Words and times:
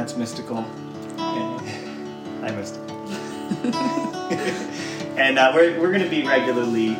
that's 0.00 0.16
Mystical. 0.16 0.64
And, 1.20 1.60
hi, 2.40 2.50
Mystical. 2.56 2.96
and 5.18 5.38
uh, 5.38 5.52
we're, 5.54 5.78
we're 5.78 5.92
going 5.92 6.02
to 6.02 6.08
be 6.08 6.26
regularly 6.26 6.96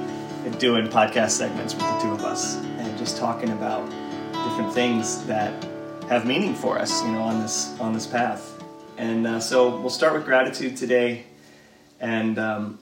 doing 0.59 0.87
podcast 0.87 1.31
segments 1.31 1.73
with 1.73 1.85
the 1.85 1.99
two 2.03 2.13
of 2.13 2.23
us 2.23 2.57
and 2.57 2.99
just 2.99 3.17
talking 3.17 3.49
about 3.53 3.89
different 4.45 4.75
things 4.75 5.25
that 5.25 5.65
have 6.11 6.27
meaning 6.27 6.55
for 6.55 6.79
us, 6.79 7.03
you 7.03 7.13
know, 7.13 7.23
on 7.23 7.41
this 7.41 7.81
on 7.81 7.95
this 7.95 8.07
path. 8.07 8.63
And 8.99 9.27
uh, 9.27 9.41
so 9.41 9.81
we'll 9.81 9.89
start 9.89 10.13
with 10.13 10.27
gratitude 10.27 10.77
today, 10.77 11.25
and 12.01 12.39
um, 12.39 12.79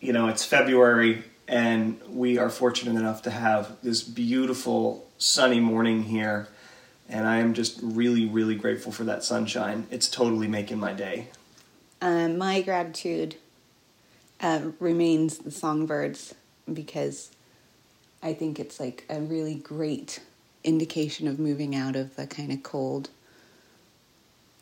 you 0.00 0.12
know, 0.12 0.28
it's 0.28 0.44
February, 0.44 1.24
and 1.48 2.00
we 2.08 2.38
are 2.38 2.50
fortunate 2.50 2.94
enough 2.94 3.22
to 3.22 3.30
have 3.30 3.82
this 3.82 4.04
beautiful 4.04 5.08
sunny 5.18 5.58
morning 5.58 6.04
here. 6.04 6.46
And 7.12 7.26
I 7.28 7.36
am 7.36 7.52
just 7.52 7.78
really, 7.82 8.24
really 8.24 8.54
grateful 8.54 8.90
for 8.90 9.04
that 9.04 9.22
sunshine. 9.22 9.86
It's 9.90 10.08
totally 10.08 10.48
making 10.48 10.80
my 10.80 10.94
day. 10.94 11.28
Um, 12.00 12.38
my 12.38 12.62
gratitude 12.62 13.36
uh, 14.40 14.70
remains 14.80 15.38
the 15.38 15.50
songbirds 15.50 16.34
because 16.72 17.30
I 18.22 18.32
think 18.32 18.58
it's 18.58 18.80
like 18.80 19.04
a 19.10 19.20
really 19.20 19.56
great 19.56 20.20
indication 20.64 21.28
of 21.28 21.38
moving 21.38 21.76
out 21.76 21.96
of 21.96 22.16
the 22.16 22.26
kind 22.26 22.50
of 22.50 22.62
cold 22.62 23.10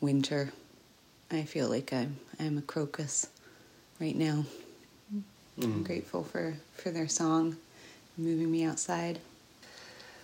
winter. 0.01 0.51
I 1.31 1.43
feel 1.43 1.69
like 1.69 1.93
I'm 1.93 2.17
I'm 2.37 2.57
a 2.57 2.61
crocus 2.61 3.27
right 3.99 4.15
now. 4.15 4.43
Mm. 5.13 5.23
I'm 5.63 5.83
grateful 5.83 6.23
for 6.25 6.55
for 6.75 6.91
their 6.91 7.07
song, 7.07 7.55
moving 8.17 8.51
me 8.51 8.65
outside. 8.65 9.19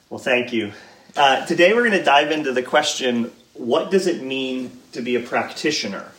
Well, 0.10 0.20
thank 0.20 0.52
you. 0.52 0.74
Uh, 1.18 1.44
today 1.48 1.74
we're 1.74 1.82
going 1.82 1.98
to 1.98 2.04
dive 2.04 2.30
into 2.30 2.52
the 2.52 2.62
question: 2.62 3.32
What 3.56 3.90
does 3.90 4.06
it 4.06 4.22
mean 4.22 4.72
to 4.92 5.02
be 5.02 5.16
a 5.16 5.20
practitioner? 5.20 6.12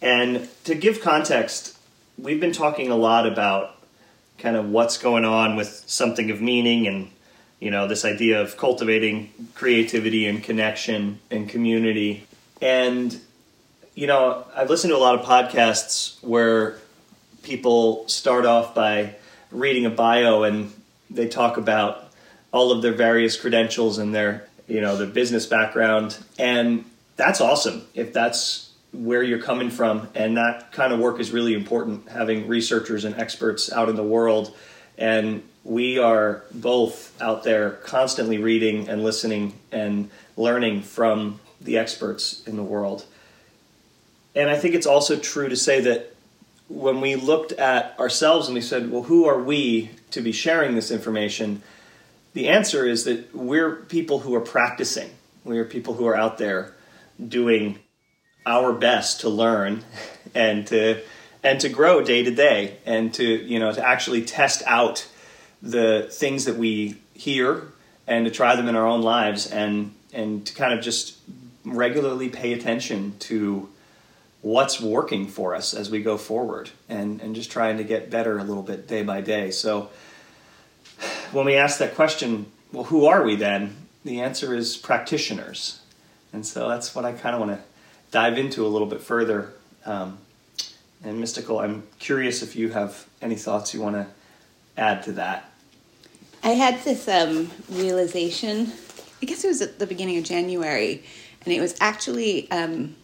And 0.00 0.48
to 0.62 0.76
give 0.76 1.00
context, 1.00 1.76
we've 2.16 2.38
been 2.38 2.52
talking 2.52 2.88
a 2.88 2.94
lot 2.94 3.26
about 3.26 3.74
kind 4.38 4.54
of 4.54 4.68
what's 4.70 4.96
going 4.96 5.24
on 5.24 5.56
with 5.56 5.82
something 5.88 6.30
of 6.30 6.40
meaning 6.40 6.86
and 6.86 7.10
you 7.58 7.72
know 7.72 7.88
this 7.88 8.04
idea 8.04 8.40
of 8.40 8.56
cultivating 8.56 9.32
creativity 9.56 10.28
and 10.28 10.44
connection 10.44 11.18
and 11.28 11.48
community 11.48 12.24
and 12.60 13.20
you 13.94 14.06
know 14.06 14.44
i've 14.56 14.68
listened 14.70 14.90
to 14.90 14.96
a 14.96 14.98
lot 14.98 15.14
of 15.14 15.24
podcasts 15.24 16.20
where 16.24 16.78
people 17.42 18.08
start 18.08 18.46
off 18.46 18.74
by 18.74 19.14
reading 19.50 19.86
a 19.86 19.90
bio 19.90 20.42
and 20.42 20.72
they 21.10 21.28
talk 21.28 21.56
about 21.56 22.11
all 22.52 22.70
of 22.70 22.82
their 22.82 22.92
various 22.92 23.36
credentials 23.36 23.98
and 23.98 24.14
their 24.14 24.46
you 24.68 24.80
know 24.80 24.96
their 24.96 25.06
business 25.06 25.46
background. 25.46 26.16
And 26.38 26.84
that's 27.16 27.40
awesome 27.40 27.86
if 27.94 28.12
that's 28.12 28.70
where 28.92 29.22
you're 29.22 29.42
coming 29.42 29.70
from. 29.70 30.08
And 30.14 30.36
that 30.36 30.72
kind 30.72 30.92
of 30.92 31.00
work 31.00 31.18
is 31.18 31.30
really 31.30 31.54
important 31.54 32.08
having 32.08 32.46
researchers 32.46 33.04
and 33.04 33.14
experts 33.16 33.72
out 33.72 33.88
in 33.88 33.96
the 33.96 34.02
world. 34.02 34.54
And 34.98 35.42
we 35.64 35.98
are 35.98 36.44
both 36.52 37.20
out 37.20 37.44
there 37.44 37.70
constantly 37.70 38.38
reading 38.38 38.88
and 38.88 39.02
listening 39.02 39.58
and 39.70 40.10
learning 40.36 40.82
from 40.82 41.40
the 41.60 41.78
experts 41.78 42.42
in 42.46 42.56
the 42.56 42.62
world. 42.62 43.04
And 44.34 44.50
i 44.50 44.56
think 44.56 44.74
it's 44.74 44.86
also 44.86 45.18
true 45.18 45.48
to 45.48 45.56
say 45.56 45.80
that 45.82 46.14
when 46.68 47.00
we 47.00 47.16
looked 47.16 47.52
at 47.52 47.98
ourselves 47.98 48.48
and 48.48 48.54
we 48.54 48.62
said 48.62 48.90
well 48.90 49.02
who 49.02 49.26
are 49.26 49.38
we 49.38 49.90
to 50.10 50.22
be 50.22 50.32
sharing 50.32 50.74
this 50.74 50.90
information 50.90 51.62
the 52.34 52.48
answer 52.48 52.86
is 52.86 53.04
that 53.04 53.34
we're 53.34 53.76
people 53.76 54.20
who 54.20 54.34
are 54.34 54.40
practicing. 54.40 55.10
We 55.44 55.58
are 55.58 55.64
people 55.64 55.94
who 55.94 56.06
are 56.06 56.16
out 56.16 56.38
there 56.38 56.74
doing 57.28 57.78
our 58.46 58.72
best 58.72 59.20
to 59.20 59.28
learn 59.28 59.84
and 60.34 60.66
to 60.68 61.02
and 61.44 61.60
to 61.60 61.68
grow 61.68 62.02
day 62.02 62.22
to 62.22 62.30
day 62.30 62.78
and 62.86 63.12
to 63.14 63.24
you 63.24 63.58
know 63.58 63.72
to 63.72 63.86
actually 63.86 64.24
test 64.24 64.62
out 64.66 65.06
the 65.60 66.08
things 66.10 66.46
that 66.46 66.56
we 66.56 66.96
hear 67.14 67.68
and 68.06 68.24
to 68.24 68.30
try 68.30 68.56
them 68.56 68.68
in 68.68 68.76
our 68.76 68.86
own 68.86 69.02
lives 69.02 69.46
and 69.46 69.94
and 70.12 70.46
to 70.46 70.54
kind 70.54 70.72
of 70.72 70.84
just 70.84 71.16
regularly 71.64 72.28
pay 72.28 72.52
attention 72.52 73.16
to 73.18 73.68
what's 74.40 74.80
working 74.80 75.28
for 75.28 75.54
us 75.54 75.72
as 75.72 75.88
we 75.88 76.02
go 76.02 76.16
forward 76.16 76.70
and 76.88 77.20
and 77.20 77.34
just 77.34 77.50
trying 77.50 77.76
to 77.76 77.84
get 77.84 78.10
better 78.10 78.38
a 78.38 78.44
little 78.44 78.62
bit 78.62 78.88
day 78.88 79.02
by 79.02 79.20
day. 79.20 79.50
So 79.50 79.90
when 81.32 81.46
we 81.46 81.54
ask 81.54 81.78
that 81.78 81.94
question 81.94 82.46
well 82.72 82.84
who 82.84 83.06
are 83.06 83.22
we 83.22 83.36
then 83.36 83.76
the 84.04 84.20
answer 84.20 84.54
is 84.54 84.76
practitioners 84.76 85.80
and 86.32 86.44
so 86.46 86.68
that's 86.68 86.94
what 86.94 87.04
i 87.04 87.12
kind 87.12 87.34
of 87.34 87.40
want 87.40 87.52
to 87.52 87.64
dive 88.12 88.38
into 88.38 88.64
a 88.64 88.68
little 88.68 88.86
bit 88.86 89.00
further. 89.00 89.52
Um, 89.84 90.18
and 91.02 91.18
mystical, 91.18 91.58
I'm 91.58 91.82
curious 91.98 92.42
if 92.42 92.54
you 92.54 92.68
have 92.68 93.06
any 93.20 93.34
thoughts 93.34 93.74
you 93.74 93.80
want 93.80 93.96
to 93.96 94.06
add 94.76 95.02
to 95.04 95.12
that. 95.12 95.50
I 96.44 96.50
had 96.50 96.80
this 96.84 97.08
um, 97.08 97.50
realization. 97.68 98.72
I 99.20 99.26
guess 99.26 99.42
it 99.42 99.48
was 99.48 99.62
at 99.62 99.80
the 99.80 99.86
beginning 99.86 100.18
of 100.18 100.24
January, 100.24 101.02
and 101.44 101.52
it 101.52 101.60
was 101.60 101.74
actually 101.80 102.48
um, 102.52 102.94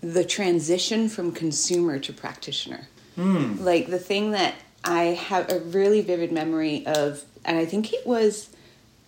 the 0.00 0.24
transition 0.24 1.08
from 1.08 1.32
consumer 1.32 1.98
to 1.98 2.12
practitioner. 2.12 2.86
Mm. 3.16 3.60
Like 3.60 3.88
the 3.88 3.98
thing 3.98 4.32
that 4.32 4.54
I 4.84 5.04
have 5.04 5.50
a 5.50 5.58
really 5.60 6.02
vivid 6.02 6.30
memory 6.30 6.86
of, 6.86 7.24
and 7.44 7.58
I 7.58 7.64
think 7.64 7.92
it 7.92 8.06
was 8.06 8.50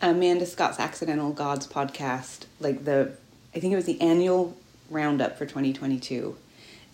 Manda 0.03 0.47
Scott's 0.47 0.79
Accidental 0.79 1.33
Gods 1.33 1.67
podcast. 1.67 2.45
Like 2.61 2.85
the, 2.85 3.13
I 3.55 3.61
think 3.61 3.73
it 3.73 3.77
was 3.77 3.87
the 3.87 4.01
annual 4.01 4.57
roundup 4.91 5.39
for 5.39 5.47
2022. 5.47 6.37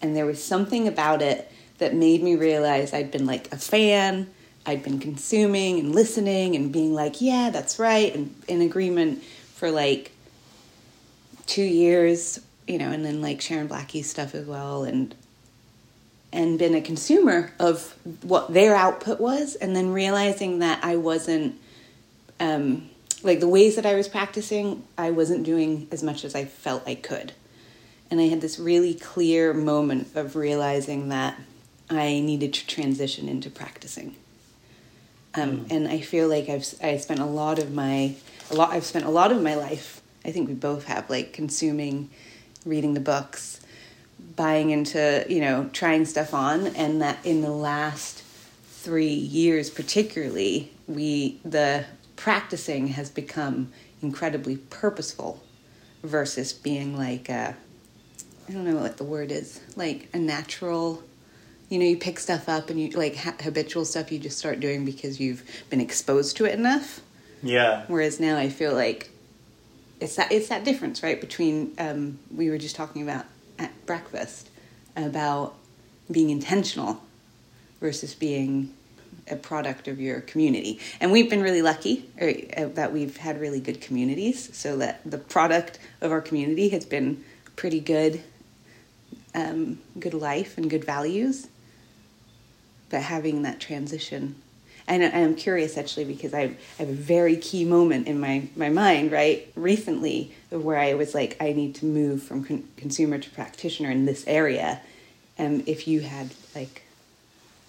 And 0.01 0.17
there 0.17 0.27
was 0.27 0.43
something 0.43 0.89
about 0.89 1.23
it 1.23 1.51
that 1.79 1.95
made 1.95 2.23
me 2.23 2.37
realize 2.37 2.93
I'd 2.93 3.11
been 3.11 3.27
like 3.27 3.53
a 3.53 3.57
fan, 3.57 4.29
I'd 4.65 4.83
been 4.83 5.01
consuming 5.01 5.81
and 5.81 5.95
listening 5.95 6.55
and 6.55 6.73
being 6.73 6.95
like, 6.95 7.21
yeah, 7.21 7.51
that's 7.51 7.79
right, 7.79 8.15
and 8.15 8.35
in 8.47 8.61
agreement 8.61 9.23
for 9.55 9.71
like 9.71 10.13
two 11.47 11.63
years, 11.63 12.41
you 12.67 12.79
know, 12.79 12.91
and 12.91 13.05
then 13.05 13.21
like 13.21 13.41
Sharon 13.41 13.67
Blackie's 13.67 14.09
stuff 14.09 14.35
as 14.35 14.47
well, 14.47 14.85
and 14.85 15.15
and 16.33 16.59
been 16.59 16.75
a 16.75 16.81
consumer 16.81 17.53
of 17.59 17.95
what 18.23 18.53
their 18.53 18.75
output 18.75 19.21
was, 19.21 19.55
and 19.55 19.77
then 19.77 19.93
realizing 19.93 20.61
that 20.61 20.83
I 20.83 20.97
wasn't 20.97 21.61
um, 22.41 22.91
like 23.23 23.41
the 23.41 23.49
ways 23.49 23.77
that 23.77 23.87
I 23.87 23.95
was 23.95 24.09
practicing, 24.09 24.83
I 24.99 25.11
wasn't 25.11 25.45
doing 25.45 25.89
as 25.91 26.03
much 26.03 26.25
as 26.25 26.35
I 26.35 26.45
felt 26.45 26.87
I 26.87 26.95
could. 26.95 27.33
And 28.11 28.21
I 28.21 28.25
had 28.25 28.41
this 28.41 28.59
really 28.59 28.95
clear 28.95 29.55
moment 29.55 30.09
of 30.15 30.37
realizing 30.37 31.09
that 31.09 31.39
I 31.89 32.21
needed 32.21 32.53
to 32.55 32.67
transition 32.67 33.29
into 33.29 33.49
practicing. 33.49 34.17
Um, 35.35 35.61
mm. 35.61 35.71
And 35.71 35.89
I 35.89 36.01
feel 36.01 36.29
like 36.29 36.49
I've 36.49 36.67
I 36.83 36.99
spent 36.99 37.21
a 37.21 37.27
lot 37.27 37.59
of 37.59 37.73
my 37.73 38.15
a 38.51 38.55
lot 38.55 38.71
I've 38.71 38.85
spent 38.85 39.07
a 39.07 39.11
lot 39.11 39.33
of 39.33 39.41
my 39.43 39.55
life. 39.55 40.03
I 40.25 40.31
think 40.31 40.49
we 40.49 40.55
both 40.55 40.85
have 40.85 41.09
like 41.09 41.33
consuming, 41.33 42.11
reading 42.67 42.95
the 42.95 43.01
books, 43.01 43.61
buying 44.37 44.71
into 44.71 45.25
you 45.29 45.41
know 45.41 45.69
trying 45.73 46.05
stuff 46.05 46.35
on, 46.35 46.69
and 46.69 47.03
that 47.03 47.25
in 47.25 47.43
the 47.43 47.51
last 47.51 48.23
three 48.67 49.15
years 49.15 49.71
particularly 49.71 50.73
we 50.89 51.39
the 51.45 51.85
practicing 52.17 52.89
has 52.89 53.09
become 53.11 53.73
incredibly 54.03 54.57
purposeful 54.57 55.41
versus 56.03 56.53
being 56.53 56.97
like 56.97 57.29
a 57.29 57.57
I 58.49 58.53
don't 58.53 58.65
know 58.65 58.77
what 58.77 58.97
the 58.97 59.05
word 59.05 59.31
is, 59.31 59.61
like 59.77 60.09
a 60.13 60.19
natural, 60.19 61.03
you 61.69 61.79
know, 61.79 61.85
you 61.85 61.97
pick 61.97 62.19
stuff 62.19 62.49
up 62.49 62.71
and 62.71 62.81
you 62.81 62.91
like 62.91 63.17
ha- 63.17 63.37
habitual 63.41 63.85
stuff 63.85 64.11
you 64.11 64.19
just 64.19 64.39
start 64.39 64.61
doing 64.61 64.85
because 64.85 65.21
you've 65.21 65.43
been 65.71 65.81
exposed 65.81 66.37
to 66.39 66.45
it 66.45 66.59
enough. 66.59 67.01
Yeah. 67.43 67.85
Whereas 67.87 68.21
now 68.21 68.37
I 68.37 68.49
feel 68.49 68.75
like 68.75 69.11
it's 70.01 70.17
that 70.17 70.33
it's 70.33 70.49
that 70.49 70.65
difference, 70.65 71.03
right? 71.03 71.21
Between 71.21 71.73
um, 71.79 72.19
we 72.35 72.51
were 72.51 72.59
just 72.59 72.75
talking 72.75 73.03
about 73.03 73.25
at 73.63 73.87
breakfast 73.87 74.51
about 74.97 75.55
being 76.11 76.31
intentional 76.31 77.01
versus 77.81 78.15
being 78.15 78.75
a 79.29 79.37
product 79.37 79.89
of 79.89 80.01
your 80.01 80.21
community. 80.21 80.81
And 81.01 81.13
we've 81.13 81.31
been 81.31 81.43
really 81.43 81.63
lucky 81.63 82.09
er, 82.21 82.33
uh, 82.57 82.69
that 82.75 82.93
we've 82.93 83.17
had 83.17 83.41
really 83.41 83.61
good 83.61 83.81
communities, 83.81 84.55
so 84.57 84.77
that 84.79 85.01
the 85.05 85.19
product 85.19 85.79
of 86.01 86.11
our 86.11 86.21
community 86.21 86.71
has 86.71 86.85
been 86.85 87.25
pretty 87.57 87.81
good 87.81 88.23
um, 89.35 89.79
good 89.99 90.15
life 90.15 90.59
and 90.59 90.69
good 90.69 90.85
values, 90.85 91.49
but 92.91 93.03
having 93.03 93.43
that 93.43 93.61
transition. 93.61 94.35
And 94.89 95.05
I'm 95.05 95.35
curious 95.35 95.79
actually 95.79 96.05
because 96.05 96.35
I 96.35 96.57
have 96.79 96.89
a 96.89 96.93
very 96.93 97.37
key 97.37 97.65
moment 97.65 98.09
in 98.09 98.19
my, 98.21 98.49
my 98.57 98.69
mind, 98.69 99.13
right, 99.13 99.51
recently, 99.55 100.33
where 100.51 100.79
I 100.79 100.95
was 100.95 101.15
like, 101.15 101.37
I 101.41 101.53
need 101.53 101.75
to 101.77 101.87
move 101.87 102.23
from 102.23 102.45
con- 102.45 102.69
consumer 102.77 103.19
to 103.19 103.31
practitioner 103.31 103.91
in 103.91 104.07
this 104.07 104.27
area. 104.27 104.81
And 105.39 105.67
if 105.69 105.87
you 105.87 106.01
had 106.01 106.35
like 106.55 106.83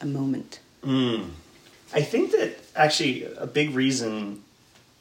a 0.02 0.06
moment. 0.06 0.60
Mm. 0.84 1.30
I 1.94 2.02
think 2.02 2.32
that 2.32 2.58
actually 2.76 3.26
a 3.38 3.48
big 3.48 3.76
reason 3.76 4.44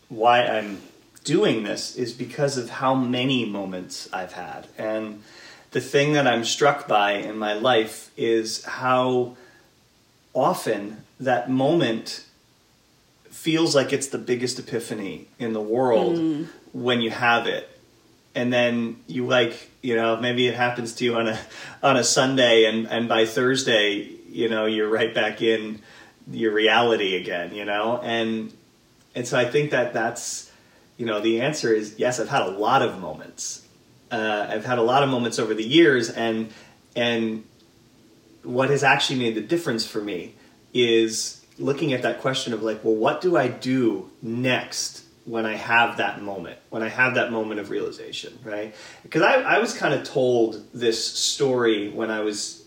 why 0.08 0.46
I'm 0.46 0.80
doing 1.24 1.62
this 1.62 1.96
is 1.96 2.12
because 2.12 2.58
of 2.58 2.68
how 2.68 2.94
many 2.94 3.44
moments 3.44 4.08
I've 4.12 4.32
had. 4.32 4.66
And 4.76 5.22
the 5.70 5.80
thing 5.80 6.12
that 6.12 6.26
I'm 6.26 6.44
struck 6.44 6.86
by 6.86 7.12
in 7.12 7.38
my 7.38 7.54
life 7.54 8.10
is 8.16 8.64
how 8.64 9.36
often 10.34 11.04
that 11.24 11.50
moment 11.50 12.24
feels 13.30 13.74
like 13.74 13.92
it's 13.92 14.08
the 14.08 14.18
biggest 14.18 14.58
epiphany 14.58 15.26
in 15.38 15.52
the 15.52 15.60
world 15.60 16.16
mm. 16.16 16.46
when 16.72 17.00
you 17.00 17.10
have 17.10 17.46
it. 17.46 17.68
And 18.34 18.52
then 18.52 18.96
you 19.06 19.26
like 19.26 19.70
you 19.82 19.96
know 19.96 20.16
maybe 20.16 20.46
it 20.46 20.54
happens 20.54 20.94
to 20.94 21.04
you 21.04 21.16
on 21.16 21.28
a 21.28 21.38
on 21.82 21.96
a 21.96 22.04
sunday 22.04 22.64
and 22.64 22.86
and 22.86 23.08
by 23.08 23.26
thursday 23.26 24.08
you 24.30 24.48
know 24.48 24.64
you're 24.64 24.88
right 24.88 25.12
back 25.12 25.42
in 25.42 25.80
your 26.30 26.52
reality 26.52 27.16
again 27.16 27.54
you 27.54 27.64
know? 27.64 28.00
And 28.02 28.52
and 29.14 29.26
so 29.26 29.38
i 29.38 29.44
think 29.44 29.72
that 29.72 29.92
that's 29.92 30.50
you 30.96 31.04
know 31.04 31.20
the 31.20 31.40
answer 31.42 31.74
is 31.74 31.96
yes 31.98 32.20
i've 32.20 32.28
had 32.28 32.42
a 32.42 32.50
lot 32.50 32.80
of 32.80 33.00
moments. 33.00 33.66
Uh, 34.10 34.46
i've 34.48 34.64
had 34.64 34.78
a 34.78 34.82
lot 34.82 35.02
of 35.02 35.08
moments 35.08 35.38
over 35.38 35.52
the 35.52 35.64
years 35.64 36.08
and 36.08 36.52
and 36.94 37.44
what 38.42 38.70
has 38.70 38.82
actually 38.82 39.18
made 39.18 39.34
the 39.34 39.40
difference 39.40 39.86
for 39.86 40.00
me 40.00 40.34
is 40.72 41.44
looking 41.58 41.92
at 41.92 42.02
that 42.02 42.20
question 42.20 42.52
of 42.52 42.62
like 42.62 42.82
well 42.82 42.94
what 42.94 43.20
do 43.20 43.36
i 43.36 43.46
do 43.46 44.10
next 44.22 45.02
when 45.24 45.46
I 45.46 45.54
have 45.54 45.98
that 45.98 46.20
moment, 46.20 46.58
when 46.70 46.82
I 46.82 46.88
have 46.88 47.14
that 47.14 47.30
moment 47.30 47.60
of 47.60 47.70
realization, 47.70 48.38
right? 48.44 48.74
Because 49.02 49.22
I, 49.22 49.34
I 49.34 49.58
was 49.58 49.72
kind 49.76 49.94
of 49.94 50.04
told 50.04 50.64
this 50.74 51.04
story 51.04 51.90
when 51.90 52.10
I 52.10 52.20
was 52.20 52.64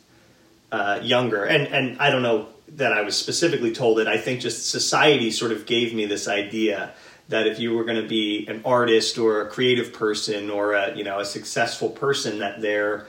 uh, 0.72 1.00
younger, 1.02 1.44
and, 1.44 1.68
and 1.68 2.00
I 2.00 2.10
don't 2.10 2.22
know 2.22 2.48
that 2.70 2.94
I 2.94 3.02
was 3.02 3.18
specifically 3.18 3.74
told 3.74 4.00
it. 4.00 4.08
I 4.08 4.18
think 4.18 4.40
just 4.40 4.70
society 4.70 5.32
sort 5.32 5.52
of 5.52 5.66
gave 5.66 5.94
me 5.94 6.06
this 6.06 6.28
idea 6.28 6.94
that 7.28 7.48
if 7.48 7.60
you 7.60 7.74
were 7.74 7.84
going 7.84 8.02
to 8.02 8.08
be 8.08 8.46
an 8.48 8.62
artist 8.64 9.18
or 9.18 9.42
a 9.42 9.50
creative 9.50 9.94
person 9.94 10.50
or 10.50 10.74
a 10.74 10.96
you 10.96 11.04
know 11.04 11.20
a 11.20 11.26
successful 11.26 11.90
person, 11.90 12.40
that 12.40 12.62
there 12.62 13.08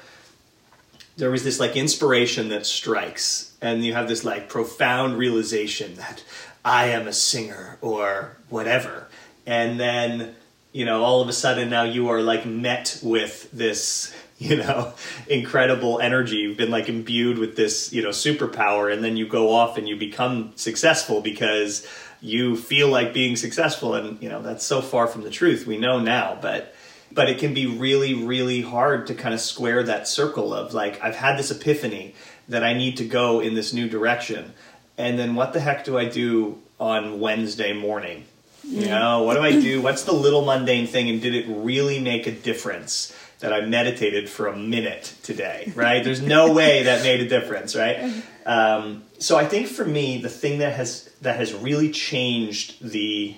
there 1.16 1.30
was 1.30 1.44
this 1.44 1.58
like 1.58 1.76
inspiration 1.76 2.50
that 2.50 2.66
strikes, 2.66 3.54
and 3.60 3.84
you 3.84 3.94
have 3.94 4.08
this 4.08 4.24
like 4.24 4.48
profound 4.48 5.16
realization 5.16 5.94
that 5.96 6.22
I 6.64 6.88
am 6.88 7.08
a 7.08 7.12
singer 7.12 7.78
or 7.80 8.36
whatever. 8.48 9.08
And 9.46 9.80
then 9.80 10.34
you 10.72 10.84
know 10.84 11.02
all 11.02 11.22
of 11.22 11.28
a 11.28 11.32
sudden 11.32 11.70
now 11.70 11.84
you 11.84 12.08
are 12.08 12.20
like 12.20 12.44
met 12.44 13.00
with 13.02 13.50
this 13.50 14.14
you 14.38 14.56
know 14.56 14.92
incredible 15.26 16.00
energy. 16.00 16.36
You've 16.36 16.58
been 16.58 16.70
like 16.70 16.88
imbued 16.88 17.38
with 17.38 17.56
this 17.56 17.92
you 17.92 18.02
know 18.02 18.10
superpower 18.10 18.92
and 18.92 19.02
then 19.02 19.16
you 19.16 19.26
go 19.26 19.52
off 19.52 19.78
and 19.78 19.88
you 19.88 19.96
become 19.96 20.52
successful 20.56 21.22
because 21.22 21.86
you 22.20 22.56
feel 22.56 22.88
like 22.88 23.14
being 23.14 23.36
successful. 23.36 23.94
And 23.94 24.22
you 24.22 24.28
know 24.28 24.42
that's 24.42 24.66
so 24.66 24.82
far 24.82 25.06
from 25.06 25.22
the 25.22 25.30
truth 25.30 25.66
we 25.66 25.78
know 25.78 25.98
now. 25.98 26.38
But 26.42 26.74
but 27.16 27.28
it 27.28 27.38
can 27.38 27.52
be 27.52 27.66
really 27.66 28.14
really 28.14 28.60
hard 28.62 29.08
to 29.08 29.14
kind 29.14 29.34
of 29.34 29.40
square 29.40 29.82
that 29.82 30.06
circle 30.06 30.54
of 30.54 30.72
like 30.72 31.02
I've 31.02 31.16
had 31.16 31.36
this 31.36 31.50
epiphany 31.50 32.14
that 32.48 32.62
I 32.62 32.74
need 32.74 32.96
to 32.98 33.04
go 33.04 33.40
in 33.40 33.54
this 33.54 33.72
new 33.72 33.88
direction 33.88 34.52
and 34.96 35.18
then 35.18 35.34
what 35.34 35.52
the 35.52 35.60
heck 35.60 35.84
do 35.84 35.98
I 35.98 36.04
do 36.04 36.62
on 36.78 37.18
Wednesday 37.18 37.72
morning 37.72 38.26
you 38.68 38.86
know, 38.86 39.22
what 39.22 39.34
do 39.34 39.42
I 39.42 39.52
do? 39.52 39.80
What's 39.80 40.02
the 40.02 40.12
little 40.12 40.44
mundane 40.44 40.86
thing, 40.86 41.08
and 41.08 41.22
did 41.22 41.34
it 41.34 41.46
really 41.48 42.00
make 42.00 42.26
a 42.26 42.32
difference 42.32 43.16
that 43.38 43.52
I 43.52 43.60
meditated 43.60 44.28
for 44.28 44.48
a 44.48 44.56
minute 44.56 45.14
today? 45.22 45.72
Right? 45.76 46.02
There's 46.02 46.20
no 46.20 46.52
way 46.54 46.82
that 46.84 47.02
made 47.02 47.20
a 47.20 47.28
difference, 47.28 47.76
right? 47.76 48.12
Um, 48.44 49.04
so 49.18 49.36
I 49.36 49.46
think 49.46 49.68
for 49.68 49.84
me, 49.84 50.18
the 50.18 50.28
thing 50.28 50.58
that 50.58 50.74
has 50.74 51.08
that 51.22 51.36
has 51.36 51.54
really 51.54 51.90
changed 51.92 52.82
the 52.82 53.36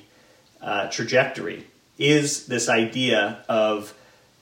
uh, 0.63 0.89
trajectory 0.89 1.67
is 1.99 2.47
this 2.47 2.69
idea 2.69 3.45
of 3.49 3.95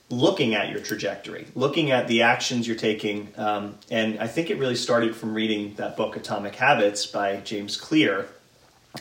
looking 0.09 0.55
at 0.55 0.69
your 0.69 0.79
trajectory, 0.79 1.47
looking 1.53 1.91
at 1.91 2.07
the 2.07 2.21
actions 2.21 2.65
you're 2.65 2.77
taking. 2.77 3.33
Um, 3.35 3.75
and 3.91 4.19
I 4.19 4.27
think 4.27 4.49
it 4.49 4.57
really 4.57 4.75
started 4.75 5.15
from 5.15 5.33
reading 5.33 5.73
that 5.75 5.97
book, 5.97 6.15
Atomic 6.15 6.55
Habits 6.55 7.05
by 7.05 7.37
James 7.37 7.75
Clear 7.75 8.27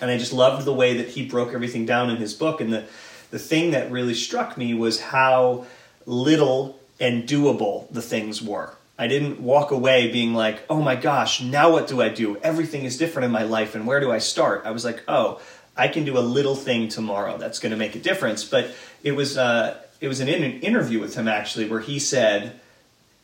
and 0.00 0.10
I 0.10 0.18
just 0.18 0.32
loved 0.32 0.64
the 0.64 0.72
way 0.72 0.96
that 0.98 1.08
he 1.08 1.26
broke 1.26 1.52
everything 1.52 1.86
down 1.86 2.10
in 2.10 2.16
his 2.16 2.34
book. 2.34 2.60
And 2.60 2.72
the 2.72 2.84
the 3.30 3.38
thing 3.38 3.72
that 3.72 3.90
really 3.90 4.14
struck 4.14 4.56
me 4.56 4.72
was 4.72 5.00
how 5.00 5.66
little 6.06 6.78
and 7.00 7.28
doable 7.28 7.90
the 7.92 8.02
things 8.02 8.40
were. 8.40 8.74
I 8.98 9.08
didn't 9.08 9.40
walk 9.40 9.72
away 9.72 10.10
being 10.10 10.32
like, 10.32 10.64
"Oh 10.70 10.80
my 10.80 10.96
gosh, 10.96 11.42
now 11.42 11.70
what 11.70 11.86
do 11.86 12.00
I 12.00 12.08
do? 12.08 12.36
Everything 12.38 12.84
is 12.84 12.96
different 12.96 13.26
in 13.26 13.32
my 13.32 13.42
life, 13.42 13.74
and 13.74 13.86
where 13.86 14.00
do 14.00 14.10
I 14.10 14.18
start?" 14.18 14.62
I 14.64 14.70
was 14.70 14.84
like, 14.84 15.02
"Oh, 15.08 15.40
I 15.76 15.88
can 15.88 16.04
do 16.04 16.18
a 16.18 16.20
little 16.20 16.56
thing 16.56 16.88
tomorrow 16.88 17.38
that's 17.38 17.58
going 17.58 17.70
to 17.70 17.76
make 17.76 17.94
a 17.94 18.00
difference." 18.00 18.44
But 18.44 18.74
it 19.02 19.12
was 19.12 19.36
uh, 19.36 19.82
it 20.00 20.08
was 20.08 20.20
an, 20.20 20.28
in 20.28 20.42
an 20.42 20.60
interview 20.60 21.00
with 21.00 21.14
him 21.14 21.28
actually 21.28 21.68
where 21.68 21.80
he 21.80 21.98
said, 21.98 22.60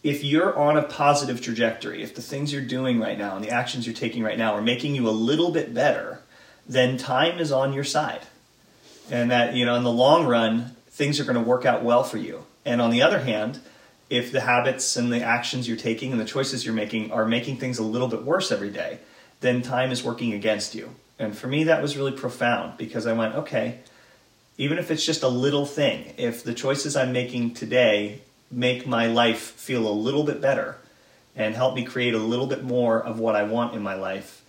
"If 0.03 0.25
you're 0.25 0.59
on 0.59 0.77
a 0.77 0.83
positive 0.83 1.41
trajectory, 1.41 2.03
if 2.03 2.15
the 2.15 2.23
things 2.23 2.53
you're 2.53 2.63
doing 2.63 3.01
right 3.01 3.19
now 3.19 3.37
and 3.37 3.45
the 3.45 3.51
actions 3.51 3.87
you're 3.87 3.95
taking 3.95 4.23
right 4.23 4.39
now 4.39 4.55
are 4.55 4.63
making 4.63 4.95
you 4.95 5.09
a 5.09 5.11
little 5.11 5.51
bit 5.51 5.73
better." 5.75 6.21
then 6.69 6.97
time 6.97 7.39
is 7.39 7.53
on 7.53 7.73
your 7.73 7.85
side. 7.85 8.23
And 9.11 9.31
that, 9.31 9.55
you 9.55 9.67
know, 9.67 9.75
in 9.75 9.85
the 9.85 9.93
long 9.93 10.27
run, 10.27 10.77
things 10.91 11.19
are 11.21 11.25
going 11.25 11.37
to 11.37 11.43
work 11.43 11.67
out 11.67 11.83
well 11.83 12.05
for 12.05 12.19
you. 12.19 12.45
And 12.65 12.81
on 12.81 12.91
the 12.91 13.03
other 13.03 13.21
hand, 13.21 13.61
if 14.09 14.31
the 14.31 14.43
habits 14.43 14.97
and 14.97 15.13
the 15.13 15.23
actions 15.23 15.67
you're 15.67 15.77
taking 15.77 16.13
and 16.13 16.21
the 16.21 16.25
choices 16.25 16.65
you're 16.65 16.75
making 16.75 17.11
are 17.11 17.27
making 17.27 17.57
things 17.57 17.79
a 17.79 17.83
little 17.83 18.09
bit 18.09 18.23
worse 18.23 18.53
every 18.53 18.71
day, 18.71 18.99
then 19.41 19.63
time 19.63 19.91
is 19.91 20.05
working 20.05 20.33
against 20.33 20.75
you. 20.75 20.95
And 21.23 21.39
for 21.39 21.47
me, 21.47 21.65
that 21.65 21.81
was 21.81 21.97
really 21.97 22.13
profound 22.13 22.77
because 22.77 23.07
I 23.07 23.13
went, 23.13 23.37
okay, 23.37 23.79
even 24.59 24.79
if 24.79 24.91
it's 24.91 25.07
just 25.07 25.23
a 25.23 25.29
little 25.29 25.65
thing, 25.65 26.15
if 26.17 26.43
the 26.43 26.53
choices 26.53 26.97
I'm 26.97 27.13
making 27.13 27.55
today 27.55 28.23
make 28.51 28.87
my 28.89 29.07
life 29.07 29.41
feel 29.41 29.89
a 29.89 29.93
little 29.93 30.25
bit 30.25 30.41
better 30.41 30.79
and 31.37 31.55
help 31.55 31.77
me 31.77 31.85
create 31.85 32.15
a 32.15 32.19
little 32.19 32.47
bit 32.47 32.65
more 32.65 33.01
of 33.01 33.21
what 33.21 33.37
I 33.37 33.45
want 33.45 33.75
in 33.75 33.83
my 33.83 33.95
life, 33.95 34.43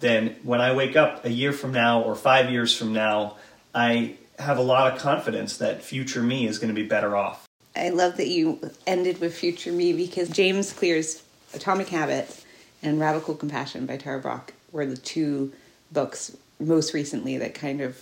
then 0.00 0.36
when 0.42 0.60
I 0.60 0.74
wake 0.74 0.96
up 0.96 1.24
a 1.24 1.30
year 1.30 1.52
from 1.52 1.72
now 1.72 2.02
or 2.02 2.14
five 2.14 2.50
years 2.50 2.76
from 2.76 2.92
now, 2.92 3.36
I 3.74 4.16
have 4.38 4.58
a 4.58 4.62
lot 4.62 4.92
of 4.92 5.00
confidence 5.00 5.56
that 5.56 5.82
future 5.82 6.22
me 6.22 6.46
is 6.46 6.58
going 6.58 6.72
to 6.72 6.80
be 6.80 6.86
better 6.86 7.16
off. 7.16 7.48
I 7.74 7.88
love 7.88 8.18
that 8.18 8.28
you 8.28 8.60
ended 8.86 9.18
with 9.20 9.34
future 9.34 9.72
me 9.72 9.94
because 9.94 10.28
James 10.28 10.74
Clear's 10.74 11.22
Atomic 11.54 11.88
Habits 11.88 12.44
and 12.82 13.00
Radical 13.00 13.34
Compassion 13.34 13.86
by 13.86 13.96
Tara 13.96 14.20
Brach 14.20 14.52
were 14.70 14.84
the 14.84 14.96
two 14.96 15.52
books 15.92 16.36
most 16.60 16.94
recently 16.94 17.38
that 17.38 17.54
kind 17.54 17.80
of 17.80 17.96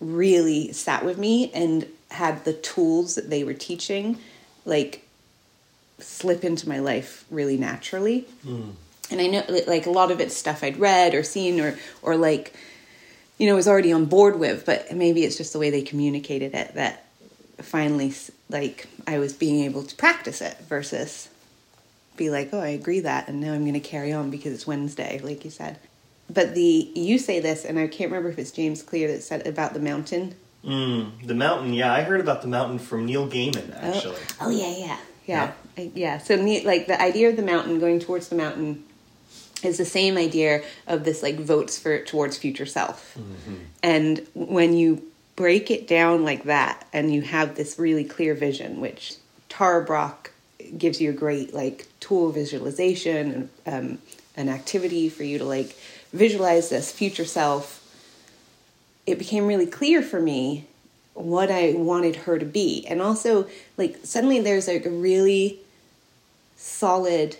really 0.00 0.72
sat 0.72 1.04
with 1.04 1.18
me 1.18 1.50
and 1.52 1.86
had 2.10 2.44
the 2.44 2.52
tools 2.52 3.14
that 3.14 3.30
they 3.30 3.44
were 3.44 3.54
teaching 3.54 4.18
like 4.64 5.06
slip 5.98 6.44
into 6.44 6.68
my 6.68 6.78
life 6.78 7.24
really 7.30 7.56
naturally. 7.56 8.26
Mm 8.44 8.72
and 9.10 9.20
I 9.20 9.26
know 9.26 9.44
like 9.66 9.86
a 9.86 9.90
lot 9.90 10.10
of 10.10 10.20
it's 10.20 10.36
stuff 10.36 10.62
I'd 10.62 10.78
read 10.78 11.14
or 11.14 11.22
seen 11.22 11.60
or 11.60 11.78
or 12.02 12.16
like 12.16 12.54
you 13.38 13.46
know 13.46 13.54
was 13.54 13.68
already 13.68 13.92
on 13.92 14.06
board 14.06 14.38
with, 14.38 14.64
but 14.64 14.92
maybe 14.94 15.24
it's 15.24 15.36
just 15.36 15.52
the 15.52 15.58
way 15.58 15.70
they 15.70 15.82
communicated 15.82 16.54
it 16.54 16.74
that 16.74 17.04
finally 17.58 18.12
like 18.50 18.88
I 19.06 19.18
was 19.18 19.32
being 19.32 19.64
able 19.64 19.82
to 19.82 19.94
practice 19.96 20.40
it 20.40 20.56
versus 20.68 21.28
be 22.16 22.30
like, 22.30 22.50
oh, 22.52 22.60
I 22.60 22.68
agree 22.68 23.00
that, 23.00 23.28
and 23.28 23.40
now 23.40 23.52
I'm 23.52 23.62
going 23.62 23.74
to 23.74 23.80
carry 23.80 24.12
on 24.12 24.30
because 24.30 24.52
it's 24.52 24.66
Wednesday, 24.68 25.20
like 25.22 25.44
you 25.44 25.50
said. 25.50 25.78
But 26.30 26.54
the 26.54 26.90
you 26.94 27.18
say 27.18 27.40
this, 27.40 27.64
and 27.64 27.78
I 27.78 27.86
can't 27.86 28.10
remember 28.10 28.30
if 28.30 28.38
it's 28.38 28.50
James 28.50 28.82
Clear 28.82 29.08
that 29.08 29.22
said 29.22 29.46
about 29.46 29.74
the 29.74 29.80
mountain. 29.80 30.34
Mm, 30.64 31.26
the 31.26 31.34
mountain, 31.34 31.74
yeah, 31.74 31.92
I 31.92 32.02
heard 32.02 32.20
about 32.20 32.40
the 32.40 32.48
mountain 32.48 32.78
from 32.78 33.04
Neil 33.04 33.28
Gaiman 33.28 33.70
oh. 33.74 33.94
actually. 33.94 34.16
Oh, 34.40 34.46
oh 34.46 34.50
yeah, 34.50 34.74
yeah, 34.76 34.98
yeah, 35.26 35.52
yeah. 35.76 35.88
yeah. 35.94 36.18
So 36.18 36.36
like 36.36 36.86
the 36.86 37.00
idea 37.00 37.28
of 37.28 37.36
the 37.36 37.42
mountain 37.42 37.78
going 37.78 38.00
towards 38.00 38.28
the 38.28 38.36
mountain 38.36 38.84
is 39.62 39.78
the 39.78 39.84
same 39.84 40.16
idea 40.16 40.62
of 40.86 41.04
this 41.04 41.22
like 41.22 41.38
votes 41.38 41.78
for 41.78 42.02
towards 42.04 42.38
future 42.38 42.66
self. 42.66 43.16
Mm-hmm. 43.18 43.54
And 43.82 44.26
when 44.34 44.74
you 44.74 45.02
break 45.36 45.70
it 45.70 45.88
down 45.88 46.24
like 46.24 46.44
that 46.44 46.86
and 46.92 47.12
you 47.12 47.22
have 47.22 47.56
this 47.56 47.78
really 47.78 48.04
clear 48.04 48.34
vision, 48.34 48.80
which 48.80 49.14
Tara 49.48 49.84
Brach 49.84 50.30
gives 50.78 51.00
you 51.00 51.10
a 51.10 51.12
great 51.12 51.54
like 51.54 51.86
tool 52.00 52.30
visualization 52.30 53.50
and 53.66 53.92
um, 53.92 53.98
an 54.36 54.48
activity 54.48 55.08
for 55.08 55.24
you 55.24 55.38
to 55.38 55.44
like 55.44 55.76
visualize 56.14 56.70
this 56.70 56.90
future 56.90 57.24
self, 57.26 57.80
it 59.06 59.18
became 59.18 59.46
really 59.46 59.66
clear 59.66 60.00
for 60.00 60.20
me 60.20 60.66
what 61.12 61.50
I 61.50 61.74
wanted 61.74 62.16
her 62.16 62.38
to 62.38 62.46
be. 62.46 62.86
And 62.88 63.02
also, 63.02 63.46
like, 63.76 63.98
suddenly 64.04 64.40
there's 64.40 64.66
like 64.66 64.86
a 64.86 64.90
really 64.90 65.58
solid 66.56 67.36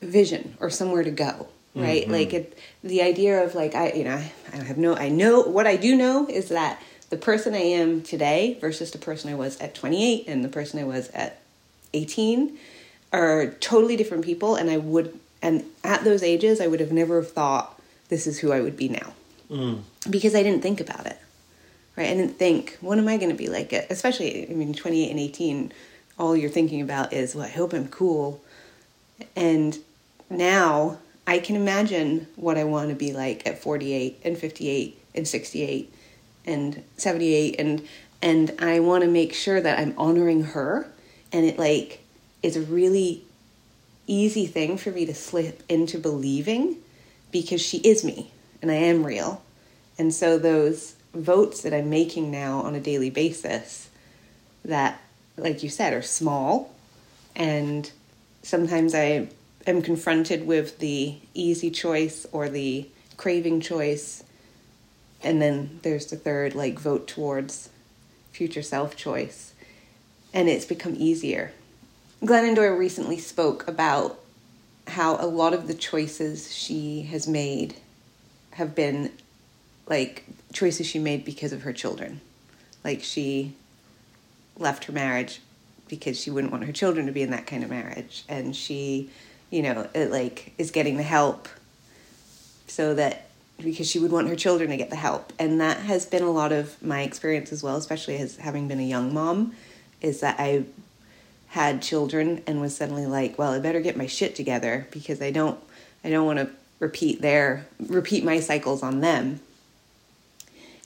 vision 0.00 0.56
or 0.60 0.70
somewhere 0.70 1.04
to 1.04 1.10
go 1.10 1.46
right 1.74 2.02
mm-hmm. 2.02 2.12
like 2.12 2.32
it, 2.34 2.58
the 2.84 3.00
idea 3.02 3.42
of 3.42 3.54
like 3.54 3.74
i 3.74 3.92
you 3.92 4.04
know 4.04 4.22
i 4.52 4.56
have 4.56 4.76
no 4.76 4.94
i 4.96 5.08
know 5.08 5.40
what 5.42 5.66
i 5.66 5.76
do 5.76 5.96
know 5.96 6.26
is 6.28 6.48
that 6.48 6.82
the 7.10 7.16
person 7.16 7.54
i 7.54 7.58
am 7.58 8.02
today 8.02 8.58
versus 8.60 8.90
the 8.90 8.98
person 8.98 9.30
i 9.30 9.34
was 9.34 9.58
at 9.58 9.74
28 9.74 10.24
and 10.26 10.44
the 10.44 10.48
person 10.48 10.80
i 10.80 10.84
was 10.84 11.08
at 11.10 11.40
18 11.94 12.58
are 13.12 13.48
totally 13.60 13.96
different 13.96 14.24
people 14.24 14.54
and 14.54 14.70
i 14.70 14.76
would 14.76 15.18
and 15.40 15.64
at 15.82 16.04
those 16.04 16.22
ages 16.22 16.60
i 16.60 16.66
would 16.66 16.80
have 16.80 16.92
never 16.92 17.22
thought 17.22 17.80
this 18.12 18.26
is 18.26 18.38
who 18.38 18.52
i 18.52 18.60
would 18.60 18.76
be 18.76 18.88
now 18.88 19.12
mm. 19.50 19.80
because 20.08 20.34
i 20.34 20.42
didn't 20.42 20.62
think 20.62 20.80
about 20.80 21.06
it 21.06 21.18
right? 21.96 22.08
I 22.08 22.14
didn't 22.14 22.38
think, 22.38 22.78
what 22.80 22.98
am 22.98 23.08
I 23.08 23.16
going 23.16 23.30
to 23.30 23.36
be 23.36 23.48
like? 23.48 23.72
Especially, 23.72 24.48
I 24.48 24.54
mean, 24.54 24.74
28 24.74 25.10
and 25.10 25.20
18, 25.20 25.72
all 26.18 26.36
you're 26.36 26.50
thinking 26.50 26.80
about 26.80 27.12
is, 27.12 27.34
well, 27.34 27.44
I 27.44 27.50
hope 27.50 27.72
I'm 27.72 27.88
cool. 27.88 28.40
And 29.36 29.78
now 30.30 30.98
I 31.26 31.38
can 31.38 31.56
imagine 31.56 32.26
what 32.36 32.56
I 32.56 32.64
want 32.64 32.90
to 32.90 32.94
be 32.94 33.12
like 33.12 33.46
at 33.46 33.60
48 33.60 34.20
and 34.24 34.36
58 34.38 34.98
and 35.14 35.28
68 35.28 35.94
and 36.44 36.82
78 36.96 37.60
and 37.60 37.86
and 38.24 38.52
I 38.60 38.80
want 38.80 39.02
to 39.02 39.10
make 39.10 39.34
sure 39.34 39.60
that 39.60 39.78
I'm 39.78 39.94
honoring 39.98 40.42
her 40.44 40.90
and 41.32 41.44
it 41.44 41.58
like 41.58 42.00
is 42.42 42.56
a 42.56 42.62
really 42.62 43.24
easy 44.06 44.46
thing 44.46 44.76
for 44.78 44.90
me 44.90 45.06
to 45.06 45.14
slip 45.14 45.62
into 45.68 45.98
believing 45.98 46.78
because 47.32 47.60
she 47.60 47.78
is 47.78 48.04
me 48.04 48.30
and 48.60 48.70
I 48.70 48.74
am 48.74 49.04
real. 49.04 49.42
And 49.98 50.14
so 50.14 50.38
those 50.38 50.94
votes 51.14 51.62
that 51.62 51.74
I'm 51.74 51.90
making 51.90 52.30
now 52.30 52.60
on 52.60 52.74
a 52.74 52.80
daily 52.80 53.10
basis 53.10 53.90
that 54.64 55.00
like 55.36 55.62
you 55.62 55.68
said 55.68 55.92
are 55.92 56.02
small 56.02 56.72
and 57.34 57.90
sometimes 58.42 58.94
I 58.94 59.28
am 59.66 59.82
confronted 59.82 60.46
with 60.46 60.78
the 60.78 61.16
easy 61.34 61.70
choice 61.70 62.26
or 62.32 62.48
the 62.48 62.88
craving 63.16 63.60
choice 63.60 64.24
and 65.22 65.40
then 65.40 65.80
there's 65.82 66.06
the 66.06 66.16
third 66.16 66.54
like 66.54 66.78
vote 66.78 67.06
towards 67.06 67.70
future 68.32 68.62
self 68.62 68.96
choice 68.96 69.52
and 70.32 70.48
it's 70.48 70.64
become 70.64 70.94
easier 70.96 71.52
glennon 72.22 72.54
doyle 72.54 72.74
recently 72.74 73.18
spoke 73.18 73.66
about 73.68 74.18
how 74.86 75.16
a 75.16 75.26
lot 75.26 75.54
of 75.54 75.68
the 75.68 75.74
choices 75.74 76.54
she 76.54 77.02
has 77.02 77.26
made 77.26 77.76
have 78.52 78.74
been 78.74 79.10
like 79.86 80.24
choices 80.52 80.86
she 80.86 80.98
made 80.98 81.24
because 81.24 81.52
of 81.52 81.62
her 81.62 81.72
children. 81.72 82.20
Like 82.84 83.02
she 83.02 83.54
left 84.58 84.84
her 84.84 84.92
marriage 84.92 85.40
because 85.88 86.20
she 86.20 86.30
wouldn't 86.30 86.52
want 86.52 86.64
her 86.64 86.72
children 86.72 87.06
to 87.06 87.12
be 87.12 87.22
in 87.22 87.30
that 87.30 87.46
kind 87.46 87.62
of 87.62 87.70
marriage. 87.70 88.24
And 88.28 88.54
she 88.54 89.10
you 89.50 89.62
know 89.62 89.88
it 89.94 90.10
like 90.10 90.52
is 90.58 90.70
getting 90.70 90.96
the 90.96 91.02
help 91.02 91.48
so 92.66 92.94
that 92.94 93.26
because 93.62 93.88
she 93.88 93.98
would 93.98 94.10
want 94.10 94.28
her 94.28 94.34
children 94.34 94.70
to 94.70 94.76
get 94.76 94.90
the 94.90 94.96
help. 94.96 95.32
And 95.38 95.60
that 95.60 95.78
has 95.78 96.06
been 96.06 96.22
a 96.22 96.30
lot 96.30 96.52
of 96.52 96.82
my 96.82 97.02
experience 97.02 97.52
as 97.52 97.62
well 97.62 97.76
especially 97.76 98.16
as 98.16 98.36
having 98.36 98.68
been 98.68 98.80
a 98.80 98.86
young 98.86 99.14
mom 99.14 99.54
is 100.00 100.20
that 100.20 100.34
i 100.38 100.64
had 101.52 101.80
children 101.80 102.42
and 102.46 102.60
was 102.60 102.76
suddenly 102.76 103.06
like 103.06 103.38
well 103.38 103.52
i 103.52 103.58
better 103.58 103.80
get 103.80 103.96
my 103.96 104.06
shit 104.06 104.34
together 104.34 104.86
because 104.90 105.22
i 105.22 105.30
don't 105.30 105.58
i 106.04 106.10
don't 106.10 106.26
want 106.26 106.38
to 106.38 106.50
repeat 106.78 107.20
their 107.22 107.66
repeat 107.86 108.24
my 108.24 108.40
cycles 108.40 108.82
on 108.82 109.00
them 109.00 109.40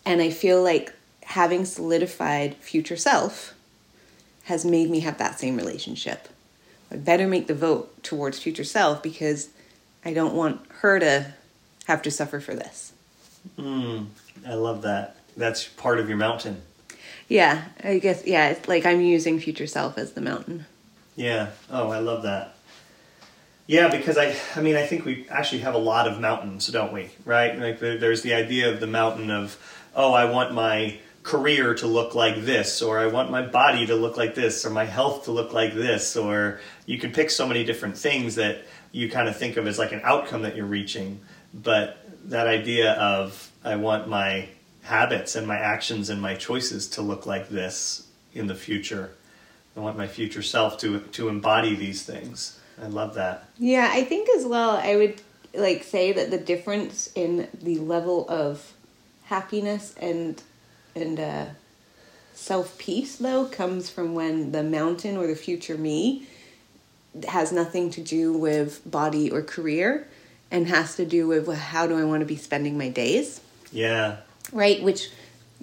and 0.05 0.21
i 0.21 0.31
feel 0.31 0.63
like 0.63 0.93
having 1.23 1.65
solidified 1.65 2.55
future 2.57 2.97
self 2.97 3.55
has 4.45 4.65
made 4.65 4.91
me 4.91 5.01
have 5.01 5.19
that 5.19 5.39
same 5.39 5.57
relationship 5.57 6.29
i 6.93 6.97
better 6.97 7.27
make 7.27 7.47
the 7.47 7.55
vote 7.55 8.03
towards 8.03 8.39
future 8.39 8.65
self 8.65 9.03
because 9.03 9.49
i 10.05 10.13
don't 10.13 10.35
want 10.35 10.61
her 10.81 10.99
to 10.99 11.33
have 11.87 12.03
to 12.03 12.11
suffer 12.11 12.41
for 12.41 12.55
this. 12.55 12.93
Mm, 13.59 14.09
I 14.47 14.55
love 14.55 14.83
that. 14.83 15.17
That's 15.37 15.65
part 15.65 15.99
of 16.01 16.09
your 16.09 16.19
mountain. 16.19 16.63
Yeah, 17.29 17.65
I 17.83 17.99
guess, 17.99 18.27
yeah, 18.27 18.51
it's 18.51 18.69
like 18.69 18.87
I'm 18.87 19.01
using 19.01 19.41
future 19.41 19.67
self 19.67 19.99
as 19.99 20.13
the 20.13 20.21
mountain. 20.21 20.67
Yeah. 21.17 21.51
Oh, 21.71 21.91
I 21.91 21.99
love 21.99 22.23
that. 22.23 22.55
Yeah, 23.67 23.89
because 23.89 24.17
I, 24.17 24.37
I 24.55 24.61
mean, 24.61 24.77
I 24.77 24.87
think 24.87 25.05
we 25.05 25.27
actually 25.29 25.63
have 25.63 25.75
a 25.75 25.79
lot 25.79 26.07
of 26.07 26.21
mountains, 26.21 26.69
don't 26.69 26.93
we? 26.93 27.11
Right? 27.25 27.59
Like 27.59 27.81
there's 27.81 28.23
the 28.23 28.35
idea 28.35 28.73
of 28.73 28.79
the 28.79 28.87
mountain 28.87 29.31
of, 29.31 29.59
oh, 29.95 30.13
I 30.13 30.27
want 30.27 30.55
my 30.55 30.99
career 31.25 31.75
to 31.75 31.89
look 31.89 32.15
like 32.15 32.45
this, 32.45 32.81
or 32.81 33.01
I 33.01 33.09
want 33.09 33.33
my 33.33 33.43
body 33.43 33.87
to 33.87 33.97
look 33.97 34.17
like 34.17 34.37
this, 34.37 34.65
or 34.65 34.71
my 34.71 34.85
health 34.85 35.25
to 35.25 35.33
look 35.33 35.53
like 35.53 35.75
this, 35.75 36.17
or 36.17 36.61
you 36.87 36.99
can 36.99 37.13
pick 37.13 37.31
so 37.31 37.49
many 37.49 37.65
different 37.65 37.99
things 37.99 38.37
that 38.37 38.65
you 38.93 39.11
kind 39.11 39.29
of 39.29 39.37
think 39.37 39.57
of 39.57 39.67
as 39.67 39.81
like 39.81 39.91
an 39.91 40.01
outcome 40.05 40.43
that 40.43 40.55
you're 40.55 40.65
reaching 40.65 41.21
but 41.63 41.99
that 42.27 42.47
idea 42.47 42.93
of 42.93 43.51
I 43.65 43.77
want 43.77 44.09
my 44.09 44.49
habits 44.87 45.35
and 45.35 45.47
my 45.47 45.59
actions 45.59 46.09
and 46.09 46.21
my 46.21 46.35
choices 46.35 46.89
to 46.89 47.03
look 47.03 47.27
like 47.27 47.49
this 47.49 48.07
in 48.33 48.47
the 48.47 48.55
future. 48.55 49.11
I 49.77 49.81
want 49.81 49.99
my 49.99 50.07
future 50.07 50.43
self 50.43 50.79
to 50.79 51.01
to 51.01 51.29
embody 51.29 51.75
these 51.75 52.05
things. 52.05 52.59
I 52.83 52.87
love 52.87 53.15
that. 53.15 53.45
Yeah, 53.59 53.91
I 53.93 54.05
think 54.05 54.29
as 54.31 54.45
well 54.45 54.71
I 54.71 54.97
would 54.97 55.21
like 55.55 55.83
say 55.83 56.13
that 56.13 56.31
the 56.31 56.39
difference 56.39 57.11
in 57.15 57.49
the 57.63 57.79
level 57.79 58.27
of 58.29 58.73
happiness 59.25 59.95
and 60.01 60.43
and 60.95 61.21
uh, 61.21 61.47
self 62.35 62.79
peace 62.79 63.17
though 63.17 63.47
comes 63.47 63.91
from 63.91 64.15
when 64.15 64.53
the 64.53 64.63
mountain 64.63 65.17
or 65.17 65.27
the 65.27 65.37
future 65.37 65.77
me 65.77 66.27
has 67.29 67.51
nothing 67.53 67.91
to 67.91 68.01
do 68.01 68.33
with 68.33 68.89
body 68.89 69.31
or 69.31 69.43
career 69.43 70.07
and 70.51 70.69
has 70.69 70.97
to 70.97 71.05
do 71.05 71.27
with 71.27 71.53
how 71.53 71.87
do 71.87 71.99
I 71.99 72.05
want 72.05 72.21
to 72.21 72.27
be 72.27 72.37
spending 72.37 72.79
my 72.79 72.89
days. 72.89 73.41
Yeah. 73.73 74.19
Right, 74.53 74.83
which 74.83 75.11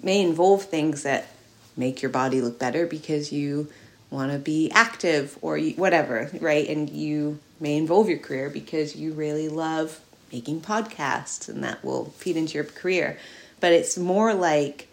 may 0.02 0.20
involve 0.20 0.64
things 0.64 1.02
that 1.04 1.28
make 1.76 2.02
your 2.02 2.10
body 2.10 2.40
look 2.40 2.58
better 2.58 2.86
because 2.86 3.32
you 3.32 3.70
want 4.10 4.32
to 4.32 4.38
be 4.38 4.70
active 4.72 5.38
or 5.42 5.58
whatever, 5.58 6.30
right? 6.40 6.68
And 6.68 6.88
you 6.90 7.40
may 7.60 7.76
involve 7.76 8.08
your 8.08 8.18
career 8.18 8.50
because 8.50 8.94
you 8.94 9.12
really 9.12 9.48
love 9.48 10.00
making 10.32 10.60
podcasts 10.60 11.48
and 11.48 11.64
that 11.64 11.84
will 11.84 12.06
feed 12.16 12.36
into 12.36 12.54
your 12.54 12.64
career. 12.64 13.18
But 13.60 13.72
it's 13.72 13.96
more 13.96 14.34
like 14.34 14.88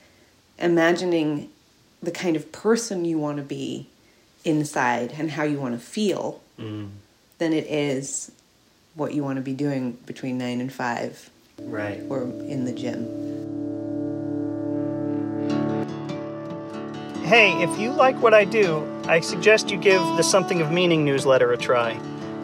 imagining 0.58 1.50
the 2.02 2.12
kind 2.12 2.36
of 2.36 2.52
person 2.52 3.06
you 3.06 3.18
want 3.18 3.38
to 3.38 3.44
be 3.44 3.88
inside 4.44 5.14
and 5.18 5.32
how 5.32 5.44
you 5.44 5.60
want 5.60 5.80
to 5.80 5.86
feel 5.86 6.42
mm. 6.58 6.90
than 7.38 7.54
it 7.54 7.66
is 7.68 8.32
what 8.96 9.14
you 9.14 9.24
want 9.24 9.38
to 9.38 9.42
be 9.42 9.54
doing 9.54 9.92
between 10.06 10.38
9 10.38 10.62
and 10.62 10.74
5 10.74 11.30
right 11.62 12.02
or 12.10 12.24
in 12.24 12.66
the 12.66 12.74
gym 12.74 13.71
hey 17.32 17.54
if 17.64 17.80
you 17.80 17.92
like 17.94 18.22
what 18.22 18.34
i 18.34 18.44
do 18.44 18.86
i 19.08 19.18
suggest 19.22 19.72
you 19.72 19.78
give 19.78 20.02
the 20.18 20.22
something 20.22 20.60
of 20.60 20.70
meaning 20.70 21.06
newsletter 21.06 21.54
a 21.54 21.58
try. 21.58 21.98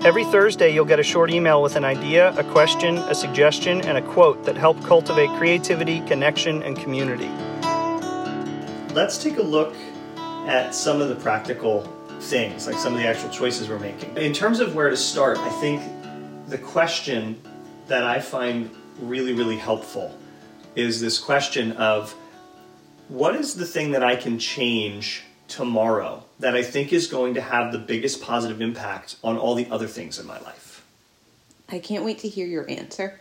Every 0.06 0.24
thursday 0.24 0.74
you'll 0.74 0.86
get 0.86 0.98
a 0.98 1.04
short 1.04 1.30
email 1.30 1.62
with 1.62 1.76
an 1.76 1.84
idea 1.84 2.34
a 2.38 2.44
question 2.54 2.98
a 2.98 3.14
suggestion 3.14 3.82
and 3.82 3.98
a 3.98 4.02
quote 4.02 4.46
that 4.46 4.56
help 4.56 4.82
cultivate 4.86 5.30
creativity 5.32 6.00
connection 6.08 6.64
and 6.64 6.78
community. 6.78 7.28
Let's 8.94 9.22
take 9.22 9.40
a 9.40 9.44
look 9.44 9.76
at 10.48 10.74
some 10.74 11.02
of 11.02 11.10
the 11.10 11.16
practical 11.16 11.82
things 12.22 12.66
like 12.66 12.78
some 12.78 12.94
of 12.94 13.00
the 13.00 13.06
actual 13.06 13.30
choices 13.30 13.68
we're 13.68 13.80
making. 13.80 14.16
In 14.16 14.32
terms 14.32 14.62
of 14.62 14.74
where 14.74 14.90
to 14.90 14.96
start 14.96 15.38
i 15.40 15.50
think 15.60 15.84
the 16.48 16.60
question 16.60 17.42
that 17.88 18.06
I 18.06 18.22
find 18.22 18.74
really, 19.02 19.34
really 19.34 19.58
helpful 19.58 20.18
is 20.78 21.02
this 21.02 21.20
question 21.20 21.74
of 21.74 22.16
what 23.08 23.36
is 23.36 23.56
the 23.56 23.66
thing 23.66 23.92
that 23.92 24.04
I 24.04 24.16
can 24.16 24.40
change 24.40 25.24
tomorrow 25.48 26.24
that 26.40 26.56
I 26.56 26.64
think 26.64 26.92
is 26.92 27.08
going 27.08 27.36
to 27.36 27.42
have 27.42 27.72
the 27.72 27.80
biggest 27.80 28.22
positive 28.22 28.62
impact 28.62 29.16
on 29.24 29.38
all 29.38 29.56
the 29.56 29.68
other 29.70 29.88
things 29.88 30.20
in 30.20 30.28
my 30.28 30.40
life? 30.42 30.86
I 31.70 31.80
can't 31.80 32.06
wait 32.06 32.20
to 32.20 32.30
hear 32.30 32.48
your 32.48 32.70
answer 32.70 33.20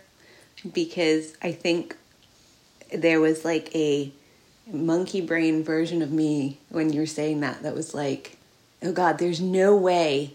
because 0.73 1.37
I 1.43 1.53
think 1.53 1.97
there 2.95 3.21
was 3.21 3.45
like 3.45 3.75
a 3.75 4.13
monkey 4.71 5.21
brain 5.21 5.63
version 5.65 6.03
of 6.03 6.11
me 6.11 6.59
when 6.69 6.93
you 6.93 7.01
were 7.01 7.07
saying 7.07 7.41
that 7.41 7.63
that 7.63 7.75
was 7.75 7.95
like, 7.95 8.37
oh 8.83 8.93
God, 8.93 9.19
there's 9.19 9.41
no 9.41 9.77
way 9.77 10.35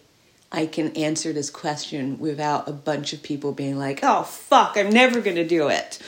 I 0.51 0.65
can 0.65 0.95
answer 0.97 1.31
this 1.31 1.49
question 1.49 2.19
without 2.19 2.67
a 2.67 2.73
bunch 2.73 3.13
of 3.13 3.23
people 3.23 3.53
being 3.53 3.77
like, 3.77 3.99
oh, 4.03 4.23
fuck, 4.23 4.75
I'm 4.75 4.89
never 4.89 5.21
to 5.21 5.47
do 5.47 5.69
it. 5.69 5.99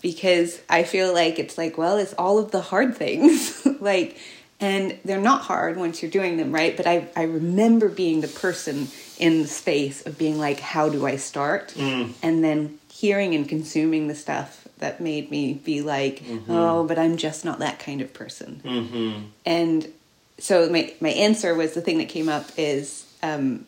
Because 0.00 0.60
I 0.68 0.82
feel 0.82 1.12
like 1.12 1.38
it's 1.38 1.58
like, 1.58 1.76
well, 1.76 1.98
it's 1.98 2.14
all 2.14 2.38
of 2.38 2.50
the 2.50 2.60
hard 2.60 2.96
things. 2.96 3.66
like, 3.80 4.18
and 4.60 4.98
they're 5.04 5.20
not 5.20 5.42
hard 5.42 5.76
once 5.76 6.02
you're 6.02 6.10
doing 6.10 6.36
them, 6.36 6.52
right? 6.52 6.76
But 6.76 6.86
I, 6.86 7.08
I 7.16 7.22
remember 7.22 7.88
being 7.88 8.20
the 8.20 8.28
person 8.28 8.88
in 9.18 9.42
the 9.42 9.48
space 9.48 10.04
of 10.06 10.18
being 10.18 10.38
like, 10.38 10.60
how 10.60 10.88
do 10.88 11.06
I 11.06 11.16
start? 11.16 11.74
Mm. 11.76 12.12
And 12.22 12.44
then 12.44 12.78
hearing 12.92 13.34
and 13.34 13.48
consuming 13.48 14.08
the 14.08 14.14
stuff 14.14 14.68
that 14.78 15.00
made 15.00 15.30
me 15.30 15.54
be 15.54 15.82
like, 15.82 16.20
mm-hmm. 16.20 16.50
oh, 16.50 16.84
but 16.84 16.98
I'm 16.98 17.16
just 17.16 17.44
not 17.44 17.58
that 17.60 17.78
kind 17.78 18.00
of 18.00 18.12
person. 18.12 18.60
Mm-hmm. 18.64 19.24
And 19.46 19.88
so 20.38 20.68
my, 20.70 20.92
my 21.00 21.10
answer 21.10 21.54
was 21.54 21.72
the 21.72 21.80
thing 21.80 21.98
that 21.98 22.08
came 22.08 22.28
up 22.28 22.46
is 22.56 23.06
um, 23.22 23.66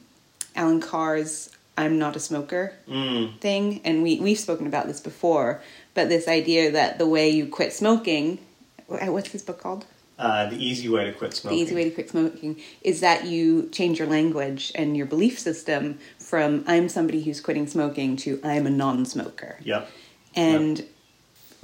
Allen 0.54 0.80
Carr's 0.80 1.50
I'm 1.76 1.98
not 1.98 2.16
a 2.16 2.20
smoker 2.20 2.74
mm. 2.88 3.38
thing. 3.40 3.80
And 3.84 4.02
we, 4.02 4.20
we've 4.20 4.38
spoken 4.38 4.66
about 4.66 4.86
this 4.86 5.00
before, 5.00 5.62
but 5.94 6.08
this 6.08 6.28
idea 6.28 6.70
that 6.70 6.98
the 6.98 7.06
way 7.06 7.28
you 7.28 7.46
quit 7.46 7.72
smoking, 7.72 8.38
what's 8.86 9.30
this 9.30 9.42
book 9.42 9.60
called? 9.60 9.86
Uh, 10.18 10.48
the 10.48 10.56
easy 10.56 10.88
way 10.88 11.04
to 11.04 11.12
quit 11.12 11.34
smoking. 11.34 11.58
The 11.58 11.64
easy 11.64 11.74
way 11.74 11.84
to 11.84 11.90
quit 11.90 12.10
smoking 12.10 12.60
is 12.82 13.00
that 13.00 13.24
you 13.24 13.68
change 13.70 13.98
your 13.98 14.08
language 14.08 14.70
and 14.74 14.96
your 14.96 15.06
belief 15.06 15.38
system 15.38 15.98
from 16.18 16.64
I'm 16.66 16.88
somebody 16.88 17.22
who's 17.22 17.40
quitting 17.40 17.66
smoking 17.66 18.16
to 18.18 18.40
I'm 18.44 18.66
a 18.66 18.70
non 18.70 19.04
smoker. 19.04 19.58
Yep. 19.64 19.90
And 20.36 20.78
yep. 20.78 20.88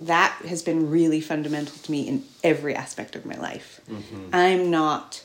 that 0.00 0.38
has 0.48 0.62
been 0.62 0.90
really 0.90 1.20
fundamental 1.20 1.76
to 1.76 1.90
me 1.90 2.08
in 2.08 2.24
every 2.42 2.74
aspect 2.74 3.14
of 3.14 3.24
my 3.24 3.36
life. 3.36 3.80
I'm 4.32 4.70
not 4.70 5.24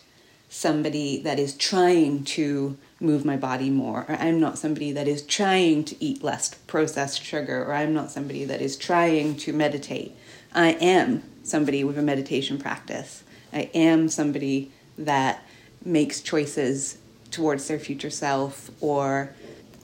somebody 0.49 1.19
that 1.23 1.39
is 1.39 1.55
trying 1.55 2.23
to 2.25 2.77
move 2.99 3.25
my 3.25 3.37
body 3.37 3.69
more, 3.69 4.05
or 4.07 4.15
I'm 4.15 4.39
not 4.39 4.57
somebody 4.57 4.91
that 4.93 5.07
is 5.07 5.21
trying 5.21 5.83
to 5.85 6.03
eat 6.03 6.23
less 6.23 6.53
processed 6.53 7.23
sugar, 7.23 7.63
or 7.63 7.73
I'm 7.73 7.93
not 7.93 8.11
somebody 8.11 8.45
that 8.45 8.61
is 8.61 8.77
trying 8.77 9.35
to 9.37 9.53
meditate. 9.53 10.15
I 10.53 10.71
am 10.73 11.23
somebody 11.43 11.83
with 11.83 11.97
a 11.97 12.01
meditation 12.01 12.57
practice. 12.57 13.23
I 13.51 13.69
am 13.73 14.09
somebody 14.09 14.71
that 14.97 15.43
makes 15.83 16.21
choices 16.21 16.97
towards 17.31 17.67
their 17.67 17.79
future 17.79 18.09
self, 18.09 18.71
or 18.79 19.33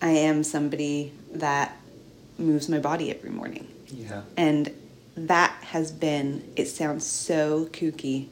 I 0.02 0.12
am 0.12 0.44
somebody 0.44 1.14
that 1.34 1.76
moves 2.38 2.70
my 2.70 2.80
body 2.80 3.12
every 3.12 3.32
morning. 3.32 3.68
Yeah. 3.88 4.22
And 4.38 4.72
that 5.18 5.52
has 5.64 5.92
been, 5.92 6.50
it 6.56 6.68
sounds 6.68 7.06
so 7.06 7.66
kooky, 7.74 8.28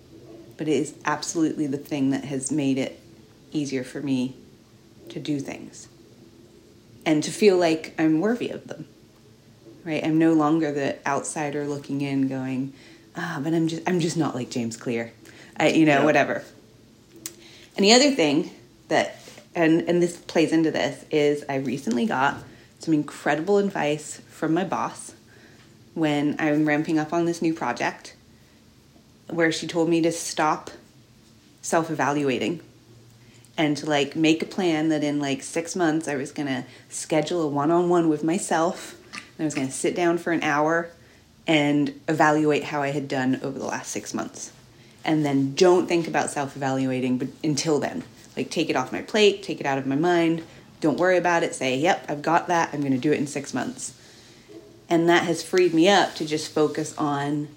but 0.55 0.67
it 0.67 0.73
is 0.73 0.95
absolutely 1.05 1.67
the 1.67 1.77
thing 1.77 2.11
that 2.11 2.23
has 2.23 2.51
made 2.51 2.77
it 2.77 2.99
easier 3.51 3.83
for 3.83 4.01
me 4.01 4.35
to 5.09 5.19
do 5.19 5.39
things 5.39 5.87
and 7.05 7.23
to 7.23 7.31
feel 7.31 7.57
like 7.57 7.93
I'm 7.97 8.19
worthy 8.19 8.49
of 8.49 8.67
them. 8.67 8.87
Right? 9.85 10.03
I'm 10.03 10.19
no 10.19 10.33
longer 10.33 10.71
the 10.71 10.97
outsider 11.07 11.65
looking 11.65 12.01
in 12.01 12.27
going, 12.27 12.73
ah, 13.15 13.39
but 13.41 13.53
I'm 13.53 13.67
just 13.67 13.83
I'm 13.87 13.99
just 13.99 14.17
not 14.17 14.35
like 14.35 14.49
James 14.49 14.75
Clear. 14.75 15.13
I, 15.57 15.69
you 15.69 15.85
know, 15.85 15.99
Yeah. 15.99 16.05
whatever. 16.05 16.43
And 17.75 17.85
the 17.85 17.93
other 17.93 18.11
thing 18.11 18.51
that 18.89 19.19
and 19.55 19.81
and 19.81 20.01
this 20.03 20.17
plays 20.17 20.51
into 20.51 20.71
this 20.71 21.05
is 21.09 21.45
I 21.47 21.55
recently 21.55 22.05
got 22.05 22.37
some 22.79 22.93
incredible 22.93 23.57
advice 23.57 24.21
from 24.29 24.53
my 24.53 24.63
boss 24.63 25.13
when 25.93 26.35
I'm 26.37 26.67
ramping 26.67 26.99
up 26.99 27.13
on 27.13 27.25
this 27.25 27.41
new 27.41 27.53
project 27.53 28.13
where 29.29 29.51
she 29.51 29.67
told 29.67 29.89
me 29.89 30.01
to 30.01 30.11
stop 30.11 30.69
self-evaluating 31.61 32.61
and 33.57 33.75
to 33.77 33.85
like 33.85 34.15
make 34.15 34.41
a 34.41 34.45
plan 34.45 34.89
that 34.89 35.03
in 35.03 35.19
like 35.19 35.41
6 35.41 35.75
months 35.75 36.07
I 36.07 36.15
was 36.15 36.31
to 36.47 36.65
schedule 36.89 37.41
a 37.41 37.47
one-on-one 37.47 38.07
with 38.07 38.23
myself 38.23 38.95
and 39.13 39.23
I 39.39 39.43
was 39.45 39.55
to 39.67 39.73
sit 39.73 39.95
down 39.95 40.17
for 40.17 40.31
an 40.31 40.43
hour 40.43 40.89
and 41.45 41.99
evaluate 42.07 42.65
how 42.65 42.81
I 42.81 42.89
had 42.89 43.07
done 43.07 43.39
over 43.41 43.57
the 43.57 43.65
last 43.65 43.91
6 43.91 44.13
months. 44.13 44.51
And 45.03 45.25
then 45.25 45.55
don't 45.55 45.87
think 45.87 46.07
about 46.07 46.29
self-evaluating 46.29 47.17
but 47.17 47.29
until 47.43 47.79
then. 47.79 48.03
Like 48.35 48.49
take 48.49 48.69
it 48.69 48.75
off 48.75 48.91
my 48.91 49.01
plate 49.01 49.43
take 49.43 49.59
it 49.59 49.65
out 49.65 49.77
of 49.77 49.87
my 49.87 49.95
mind. 49.95 50.43
Don't 50.79 50.99
worry 50.99 51.17
about 51.17 51.43
it. 51.43 51.55
Say 51.55 51.77
yep 51.77 52.05
i've 52.07 52.21
got 52.21 52.47
that. 52.47 52.69
I'm 52.73 52.81
to 52.81 52.97
do 52.97 53.11
it 53.11 53.17
in 53.17 53.27
six 53.27 53.53
months. 53.53 53.93
And 54.89 55.09
that 55.09 55.23
has 55.23 55.43
freed 55.43 55.73
me 55.73 55.89
up 55.89 56.15
to 56.15 56.25
just 56.25 56.53
focus 56.53 56.95
on 56.97 57.49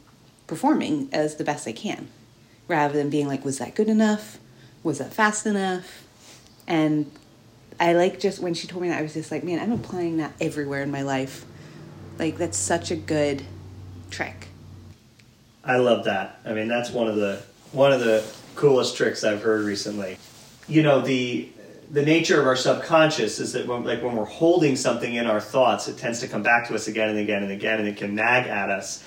performing 0.50 1.08
as 1.12 1.36
the 1.36 1.44
best 1.44 1.68
i 1.68 1.70
can 1.70 2.08
rather 2.66 2.94
than 2.94 3.08
being 3.08 3.28
like 3.28 3.44
was 3.44 3.58
that 3.58 3.72
good 3.76 3.88
enough 3.88 4.39
was 4.82 4.98
that 4.98 5.12
fast 5.12 5.46
enough 5.46 6.04
and 6.66 7.10
i 7.78 7.92
like 7.92 8.20
just 8.20 8.40
when 8.40 8.54
she 8.54 8.66
told 8.66 8.82
me 8.82 8.88
that 8.88 8.98
i 8.98 9.02
was 9.02 9.14
just 9.14 9.30
like 9.30 9.44
man 9.44 9.58
i'm 9.58 9.72
applying 9.72 10.16
that 10.16 10.32
everywhere 10.40 10.82
in 10.82 10.90
my 10.90 11.02
life 11.02 11.44
like 12.18 12.36
that's 12.38 12.58
such 12.58 12.90
a 12.90 12.96
good 12.96 13.42
trick 14.10 14.48
I 15.64 15.76
love 15.76 16.04
that. 16.04 16.40
I 16.44 16.52
mean, 16.52 16.68
that's 16.68 16.90
one 16.90 17.08
of 17.08 17.16
the 17.16 17.42
one 17.72 17.92
of 17.92 18.00
the 18.00 18.24
coolest 18.54 18.96
tricks 18.96 19.24
I've 19.24 19.42
heard 19.42 19.64
recently. 19.64 20.16
You 20.68 20.82
know, 20.82 21.00
the 21.00 21.48
the 21.90 22.02
nature 22.02 22.40
of 22.40 22.46
our 22.46 22.56
subconscious 22.56 23.40
is 23.40 23.52
that 23.52 23.66
when, 23.66 23.84
like 23.84 24.02
when 24.02 24.16
we're 24.16 24.24
holding 24.24 24.76
something 24.76 25.14
in 25.14 25.26
our 25.26 25.40
thoughts, 25.40 25.88
it 25.88 25.98
tends 25.98 26.20
to 26.20 26.28
come 26.28 26.42
back 26.42 26.68
to 26.68 26.74
us 26.74 26.88
again 26.88 27.10
and 27.10 27.18
again 27.18 27.42
and 27.42 27.52
again, 27.52 27.78
and 27.80 27.88
it 27.88 27.96
can 27.96 28.14
nag 28.14 28.46
at 28.46 28.70
us, 28.70 29.04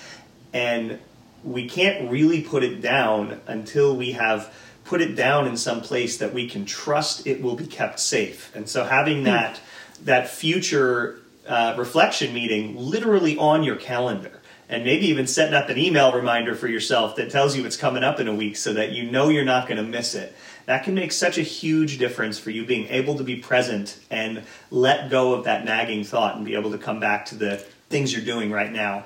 and 0.53 0.99
we 1.43 1.67
can't 1.67 2.09
really 2.09 2.41
put 2.41 2.63
it 2.63 2.81
down 2.81 3.41
until 3.47 3.95
we 3.95 4.11
have 4.13 4.53
put 4.83 5.01
it 5.01 5.15
down 5.15 5.47
in 5.47 5.57
some 5.57 5.81
place 5.81 6.17
that 6.17 6.33
we 6.33 6.47
can 6.47 6.65
trust 6.65 7.25
it 7.25 7.41
will 7.41 7.55
be 7.55 7.65
kept 7.65 7.99
safe. 7.99 8.53
And 8.55 8.67
so 8.67 8.83
having 8.83 9.23
that 9.23 9.59
that 10.03 10.29
future 10.29 11.19
uh, 11.47 11.75
reflection 11.77 12.33
meeting 12.33 12.75
literally 12.77 13.37
on 13.37 13.63
your 13.63 13.75
calendar 13.75 14.41
and 14.69 14.83
maybe 14.83 15.07
even 15.07 15.27
setting 15.27 15.53
up 15.53 15.69
an 15.69 15.77
email 15.77 16.11
reminder 16.11 16.55
for 16.55 16.67
yourself 16.67 17.15
that 17.15 17.29
tells 17.29 17.55
you 17.55 17.65
it's 17.65 17.77
coming 17.77 18.03
up 18.03 18.19
in 18.19 18.27
a 18.27 18.33
week 18.33 18.55
so 18.55 18.73
that 18.73 18.91
you 18.91 19.09
know 19.09 19.29
you're 19.29 19.45
not 19.45 19.67
going 19.67 19.77
to 19.77 19.83
miss 19.83 20.15
it. 20.15 20.35
That 20.65 20.83
can 20.83 20.95
make 20.95 21.11
such 21.11 21.37
a 21.37 21.41
huge 21.41 21.97
difference 21.97 22.39
for 22.39 22.49
you 22.49 22.65
being 22.65 22.87
able 22.87 23.17
to 23.17 23.23
be 23.23 23.35
present 23.35 23.99
and 24.09 24.43
let 24.71 25.09
go 25.09 25.33
of 25.33 25.43
that 25.43 25.65
nagging 25.65 26.03
thought 26.03 26.37
and 26.37 26.45
be 26.45 26.55
able 26.55 26.71
to 26.71 26.77
come 26.77 26.99
back 26.99 27.25
to 27.27 27.35
the 27.35 27.57
things 27.89 28.13
you're 28.13 28.25
doing 28.25 28.51
right 28.51 28.71
now. 28.71 29.05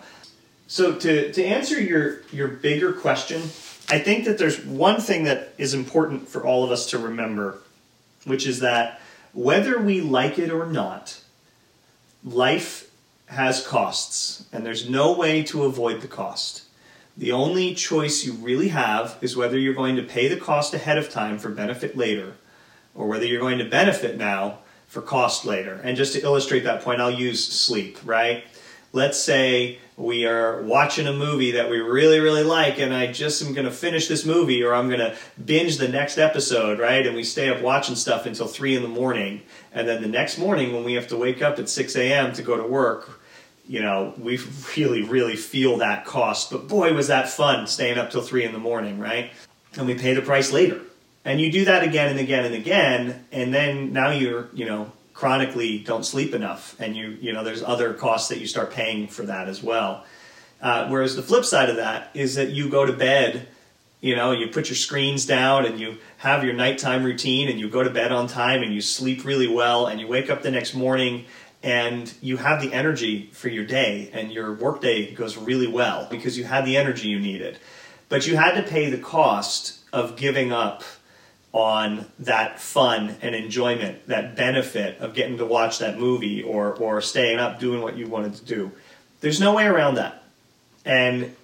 So 0.67 0.93
to, 0.95 1.33
to 1.33 1.43
answer 1.43 1.81
your, 1.81 2.21
your 2.31 2.47
bigger 2.47 2.93
question, 2.93 3.41
I 3.89 3.99
think 3.99 4.25
that 4.25 4.37
there's 4.37 4.63
one 4.63 4.99
thing 4.99 5.23
that 5.23 5.53
is 5.57 5.73
important 5.73 6.27
for 6.27 6.45
all 6.45 6.63
of 6.63 6.71
us 6.71 6.87
to 6.87 6.97
remember, 6.97 7.59
which 8.25 8.45
is 8.45 8.59
that 8.59 8.99
whether 9.33 9.79
we 9.79 10.01
like 10.01 10.37
it 10.37 10.51
or 10.51 10.65
not, 10.65 11.21
life 12.23 12.89
has 13.27 13.65
costs, 13.65 14.45
and 14.51 14.65
there's 14.65 14.89
no 14.89 15.13
way 15.13 15.43
to 15.43 15.63
avoid 15.63 16.01
the 16.01 16.07
cost. 16.07 16.63
The 17.15 17.31
only 17.31 17.73
choice 17.75 18.25
you 18.25 18.33
really 18.33 18.69
have 18.69 19.17
is 19.21 19.35
whether 19.35 19.57
you're 19.57 19.73
going 19.73 19.95
to 19.95 20.03
pay 20.03 20.27
the 20.27 20.37
cost 20.37 20.73
ahead 20.73 20.97
of 20.97 21.09
time 21.09 21.39
for 21.39 21.49
benefit 21.49 21.97
later, 21.97 22.35
or 22.93 23.07
whether 23.07 23.25
you're 23.25 23.39
going 23.39 23.59
to 23.59 23.65
benefit 23.65 24.17
now 24.17 24.59
for 24.87 25.01
cost 25.01 25.45
later. 25.45 25.79
And 25.83 25.97
just 25.97 26.13
to 26.13 26.21
illustrate 26.21 26.61
that 26.61 26.81
point, 26.83 27.01
I'll 27.01 27.11
use 27.11 27.45
sleep, 27.45 27.97
right? 28.03 28.43
Let's 28.93 29.19
say 29.19 29.79
we 29.97 30.27
are 30.27 30.61
watching 30.61 31.07
a 31.07 31.13
movie 31.13 31.51
that 31.51 31.71
we 31.71 31.79
really, 31.79 32.19
really 32.19 32.43
like, 32.43 32.77
and 32.77 32.93
I 32.93 33.11
just 33.11 33.41
am 33.41 33.53
going 33.53 33.65
to 33.65 33.71
finish 33.71 34.07
this 34.07 34.27
movie, 34.27 34.61
or 34.61 34.75
I'm 34.75 34.89
going 34.89 34.99
to 34.99 35.15
binge 35.43 35.77
the 35.77 35.87
next 35.87 36.19
episode, 36.19 36.79
right? 36.79 37.05
And 37.05 37.15
we 37.15 37.23
stay 37.23 37.49
up 37.49 37.63
watching 37.63 37.95
stuff 37.95 38.27
until 38.27 38.45
3 38.45 38.75
in 38.75 38.83
the 38.83 38.87
morning. 38.87 39.41
And 39.73 39.87
then 39.87 40.03
the 40.03 40.07
next 40.07 40.37
morning, 40.37 40.71
when 40.71 40.83
we 40.83 40.93
have 40.93 41.07
to 41.07 41.17
wake 41.17 41.41
up 41.41 41.57
at 41.57 41.67
6 41.67 41.95
a.m. 41.95 42.31
to 42.33 42.43
go 42.43 42.55
to 42.55 42.63
work, 42.63 43.21
you 43.67 43.81
know, 43.81 44.13
we 44.19 44.39
really, 44.77 45.01
really 45.01 45.35
feel 45.35 45.77
that 45.77 46.05
cost. 46.05 46.51
But 46.51 46.67
boy, 46.67 46.93
was 46.93 47.07
that 47.07 47.27
fun 47.27 47.65
staying 47.65 47.97
up 47.97 48.11
till 48.11 48.21
3 48.21 48.45
in 48.45 48.53
the 48.53 48.59
morning, 48.59 48.99
right? 48.99 49.31
And 49.77 49.87
we 49.87 49.95
pay 49.95 50.13
the 50.13 50.21
price 50.21 50.51
later. 50.51 50.79
And 51.25 51.41
you 51.41 51.51
do 51.51 51.65
that 51.65 51.83
again 51.83 52.11
and 52.11 52.19
again 52.19 52.45
and 52.45 52.53
again, 52.55 53.25
and 53.31 53.53
then 53.53 53.91
now 53.91 54.11
you're, 54.11 54.47
you 54.53 54.65
know, 54.65 54.91
chronically 55.17 55.79
don't 55.79 56.05
sleep 56.05 56.35
enough, 56.35 56.79
and 56.79 56.95
you, 56.95 57.17
you 57.19 57.33
know, 57.33 57.43
there's 57.43 57.63
other 57.63 57.91
costs 57.95 58.29
that 58.29 58.37
you 58.37 58.45
start 58.45 58.69
paying 58.69 59.07
for 59.07 59.23
that 59.23 59.49
as 59.49 59.63
well. 59.63 60.05
Uh, 60.61 60.87
whereas 60.89 61.15
the 61.15 61.23
flip 61.23 61.43
side 61.43 61.71
of 61.71 61.77
that 61.77 62.11
is 62.13 62.35
that 62.35 62.51
you 62.51 62.69
go 62.69 62.85
to 62.85 62.93
bed, 62.93 63.47
you 63.99 64.15
know, 64.15 64.31
you 64.31 64.47
put 64.49 64.69
your 64.69 64.75
screens 64.75 65.25
down 65.25 65.65
and 65.65 65.79
you 65.79 65.97
have 66.17 66.43
your 66.43 66.53
nighttime 66.53 67.03
routine 67.03 67.49
and 67.49 67.59
you 67.59 67.67
go 67.67 67.81
to 67.81 67.89
bed 67.89 68.11
on 68.11 68.27
time 68.27 68.61
and 68.61 68.71
you 68.71 68.79
sleep 68.79 69.25
really 69.25 69.47
well 69.47 69.87
and 69.87 69.99
you 69.99 70.07
wake 70.07 70.29
up 70.29 70.43
the 70.43 70.51
next 70.51 70.75
morning 70.75 71.25
and 71.63 72.13
you 72.21 72.37
have 72.37 72.61
the 72.61 72.71
energy 72.71 73.31
for 73.33 73.49
your 73.49 73.65
day 73.65 74.11
and 74.13 74.31
your 74.31 74.53
workday 74.53 75.11
goes 75.15 75.35
really 75.35 75.67
well 75.67 76.07
because 76.11 76.37
you 76.37 76.43
had 76.43 76.63
the 76.63 76.77
energy 76.77 77.07
you 77.07 77.19
needed. 77.19 77.57
But 78.07 78.27
you 78.27 78.37
had 78.37 78.53
to 78.53 78.69
pay 78.69 78.91
the 78.91 78.99
cost 78.99 79.79
of 79.91 80.15
giving 80.15 80.51
up 80.51 80.83
on 81.57 82.05
that 82.19 82.59
fun 82.59 83.15
and 83.23 83.33
enjoyment, 83.33 84.05
that 84.07 84.35
benefit 84.35 84.99
of 84.99 85.15
getting 85.15 85.39
to 85.39 85.45
watch 85.45 85.79
that 85.79 85.97
movie 85.97 86.43
or, 86.43 86.75
or 86.75 87.01
staying 87.01 87.39
up 87.39 87.59
doing 87.59 87.81
what 87.81 87.97
you 87.97 88.05
wanted 88.07 88.35
to 88.35 88.45
do. 88.45 88.71
There's 89.21 89.39
no 89.39 89.55
way 89.55 89.65
around 89.65 89.95
that. 89.95 90.23
And 90.85 91.35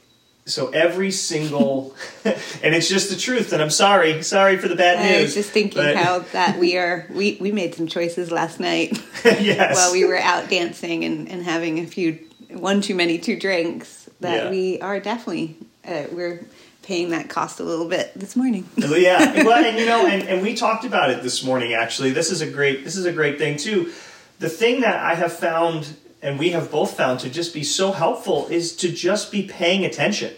so 0.45 0.67
every 0.69 1.09
single, 1.09 1.95
and 2.25 2.75
it's 2.75 2.87
just 2.87 3.09
the 3.09 3.15
truth. 3.15 3.53
And 3.53 3.61
I'm 3.61 3.71
sorry, 3.71 4.21
sorry 4.21 4.57
for 4.57 4.67
the 4.67 4.75
bad 4.75 4.99
news. 5.03 5.17
I 5.17 5.21
was 5.23 5.33
just 5.33 5.49
thinking 5.49 5.81
but- 5.81 5.95
how 5.95 6.19
that 6.33 6.59
we 6.59 6.77
are 6.77 7.07
we, 7.09 7.39
we 7.41 7.51
made 7.51 7.73
some 7.73 7.87
choices 7.87 8.31
last 8.31 8.59
night 8.59 8.91
yes. 9.25 9.75
while 9.75 9.91
we 9.91 10.05
were 10.05 10.19
out 10.19 10.47
dancing 10.47 11.03
and, 11.05 11.27
and 11.27 11.41
having 11.41 11.79
a 11.79 11.87
few 11.87 12.19
one 12.51 12.81
too 12.81 12.93
many 12.93 13.17
two 13.17 13.39
drinks 13.39 14.07
that 14.19 14.43
Yeah. 14.43 14.49
we 14.51 14.79
are 14.79 14.99
definitely 14.99 15.55
uh, 15.87 16.03
we're 16.11 16.45
paying 16.83 17.09
that 17.09 17.29
cost 17.29 17.59
a 17.59 17.63
little 17.63 17.87
bit 17.87 18.11
this 18.15 18.35
morning. 18.35 18.69
Well, 18.77 18.97
yeah, 18.97 19.43
well, 19.45 19.63
and 19.63 19.79
you 19.79 19.85
know, 19.85 20.05
and, 20.05 20.27
and 20.27 20.41
we 20.41 20.53
talked 20.53 20.85
about 20.85 21.09
it 21.09 21.23
this 21.23 21.43
morning. 21.43 21.73
Actually, 21.73 22.11
this 22.11 22.29
is 22.29 22.41
a 22.41 22.49
great 22.49 22.83
this 22.83 22.97
is 22.97 23.05
a 23.05 23.13
great 23.13 23.37
thing 23.37 23.57
too. 23.57 23.91
The 24.39 24.49
thing 24.49 24.81
that 24.81 25.01
I 25.01 25.15
have 25.15 25.33
found, 25.33 25.95
and 26.21 26.37
we 26.37 26.49
have 26.49 26.69
both 26.69 26.95
found, 26.95 27.21
to 27.21 27.29
just 27.29 27.53
be 27.53 27.63
so 27.63 27.93
helpful 27.93 28.47
is 28.47 28.75
to 28.77 28.91
just 28.91 29.31
be 29.31 29.43
paying 29.47 29.85
attention 29.85 30.33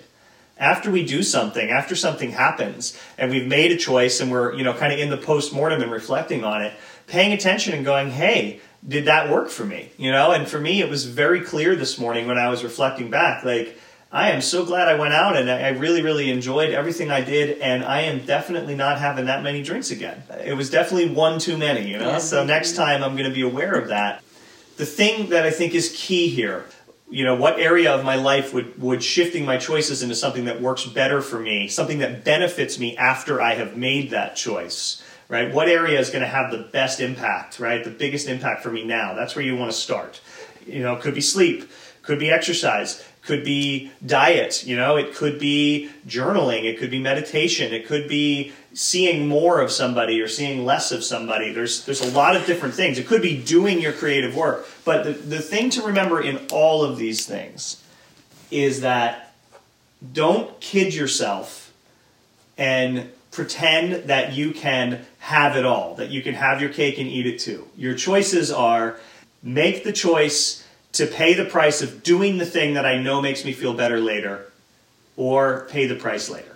after 0.57 0.91
we 0.91 1.03
do 1.05 1.23
something, 1.23 1.69
after 1.69 1.95
something 1.95 2.31
happens, 2.31 2.97
and 3.17 3.31
we've 3.31 3.47
made 3.47 3.71
a 3.71 3.77
choice, 3.77 4.21
and 4.21 4.31
we're 4.31 4.53
you 4.53 4.63
know 4.63 4.73
kind 4.73 4.93
of 4.93 4.99
in 4.99 5.09
the 5.09 5.17
post 5.17 5.51
mortem 5.53 5.81
and 5.81 5.91
reflecting 5.91 6.43
on 6.43 6.61
it, 6.61 6.73
paying 7.07 7.33
attention 7.33 7.73
and 7.73 7.83
going, 7.83 8.11
hey. 8.11 8.61
Did 8.87 9.05
that 9.05 9.31
work 9.31 9.49
for 9.49 9.65
me? 9.65 9.89
You 9.97 10.11
know, 10.11 10.31
and 10.31 10.47
for 10.47 10.59
me, 10.59 10.79
it 10.79 10.87
was 10.87 11.05
very 11.05 11.41
clear 11.41 11.75
this 11.75 11.97
morning 11.97 12.27
when 12.27 12.37
I 12.37 12.49
was 12.49 12.63
reflecting 12.63 13.09
back. 13.09 13.43
Like, 13.43 13.79
I 14.11 14.31
am 14.31 14.41
so 14.41 14.65
glad 14.65 14.87
I 14.87 14.97
went 14.97 15.13
out 15.13 15.35
and 15.35 15.49
I 15.51 15.69
really, 15.69 16.01
really 16.01 16.29
enjoyed 16.29 16.71
everything 16.71 17.11
I 17.11 17.21
did, 17.21 17.59
and 17.59 17.83
I 17.83 18.01
am 18.01 18.25
definitely 18.25 18.75
not 18.75 18.97
having 18.97 19.25
that 19.25 19.43
many 19.43 19.61
drinks 19.61 19.91
again. 19.91 20.23
It 20.43 20.53
was 20.53 20.69
definitely 20.69 21.09
one 21.09 21.37
too 21.37 21.57
many, 21.57 21.89
you 21.89 21.97
know? 21.97 22.11
Yeah. 22.11 22.17
So 22.19 22.45
next 22.45 22.75
time 22.75 23.03
I'm 23.03 23.17
going 23.17 23.29
to 23.29 23.35
be 23.35 23.41
aware 23.41 23.73
of 23.73 23.89
that. 23.89 24.23
The 24.77 24.85
thing 24.85 25.29
that 25.29 25.45
I 25.45 25.51
think 25.51 25.73
is 25.73 25.93
key 25.95 26.29
here 26.29 26.65
you 27.09 27.23
know 27.23 27.35
what 27.35 27.59
area 27.59 27.93
of 27.93 28.03
my 28.03 28.15
life 28.15 28.53
would 28.53 28.79
would 28.81 29.03
shifting 29.03 29.45
my 29.45 29.57
choices 29.57 30.01
into 30.01 30.15
something 30.15 30.45
that 30.45 30.61
works 30.61 30.85
better 30.85 31.21
for 31.21 31.39
me 31.39 31.67
something 31.67 31.99
that 31.99 32.23
benefits 32.23 32.79
me 32.79 32.97
after 32.97 33.41
i 33.41 33.53
have 33.53 33.77
made 33.77 34.09
that 34.09 34.35
choice 34.35 35.03
right 35.29 35.53
what 35.53 35.69
area 35.69 35.99
is 35.99 36.09
going 36.09 36.21
to 36.21 36.27
have 36.27 36.51
the 36.51 36.57
best 36.57 36.99
impact 36.99 37.59
right 37.59 37.83
the 37.83 37.91
biggest 37.91 38.27
impact 38.27 38.63
for 38.63 38.71
me 38.71 38.83
now 38.83 39.13
that's 39.13 39.35
where 39.35 39.45
you 39.45 39.55
want 39.55 39.71
to 39.71 39.77
start 39.77 40.19
you 40.65 40.81
know 40.81 40.95
it 40.95 41.01
could 41.01 41.13
be 41.13 41.21
sleep 41.21 41.69
could 42.01 42.19
be 42.19 42.29
exercise 42.29 43.03
could 43.25 43.43
be 43.43 43.91
diet 44.05 44.65
you 44.65 44.75
know? 44.75 44.95
It 44.95 45.13
could 45.13 45.39
be 45.39 45.89
journaling. 46.07 46.63
It 46.63 46.77
could 46.77 46.91
be 46.91 46.99
meditation. 46.99 47.73
It 47.73 47.85
could 47.87 48.07
be 48.07 48.53
seeing 48.73 49.27
more 49.27 49.61
of 49.61 49.71
somebody 49.71 50.21
or 50.21 50.27
seeing 50.27 50.65
less 50.65 50.91
of 50.91 51.03
somebody. 51.03 51.51
There's 51.51 51.85
there's 51.85 52.01
a 52.01 52.11
lot 52.11 52.35
of 52.35 52.45
different 52.45 52.75
things. 52.75 52.97
It 52.97 53.07
could 53.07 53.21
be 53.21 53.41
doing 53.41 53.81
your 53.81 53.93
creative 53.93 54.35
work. 54.35 54.67
But 54.83 55.03
the, 55.03 55.11
the 55.11 55.41
thing 55.41 55.69
to 55.71 55.81
remember 55.81 56.21
in 56.21 56.39
all 56.51 56.83
of 56.83 56.97
these 56.97 57.25
things 57.25 57.81
is 58.51 58.81
that 58.81 59.33
don't 60.13 60.59
kid 60.59 60.93
yourself 60.93 61.73
and 62.57 63.09
pretend 63.31 64.07
that 64.07 64.33
you 64.33 64.51
can 64.51 65.05
have 65.19 65.57
it 65.57 65.65
all 65.65 65.95
that 65.95 66.09
you 66.09 66.21
can 66.21 66.35
have 66.35 66.61
your 66.61 66.69
cake 66.69 66.97
and 66.99 67.07
eat 67.07 67.25
it 67.25 67.39
too. 67.39 67.67
Your 67.75 67.95
choices 67.95 68.51
are 68.51 68.99
make 69.41 69.83
the 69.83 69.91
choice 69.91 70.64
to 70.95 71.07
pay 71.07 71.33
the 71.33 71.45
price 71.45 71.81
of 71.81 72.03
doing 72.03 72.37
the 72.37 72.45
thing 72.45 72.73
that 72.73 72.85
I 72.85 72.97
know 72.97 73.21
makes 73.21 73.45
me 73.45 73.53
feel 73.53 73.73
better 73.73 73.99
later, 73.99 74.51
or 75.17 75.67
pay 75.69 75.87
the 75.87 75.95
price 75.95 76.29
later. 76.29 76.55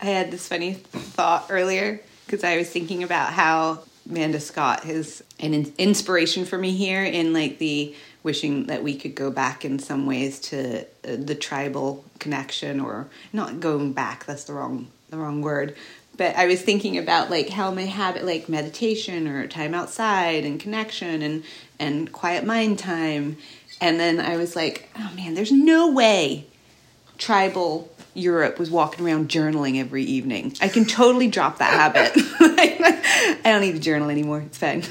I 0.00 0.06
had 0.06 0.30
this 0.30 0.48
funny 0.48 0.74
thought 0.74 1.46
earlier 1.50 2.00
because 2.26 2.44
I 2.44 2.56
was 2.56 2.68
thinking 2.68 3.02
about 3.02 3.32
how 3.32 3.80
Manda 4.06 4.40
Scott 4.40 4.84
is 4.86 5.22
an 5.40 5.72
inspiration 5.78 6.44
for 6.44 6.58
me 6.58 6.72
here 6.72 7.04
in 7.04 7.32
like 7.32 7.58
the 7.58 7.94
wishing 8.22 8.66
that 8.66 8.82
we 8.82 8.96
could 8.96 9.14
go 9.14 9.30
back 9.30 9.64
in 9.64 9.78
some 9.78 10.06
ways 10.06 10.40
to 10.40 10.80
uh, 10.80 10.84
the 11.02 11.34
tribal 11.34 12.04
connection 12.18 12.80
or 12.80 13.06
not 13.32 13.60
going 13.60 13.92
back 13.92 14.24
that's 14.24 14.44
the 14.44 14.52
wrong 14.52 14.88
the 15.10 15.16
wrong 15.16 15.42
word 15.42 15.76
but 16.16 16.36
I 16.36 16.46
was 16.46 16.62
thinking 16.62 16.98
about 16.98 17.30
like 17.30 17.48
how 17.48 17.70
my 17.70 17.84
habit 17.84 18.24
like 18.24 18.48
meditation 18.48 19.28
or 19.28 19.46
time 19.46 19.74
outside 19.74 20.44
and 20.44 20.60
connection 20.60 21.22
and 21.22 21.44
and 21.78 22.12
quiet 22.12 22.44
mind 22.44 22.78
time 22.78 23.36
and 23.80 23.98
then 23.98 24.20
I 24.20 24.36
was 24.36 24.54
like 24.54 24.88
oh 24.96 25.10
man 25.16 25.34
there's 25.34 25.52
no 25.52 25.90
way 25.90 26.46
tribal 27.18 27.90
Europe 28.14 28.58
was 28.58 28.70
walking 28.70 29.04
around 29.04 29.28
journaling 29.28 29.80
every 29.80 30.04
evening. 30.04 30.54
I 30.60 30.68
can 30.68 30.84
totally 30.84 31.26
drop 31.26 31.58
that 31.58 31.72
habit. 31.72 32.12
I 33.44 33.44
don't 33.44 33.60
need 33.60 33.72
to 33.72 33.80
journal 33.80 34.10
anymore. 34.10 34.42
It's 34.42 34.58
fine. 34.58 34.80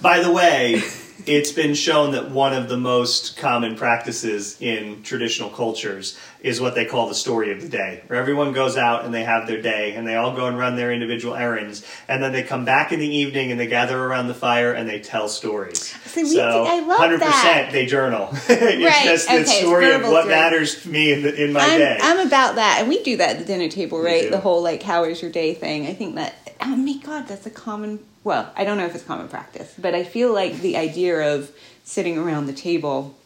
By 0.00 0.20
the 0.20 0.32
way, 0.32 0.82
it's 1.26 1.52
been 1.52 1.74
shown 1.74 2.12
that 2.12 2.30
one 2.30 2.52
of 2.52 2.68
the 2.68 2.76
most 2.76 3.36
common 3.36 3.76
practices 3.76 4.60
in 4.60 5.02
traditional 5.02 5.50
cultures 5.50 6.18
is 6.40 6.60
what 6.60 6.74
they 6.74 6.84
call 6.84 7.08
the 7.08 7.14
story 7.14 7.52
of 7.52 7.60
the 7.60 7.68
day, 7.68 8.02
where 8.06 8.18
everyone 8.18 8.52
goes 8.52 8.76
out 8.76 9.04
and 9.04 9.12
they 9.12 9.24
have 9.24 9.46
their 9.46 9.60
day 9.60 9.94
and 9.94 10.06
they 10.06 10.16
all 10.16 10.34
go 10.34 10.46
and 10.46 10.58
run 10.58 10.76
their 10.76 10.92
individual 10.92 11.34
errands, 11.34 11.84
and 12.08 12.22
then 12.22 12.32
they 12.32 12.42
come 12.42 12.64
back 12.64 12.92
in 12.92 13.00
the 13.00 13.06
evening 13.06 13.50
and 13.50 13.60
they 13.60 13.66
gather 13.66 14.02
around 14.02 14.28
the 14.28 14.34
fire 14.34 14.72
and 14.72 14.88
they 14.88 15.00
tell 15.00 15.28
stories. 15.28 15.80
See, 16.06 16.24
so, 16.26 16.64
I 16.66 16.80
love 16.80 17.00
100% 17.00 17.18
that. 17.18 17.72
they 17.72 17.86
journal. 17.86 18.28
it's 18.32 18.48
right. 18.84 19.04
just 19.04 19.28
the 19.28 19.40
okay. 19.40 19.60
story 19.60 19.90
of 19.92 20.02
what 20.02 20.28
matters 20.28 20.82
to 20.82 20.88
me 20.88 21.12
in, 21.12 21.22
the, 21.22 21.44
in 21.44 21.52
my 21.52 21.60
I'm, 21.60 21.78
day. 21.78 21.98
I'm 22.00 22.26
about 22.26 22.54
that, 22.56 22.78
and 22.80 22.88
we 22.88 23.02
do 23.02 23.16
that 23.18 23.30
at 23.30 23.38
the 23.38 23.44
dinner 23.44 23.68
table, 23.68 24.00
right? 24.00 24.30
The 24.30 24.40
whole 24.40 24.62
like, 24.62 24.82
how 24.82 25.04
is 25.04 25.20
your 25.20 25.30
day 25.30 25.54
thing. 25.54 25.86
I 25.86 25.94
think 25.94 26.14
that, 26.14 26.34
oh 26.60 26.76
my 26.76 26.96
God, 27.04 27.28
that's 27.28 27.46
a 27.46 27.50
common 27.50 28.00
well, 28.22 28.52
I 28.56 28.64
don't 28.64 28.76
know 28.76 28.86
if 28.86 28.94
it's 28.94 29.04
common 29.04 29.28
practice, 29.28 29.74
but 29.78 29.94
I 29.94 30.04
feel 30.04 30.32
like 30.32 30.60
the 30.60 30.76
idea 30.76 31.36
of 31.36 31.50
sitting 31.84 32.18
around 32.18 32.46
the 32.46 32.52
table, 32.52 33.16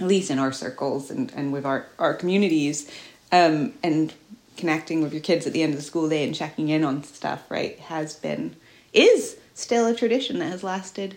at 0.00 0.06
least 0.06 0.30
in 0.30 0.38
our 0.38 0.52
circles 0.52 1.10
and, 1.10 1.32
and 1.34 1.52
with 1.52 1.64
our, 1.64 1.86
our 1.98 2.14
communities, 2.14 2.90
um, 3.30 3.72
and 3.82 4.12
connecting 4.56 5.02
with 5.02 5.12
your 5.12 5.22
kids 5.22 5.46
at 5.46 5.52
the 5.52 5.62
end 5.62 5.74
of 5.74 5.78
the 5.78 5.84
school 5.84 6.08
day 6.08 6.24
and 6.24 6.34
checking 6.34 6.68
in 6.68 6.82
on 6.82 7.04
stuff, 7.04 7.48
right, 7.50 7.78
has 7.80 8.16
been, 8.16 8.56
is 8.92 9.36
still 9.54 9.86
a 9.86 9.94
tradition 9.94 10.38
that 10.38 10.46
has 10.46 10.64
lasted 10.64 11.16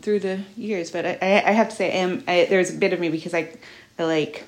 through 0.00 0.20
the 0.20 0.40
years. 0.56 0.90
But 0.90 1.06
I, 1.06 1.18
I 1.22 1.52
have 1.52 1.70
to 1.70 1.76
say, 1.76 1.92
I 1.92 1.96
am, 1.96 2.24
I, 2.28 2.46
there's 2.48 2.74
a 2.74 2.78
bit 2.78 2.92
of 2.92 3.00
me 3.00 3.08
because 3.08 3.34
I, 3.34 3.52
I 3.98 4.04
like 4.04 4.44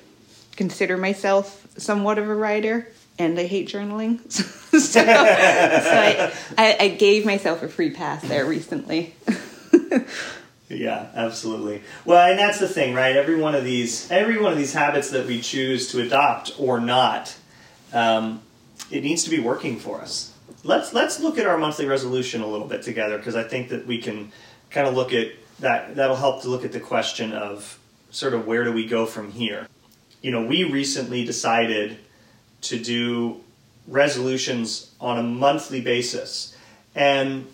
consider 0.55 0.97
myself 0.97 1.67
somewhat 1.77 2.17
of 2.17 2.29
a 2.29 2.35
writer 2.35 2.87
and 3.19 3.39
I 3.39 3.45
hate 3.45 3.67
journaling. 3.67 4.19
so, 4.31 4.79
so 4.79 5.03
I, 5.05 6.33
I, 6.57 6.77
I, 6.79 6.87
gave 6.89 7.25
myself 7.25 7.61
a 7.63 7.67
free 7.67 7.91
pass 7.91 8.21
there 8.23 8.45
recently. 8.45 9.15
yeah, 10.69 11.07
absolutely. 11.13 11.83
Well, 12.05 12.29
and 12.29 12.39
that's 12.39 12.59
the 12.59 12.67
thing, 12.67 12.93
right? 12.93 13.15
Every 13.15 13.35
one 13.35 13.55
of 13.55 13.63
these, 13.63 14.09
every 14.11 14.39
one 14.39 14.51
of 14.51 14.57
these 14.57 14.73
habits 14.73 15.11
that 15.11 15.27
we 15.27 15.41
choose 15.41 15.91
to 15.91 16.01
adopt 16.01 16.53
or 16.57 16.79
not, 16.79 17.35
um, 17.93 18.41
it 18.89 19.03
needs 19.03 19.23
to 19.23 19.29
be 19.29 19.39
working 19.39 19.79
for 19.79 20.01
us. 20.01 20.33
Let's 20.63 20.93
let's 20.93 21.19
look 21.19 21.37
at 21.37 21.45
our 21.45 21.57
monthly 21.57 21.85
resolution 21.85 22.41
a 22.41 22.47
little 22.47 22.67
bit 22.67 22.83
together 22.83 23.17
because 23.17 23.35
I 23.35 23.43
think 23.43 23.69
that 23.69 23.85
we 23.85 23.97
can 23.97 24.31
kind 24.69 24.87
of 24.87 24.95
look 24.95 25.13
at 25.13 25.31
that. 25.59 25.95
That'll 25.95 26.15
help 26.15 26.41
to 26.43 26.49
look 26.49 26.63
at 26.63 26.71
the 26.71 26.79
question 26.79 27.33
of 27.33 27.79
sort 28.11 28.33
of 28.33 28.47
where 28.47 28.63
do 28.63 28.71
we 28.71 28.87
go 28.87 29.05
from 29.05 29.31
here. 29.31 29.67
You 30.21 30.31
know, 30.31 30.45
we 30.45 30.63
recently 30.63 31.25
decided 31.25 31.97
to 32.63 32.79
do 32.79 33.41
resolutions 33.87 34.91
on 34.99 35.19
a 35.19 35.23
monthly 35.23 35.81
basis. 35.81 36.55
And 36.95 37.47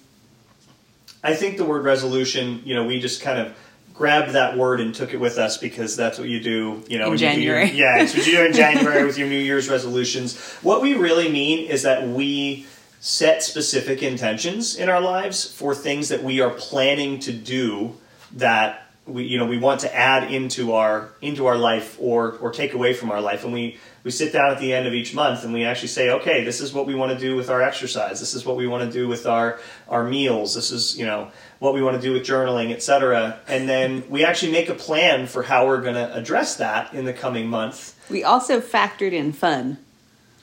I 1.23 1.33
think 1.33 1.57
the 1.57 1.65
word 1.65 1.83
resolution, 1.83 2.61
you 2.65 2.75
know, 2.75 2.85
we 2.85 2.99
just 2.99 3.21
kind 3.21 3.39
of 3.39 3.55
grabbed 3.93 4.31
that 4.31 4.57
word 4.57 4.79
and 4.79 4.95
took 4.95 5.13
it 5.13 5.17
with 5.17 5.37
us 5.37 5.57
because 5.57 5.97
that's 5.97 6.17
what 6.17 6.29
you 6.29 6.39
do, 6.39 6.83
you 6.87 6.97
know, 6.97 7.11
in 7.11 7.17
January. 7.17 7.65
Your, 7.65 7.75
yeah, 7.75 8.01
it's 8.01 8.15
what 8.15 8.25
you 8.25 8.33
do 8.33 8.45
in 8.45 8.53
January 8.65 9.05
with 9.05 9.17
your 9.17 9.27
New 9.27 9.37
Year's 9.37 9.69
resolutions. 9.69 10.39
What 10.61 10.81
we 10.81 10.93
really 10.93 11.29
mean 11.29 11.67
is 11.67 11.83
that 11.83 12.07
we 12.07 12.65
set 13.01 13.43
specific 13.43 14.01
intentions 14.03 14.75
in 14.75 14.89
our 14.89 15.01
lives 15.01 15.49
for 15.49 15.73
things 15.75 16.09
that 16.09 16.23
we 16.23 16.39
are 16.41 16.49
planning 16.49 17.19
to 17.19 17.33
do 17.33 17.95
that 18.33 18.88
we 19.09 19.23
you 19.23 19.37
know 19.37 19.45
we 19.45 19.57
want 19.57 19.81
to 19.81 19.95
add 19.95 20.31
into 20.31 20.73
our 20.73 21.09
into 21.21 21.45
our 21.47 21.57
life 21.57 21.97
or 21.99 22.37
or 22.37 22.51
take 22.51 22.73
away 22.73 22.93
from 22.93 23.11
our 23.11 23.21
life 23.21 23.43
and 23.43 23.53
we 23.53 23.77
we 24.03 24.11
sit 24.11 24.31
down 24.31 24.51
at 24.51 24.59
the 24.59 24.73
end 24.73 24.87
of 24.87 24.93
each 24.93 25.13
month 25.13 25.43
and 25.43 25.53
we 25.53 25.65
actually 25.65 25.87
say 25.87 26.09
okay 26.09 26.43
this 26.43 26.61
is 26.61 26.73
what 26.73 26.85
we 26.85 26.95
want 26.95 27.11
to 27.11 27.17
do 27.17 27.35
with 27.35 27.49
our 27.49 27.61
exercise 27.61 28.19
this 28.19 28.33
is 28.33 28.45
what 28.45 28.55
we 28.55 28.67
want 28.67 28.83
to 28.83 28.91
do 28.91 29.07
with 29.07 29.25
our 29.25 29.59
our 29.87 30.03
meals 30.03 30.55
this 30.55 30.71
is 30.71 30.97
you 30.97 31.05
know 31.05 31.29
what 31.59 31.73
we 31.73 31.81
want 31.81 31.95
to 31.95 32.01
do 32.01 32.13
with 32.13 32.23
journaling 32.23 32.71
etc 32.71 33.39
and 33.47 33.67
then 33.67 34.03
we 34.09 34.23
actually 34.23 34.51
make 34.51 34.69
a 34.69 34.75
plan 34.75 35.27
for 35.27 35.43
how 35.43 35.65
we're 35.65 35.81
going 35.81 35.95
to 35.95 36.15
address 36.15 36.55
that 36.55 36.93
in 36.93 37.05
the 37.05 37.13
coming 37.13 37.47
month 37.47 37.95
we 38.09 38.23
also 38.23 38.61
factored 38.61 39.11
in 39.11 39.31
fun 39.31 39.77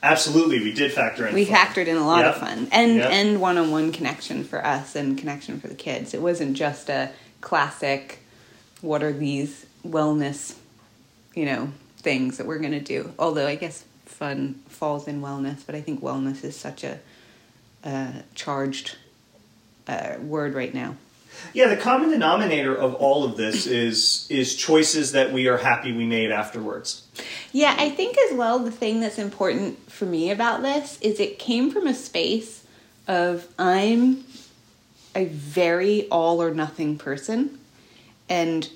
Absolutely, 0.02 0.60
we 0.60 0.72
did 0.72 0.92
factor 0.92 1.26
in. 1.26 1.34
We 1.34 1.44
fun. 1.44 1.56
factored 1.56 1.86
in 1.86 1.96
a 1.96 2.06
lot 2.06 2.24
yep. 2.24 2.34
of 2.34 2.40
fun 2.40 2.68
and 2.70 2.96
yep. 2.96 3.10
and 3.10 3.40
one 3.40 3.58
on 3.58 3.70
one 3.70 3.92
connection 3.92 4.44
for 4.44 4.64
us 4.64 4.94
and 4.94 5.18
connection 5.18 5.58
for 5.58 5.68
the 5.68 5.74
kids. 5.74 6.14
It 6.14 6.20
wasn't 6.20 6.56
just 6.56 6.88
a 6.88 7.10
classic 7.40 8.20
what 8.80 9.02
are 9.02 9.12
these 9.12 9.66
wellness, 9.86 10.56
you 11.34 11.44
know, 11.44 11.72
things 11.98 12.38
that 12.38 12.46
we're 12.46 12.58
going 12.58 12.72
to 12.72 12.80
do. 12.80 13.12
Although 13.18 13.46
I 13.46 13.56
guess 13.56 13.84
fun 14.04 14.60
falls 14.68 15.08
in 15.08 15.20
wellness, 15.20 15.64
but 15.64 15.74
I 15.74 15.80
think 15.80 16.00
wellness 16.00 16.44
is 16.44 16.56
such 16.56 16.84
a 16.84 16.98
uh, 17.84 18.12
charged 18.34 18.96
uh, 19.88 20.16
word 20.20 20.54
right 20.54 20.74
now. 20.74 20.96
Yeah, 21.52 21.68
the 21.68 21.76
common 21.76 22.10
denominator 22.10 22.74
of 22.74 22.94
all 22.94 23.24
of 23.24 23.36
this 23.36 23.66
is 23.66 24.26
is 24.30 24.54
choices 24.54 25.12
that 25.12 25.32
we 25.32 25.48
are 25.48 25.58
happy 25.58 25.92
we 25.92 26.06
made 26.06 26.30
afterwards. 26.30 27.06
Yeah, 27.52 27.76
I 27.78 27.90
think 27.90 28.16
as 28.18 28.36
well 28.36 28.58
the 28.58 28.70
thing 28.70 29.00
that's 29.00 29.18
important 29.18 29.90
for 29.90 30.06
me 30.06 30.30
about 30.30 30.62
this 30.62 30.98
is 31.02 31.20
it 31.20 31.38
came 31.38 31.70
from 31.70 31.86
a 31.86 31.94
space 31.94 32.64
of 33.06 33.46
I'm 33.58 34.24
a 35.14 35.26
very 35.26 36.08
all 36.08 36.42
or 36.42 36.52
nothing 36.52 36.96
person 36.96 37.58
and 38.28 38.68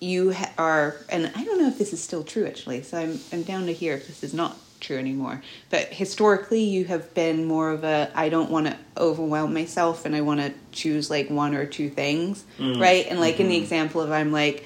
you 0.00 0.32
ha- 0.32 0.52
are 0.58 0.96
and 1.08 1.30
i 1.34 1.44
don't 1.44 1.58
know 1.58 1.68
if 1.68 1.78
this 1.78 1.92
is 1.92 2.02
still 2.02 2.22
true 2.22 2.46
actually 2.46 2.82
so 2.82 2.98
i'm 2.98 3.18
i'm 3.32 3.42
down 3.42 3.66
to 3.66 3.72
hear 3.72 3.94
if 3.94 4.06
this 4.06 4.22
is 4.22 4.32
not 4.32 4.56
true 4.80 4.96
anymore 4.96 5.42
but 5.70 5.88
historically 5.88 6.62
you 6.62 6.84
have 6.84 7.12
been 7.14 7.44
more 7.44 7.70
of 7.70 7.82
a 7.82 8.10
i 8.14 8.28
don't 8.28 8.50
want 8.50 8.66
to 8.66 8.76
overwhelm 8.96 9.52
myself 9.52 10.04
and 10.04 10.14
i 10.14 10.20
want 10.20 10.40
to 10.40 10.52
choose 10.70 11.10
like 11.10 11.28
one 11.30 11.54
or 11.54 11.66
two 11.66 11.90
things 11.90 12.44
mm. 12.58 12.80
right 12.80 13.06
and 13.08 13.18
like 13.18 13.34
mm-hmm. 13.34 13.42
in 13.42 13.48
the 13.48 13.54
mm-hmm. 13.56 13.62
example 13.62 14.00
of 14.00 14.12
i'm 14.12 14.30
like 14.30 14.64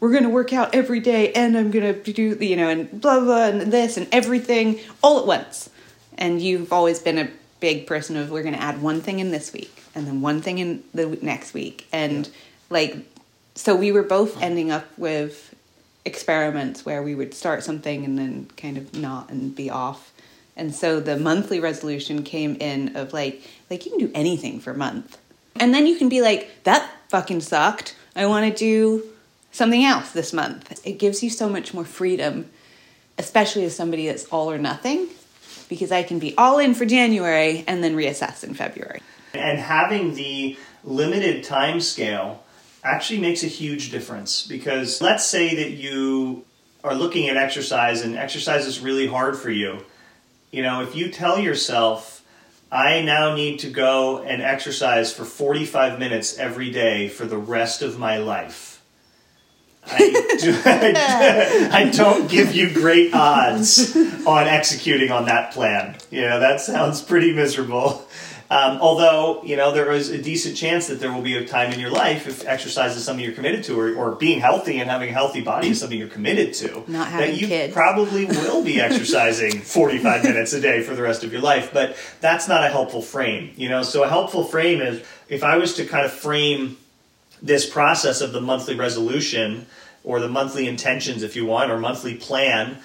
we're 0.00 0.12
going 0.12 0.22
to 0.22 0.28
work 0.28 0.52
out 0.52 0.74
every 0.74 1.00
day 1.00 1.32
and 1.32 1.56
i'm 1.56 1.70
going 1.70 2.02
to 2.02 2.12
do 2.12 2.36
you 2.44 2.56
know 2.56 2.68
and 2.68 3.00
blah 3.00 3.20
blah 3.20 3.46
and 3.46 3.72
this 3.72 3.96
and 3.96 4.06
everything 4.12 4.78
all 5.02 5.18
at 5.18 5.26
once 5.26 5.70
and 6.18 6.42
you've 6.42 6.72
always 6.72 6.98
been 6.98 7.16
a 7.16 7.28
big 7.60 7.86
person 7.86 8.16
of 8.16 8.30
we're 8.30 8.42
going 8.42 8.54
to 8.54 8.62
add 8.62 8.82
one 8.82 9.00
thing 9.00 9.18
in 9.18 9.30
this 9.30 9.52
week 9.52 9.82
and 9.94 10.06
then 10.06 10.20
one 10.20 10.42
thing 10.42 10.58
in 10.58 10.82
the 10.92 11.06
next 11.22 11.54
week 11.54 11.86
and 11.90 12.26
yeah. 12.26 12.32
like 12.70 13.17
so 13.58 13.74
we 13.74 13.90
were 13.90 14.04
both 14.04 14.40
ending 14.40 14.70
up 14.70 14.86
with 14.96 15.52
experiments 16.04 16.86
where 16.86 17.02
we 17.02 17.16
would 17.16 17.34
start 17.34 17.64
something 17.64 18.04
and 18.04 18.16
then 18.16 18.48
kind 18.56 18.78
of 18.78 18.94
not 18.94 19.30
and 19.30 19.54
be 19.54 19.68
off. 19.68 20.12
And 20.56 20.72
so 20.72 21.00
the 21.00 21.16
monthly 21.16 21.58
resolution 21.58 22.22
came 22.22 22.54
in 22.60 22.94
of 22.96 23.12
like 23.12 23.42
like 23.68 23.84
you 23.84 23.90
can 23.90 23.98
do 23.98 24.12
anything 24.14 24.60
for 24.60 24.70
a 24.70 24.76
month. 24.76 25.18
And 25.56 25.74
then 25.74 25.88
you 25.88 25.96
can 25.96 26.08
be 26.08 26.22
like 26.22 26.62
that 26.62 26.88
fucking 27.08 27.40
sucked. 27.40 27.96
I 28.14 28.26
want 28.26 28.48
to 28.48 28.56
do 28.56 29.02
something 29.50 29.84
else 29.84 30.12
this 30.12 30.32
month. 30.32 30.80
It 30.86 31.00
gives 31.00 31.24
you 31.24 31.28
so 31.28 31.48
much 31.48 31.74
more 31.74 31.84
freedom, 31.84 32.48
especially 33.18 33.64
as 33.64 33.74
somebody 33.74 34.06
that's 34.06 34.26
all 34.26 34.52
or 34.52 34.58
nothing, 34.58 35.08
because 35.68 35.90
I 35.90 36.04
can 36.04 36.20
be 36.20 36.32
all 36.38 36.60
in 36.60 36.74
for 36.74 36.86
January 36.86 37.64
and 37.66 37.82
then 37.82 37.96
reassess 37.96 38.44
in 38.44 38.54
February. 38.54 39.02
And 39.34 39.58
having 39.58 40.14
the 40.14 40.56
limited 40.84 41.42
time 41.42 41.80
scale 41.80 42.44
actually 42.88 43.20
makes 43.20 43.42
a 43.42 43.48
huge 43.48 43.90
difference 43.90 44.46
because 44.46 45.00
let's 45.00 45.24
say 45.24 45.54
that 45.56 45.70
you 45.70 46.44
are 46.84 46.94
looking 46.94 47.28
at 47.28 47.36
exercise 47.36 48.02
and 48.02 48.16
exercise 48.16 48.66
is 48.66 48.80
really 48.80 49.06
hard 49.06 49.36
for 49.36 49.50
you. 49.50 49.84
You 50.50 50.62
know, 50.62 50.82
if 50.82 50.96
you 50.96 51.10
tell 51.10 51.38
yourself, 51.38 52.24
I 52.70 53.02
now 53.02 53.34
need 53.34 53.60
to 53.60 53.70
go 53.70 54.18
and 54.18 54.42
exercise 54.42 55.12
for 55.12 55.24
45 55.24 55.98
minutes 55.98 56.38
every 56.38 56.70
day 56.70 57.08
for 57.08 57.24
the 57.24 57.38
rest 57.38 57.82
of 57.82 57.98
my 57.98 58.18
life. 58.18 58.82
I, 59.86 59.98
do, 60.40 60.54
I 60.64 61.90
don't 61.94 62.30
give 62.30 62.54
you 62.54 62.72
great 62.72 63.14
odds 63.14 63.96
on 64.26 64.46
executing 64.46 65.10
on 65.10 65.26
that 65.26 65.52
plan. 65.52 65.96
You 66.10 66.22
know, 66.22 66.40
that 66.40 66.60
sounds 66.60 67.02
pretty 67.02 67.32
miserable. 67.32 68.06
Um, 68.50 68.78
although, 68.80 69.42
you 69.42 69.56
know, 69.56 69.72
there 69.72 69.92
is 69.92 70.08
a 70.08 70.20
decent 70.20 70.56
chance 70.56 70.86
that 70.86 71.00
there 71.00 71.12
will 71.12 71.22
be 71.22 71.36
a 71.36 71.46
time 71.46 71.70
in 71.70 71.78
your 71.78 71.90
life 71.90 72.26
if 72.26 72.46
exercise 72.46 72.96
is 72.96 73.04
something 73.04 73.22
you're 73.22 73.34
committed 73.34 73.62
to 73.64 73.78
or, 73.78 73.94
or 73.94 74.14
being 74.14 74.40
healthy 74.40 74.80
and 74.80 74.88
having 74.88 75.10
a 75.10 75.12
healthy 75.12 75.42
body 75.42 75.68
is 75.68 75.80
something 75.80 75.98
you're 75.98 76.08
committed 76.08 76.54
to. 76.54 76.82
Not 76.86 77.08
having 77.08 77.32
that 77.32 77.40
you 77.40 77.46
kids. 77.46 77.74
probably 77.74 78.24
will 78.24 78.64
be 78.64 78.80
exercising 78.80 79.60
45 79.60 80.24
minutes 80.24 80.54
a 80.54 80.60
day 80.62 80.82
for 80.82 80.94
the 80.94 81.02
rest 81.02 81.24
of 81.24 81.32
your 81.32 81.42
life. 81.42 81.74
But 81.74 81.96
that's 82.22 82.48
not 82.48 82.64
a 82.64 82.68
helpful 82.68 83.02
frame, 83.02 83.52
you 83.56 83.68
know? 83.68 83.82
So 83.82 84.02
a 84.02 84.08
helpful 84.08 84.44
frame 84.44 84.80
is 84.80 85.04
if 85.28 85.44
I 85.44 85.58
was 85.58 85.74
to 85.74 85.84
kind 85.84 86.06
of 86.06 86.12
frame 86.12 86.78
this 87.42 87.68
process 87.68 88.22
of 88.22 88.32
the 88.32 88.40
monthly 88.40 88.76
resolution 88.76 89.66
or 90.04 90.20
the 90.20 90.28
monthly 90.28 90.66
intentions, 90.66 91.22
if 91.22 91.36
you 91.36 91.44
want, 91.44 91.70
or 91.70 91.78
monthly 91.78 92.14
plan, 92.14 92.78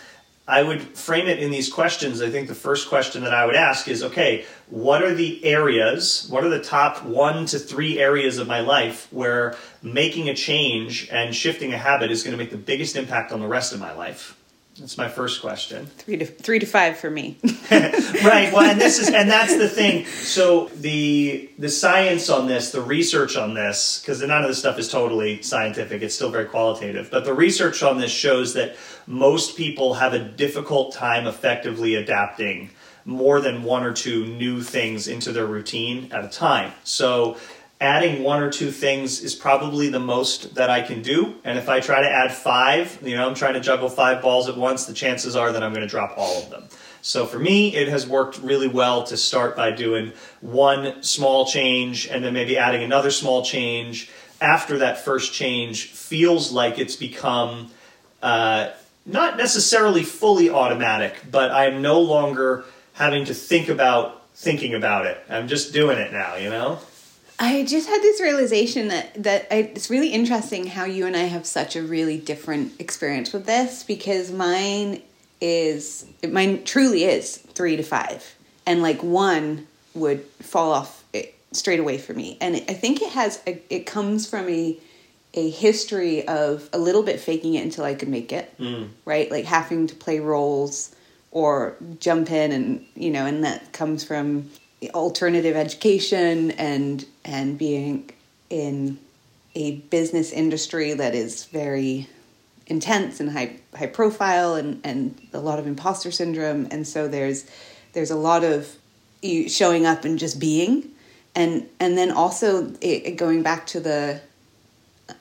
I 0.47 0.61
would 0.61 0.81
frame 0.97 1.27
it 1.27 1.39
in 1.39 1.51
these 1.51 1.71
questions. 1.71 2.21
I 2.21 2.29
think 2.29 2.49
the 2.49 2.55
first 2.55 2.89
question 2.89 3.23
that 3.23 3.33
I 3.33 3.45
would 3.45 3.55
ask 3.55 3.87
is 3.87 4.03
okay, 4.03 4.45
what 4.69 5.01
are 5.01 5.13
the 5.13 5.43
areas, 5.45 6.27
what 6.29 6.43
are 6.43 6.49
the 6.49 6.61
top 6.61 7.03
one 7.03 7.45
to 7.47 7.59
three 7.59 7.97
areas 7.99 8.37
of 8.37 8.47
my 8.47 8.59
life 8.59 9.07
where 9.11 9.55
making 9.81 10.27
a 10.27 10.35
change 10.35 11.07
and 11.09 11.33
shifting 11.33 11.73
a 11.73 11.77
habit 11.77 12.11
is 12.11 12.23
going 12.23 12.33
to 12.33 12.37
make 12.37 12.51
the 12.51 12.57
biggest 12.57 12.97
impact 12.97 13.31
on 13.31 13.39
the 13.39 13.47
rest 13.47 13.71
of 13.71 13.79
my 13.79 13.93
life? 13.93 14.37
That's 14.79 14.97
my 14.97 15.07
first 15.07 15.39
question. 15.39 15.85
Three 15.85 16.17
to 16.17 16.25
three 16.25 16.57
to 16.57 16.65
five 16.65 16.97
for 16.97 17.09
me. 17.09 17.37
right. 17.71 18.51
Well, 18.51 18.61
and 18.61 18.81
this 18.81 18.97
is 18.97 19.07
and 19.07 19.29
that's 19.29 19.55
the 19.55 19.69
thing. 19.69 20.05
So 20.05 20.67
the 20.69 21.49
the 21.59 21.69
science 21.69 22.27
on 22.27 22.47
this, 22.47 22.71
the 22.71 22.81
research 22.81 23.37
on 23.37 23.53
this, 23.53 23.99
because 23.99 24.21
none 24.21 24.41
of 24.41 24.47
this 24.47 24.57
stuff 24.57 24.79
is 24.79 24.89
totally 24.89 25.43
scientific. 25.43 26.01
It's 26.01 26.15
still 26.15 26.31
very 26.31 26.45
qualitative. 26.45 27.11
But 27.11 27.23
the 27.23 27.33
research 27.35 27.83
on 27.83 27.99
this 27.99 28.11
shows 28.11 28.55
that 28.55 28.75
most 29.05 29.57
people 29.57 29.95
have 29.95 30.13
a 30.13 30.19
difficult 30.19 30.93
time 30.93 31.27
effectively 31.27 31.93
adapting 31.93 32.71
more 33.05 33.41
than 33.41 33.63
one 33.63 33.83
or 33.83 33.93
two 33.93 34.25
new 34.25 34.61
things 34.61 35.07
into 35.07 35.31
their 35.31 35.45
routine 35.45 36.11
at 36.11 36.25
a 36.25 36.29
time. 36.29 36.71
So 36.83 37.37
adding 37.83 38.23
one 38.23 38.41
or 38.41 38.49
two 38.49 38.71
things 38.71 39.21
is 39.21 39.35
probably 39.35 39.89
the 39.89 39.99
most 39.99 40.55
that 40.55 40.69
I 40.69 40.81
can 40.81 41.01
do. 41.01 41.35
And 41.43 41.57
if 41.59 41.67
I 41.67 41.81
try 41.81 42.01
to 42.01 42.09
add 42.09 42.33
five, 42.33 42.97
you 43.03 43.17
know, 43.17 43.27
I'm 43.27 43.35
trying 43.35 43.55
to 43.55 43.59
juggle 43.59 43.89
five 43.89 44.21
balls 44.21 44.47
at 44.47 44.55
once, 44.55 44.85
the 44.85 44.93
chances 44.93 45.35
are 45.35 45.51
that 45.51 45.61
I'm 45.61 45.73
going 45.73 45.85
to 45.85 45.91
drop 45.91 46.13
all 46.15 46.41
of 46.41 46.49
them. 46.49 46.63
So 47.01 47.25
for 47.25 47.37
me, 47.37 47.75
it 47.75 47.89
has 47.89 48.07
worked 48.07 48.37
really 48.37 48.69
well 48.69 49.03
to 49.03 49.17
start 49.17 49.57
by 49.57 49.71
doing 49.71 50.13
one 50.39 51.03
small 51.03 51.45
change 51.45 52.07
and 52.07 52.23
then 52.23 52.33
maybe 52.33 52.57
adding 52.57 52.83
another 52.83 53.11
small 53.11 53.43
change. 53.43 54.09
After 54.39 54.77
that 54.77 55.03
first 55.03 55.33
change 55.33 55.87
feels 55.87 56.53
like 56.53 56.79
it's 56.79 56.95
become 56.95 57.69
uh, 58.21 58.69
not 59.05 59.35
necessarily 59.35 60.03
fully 60.03 60.49
automatic, 60.49 61.21
but 61.29 61.51
I'm 61.51 61.81
no 61.81 61.99
longer 61.99 62.63
having 62.93 63.25
to 63.25 63.33
think 63.33 63.67
about 63.67 64.21
thinking 64.33 64.73
about 64.73 65.05
it. 65.05 65.21
I'm 65.29 65.49
just 65.49 65.73
doing 65.73 65.97
it 65.97 66.13
now, 66.13 66.37
you 66.37 66.49
know? 66.49 66.79
I 67.39 67.65
just 67.65 67.87
had 67.89 68.01
this 68.01 68.21
realization 68.21 68.89
that 68.89 69.23
that 69.23 69.47
I, 69.51 69.57
it's 69.75 69.89
really 69.89 70.09
interesting 70.09 70.67
how 70.67 70.85
you 70.85 71.05
and 71.05 71.15
I 71.15 71.23
have 71.23 71.45
such 71.45 71.75
a 71.75 71.81
really 71.81 72.17
different 72.17 72.79
experience 72.79 73.33
with 73.33 73.45
this 73.45 73.83
because 73.83 74.31
mine 74.31 75.01
is 75.41 76.05
mine 76.27 76.63
truly 76.63 77.03
is 77.03 77.37
three 77.37 77.75
to 77.75 77.83
five, 77.83 78.35
and 78.65 78.81
like 78.81 79.01
one 79.03 79.67
would 79.93 80.23
fall 80.41 80.71
off 80.71 81.03
it 81.13 81.35
straight 81.51 81.79
away 81.79 81.97
for 81.97 82.13
me, 82.13 82.37
and 82.39 82.55
I 82.55 82.73
think 82.73 83.01
it 83.01 83.11
has 83.11 83.41
a, 83.47 83.61
it 83.69 83.85
comes 83.85 84.27
from 84.27 84.47
a 84.49 84.77
a 85.35 85.49
history 85.49 86.27
of 86.27 86.69
a 86.73 86.77
little 86.77 87.01
bit 87.01 87.19
faking 87.19 87.55
it 87.55 87.63
until 87.63 87.83
I 87.83 87.95
could 87.95 88.07
make 88.09 88.31
it, 88.31 88.55
Mm. 88.59 88.89
right? 89.03 89.31
Like 89.31 89.45
having 89.45 89.87
to 89.87 89.95
play 89.95 90.19
roles 90.19 90.95
or 91.31 91.75
jump 91.99 92.29
in 92.29 92.51
and 92.51 92.85
you 92.95 93.09
know 93.09 93.25
and 93.25 93.43
that 93.43 93.73
comes 93.73 94.03
from 94.03 94.51
alternative 94.91 95.55
education 95.55 96.51
and 96.51 97.05
and 97.25 97.57
being 97.57 98.09
in 98.49 98.97
a 99.55 99.75
business 99.75 100.31
industry 100.31 100.93
that 100.93 101.13
is 101.13 101.45
very 101.45 102.07
intense 102.67 103.19
and 103.19 103.31
high 103.31 103.57
high 103.75 103.87
profile 103.87 104.55
and 104.55 104.79
and 104.83 105.19
a 105.33 105.39
lot 105.39 105.59
of 105.59 105.67
imposter 105.67 106.11
syndrome 106.11 106.67
and 106.71 106.87
so 106.87 107.07
there's 107.07 107.45
there's 107.93 108.11
a 108.11 108.15
lot 108.15 108.43
of 108.43 108.75
you 109.21 109.47
showing 109.49 109.85
up 109.85 110.05
and 110.05 110.19
just 110.19 110.39
being 110.39 110.89
and 111.35 111.67
and 111.79 111.97
then 111.97 112.11
also 112.11 112.73
it, 112.81 113.15
going 113.17 113.43
back 113.43 113.65
to 113.67 113.79
the 113.79 114.21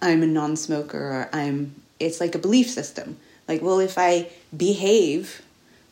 I'm 0.00 0.22
a 0.22 0.26
non-smoker 0.26 0.98
or 0.98 1.28
I'm 1.32 1.74
it's 1.98 2.20
like 2.20 2.34
a 2.34 2.38
belief 2.38 2.68
system. 2.68 3.16
Like, 3.48 3.62
well, 3.62 3.78
if 3.78 3.98
I 3.98 4.30
behave 4.56 5.42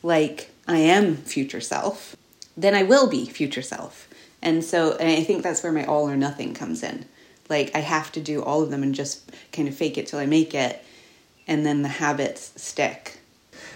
like 0.02 0.50
I 0.66 0.78
am 0.78 1.16
future 1.16 1.60
self, 1.60 2.16
then 2.62 2.74
I 2.74 2.82
will 2.82 3.08
be 3.08 3.26
future 3.26 3.62
self. 3.62 4.08
And 4.42 4.64
so 4.64 4.96
and 4.96 5.08
I 5.08 5.22
think 5.22 5.42
that's 5.42 5.62
where 5.62 5.72
my 5.72 5.84
all 5.84 6.08
or 6.08 6.16
nothing 6.16 6.54
comes 6.54 6.82
in. 6.82 7.04
Like 7.48 7.74
I 7.74 7.80
have 7.80 8.12
to 8.12 8.20
do 8.20 8.42
all 8.42 8.62
of 8.62 8.70
them 8.70 8.82
and 8.82 8.94
just 8.94 9.30
kind 9.52 9.68
of 9.68 9.74
fake 9.74 9.98
it 9.98 10.06
till 10.06 10.18
I 10.18 10.26
make 10.26 10.54
it 10.54 10.84
and 11.50 11.66
then 11.66 11.82
the 11.82 11.88
habits 11.88 12.52
stick. 12.56 13.18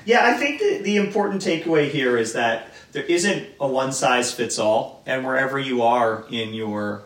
Yeah, 0.06 0.24
I 0.24 0.34
think 0.34 0.60
that 0.60 0.82
the 0.84 0.96
important 0.96 1.42
takeaway 1.42 1.90
here 1.90 2.16
is 2.16 2.34
that 2.34 2.68
there 2.92 3.02
isn't 3.02 3.48
a 3.58 3.66
one 3.66 3.92
size 3.92 4.32
fits 4.32 4.58
all, 4.58 5.02
and 5.06 5.26
wherever 5.26 5.58
you 5.58 5.82
are 5.82 6.24
in 6.30 6.54
your 6.54 7.02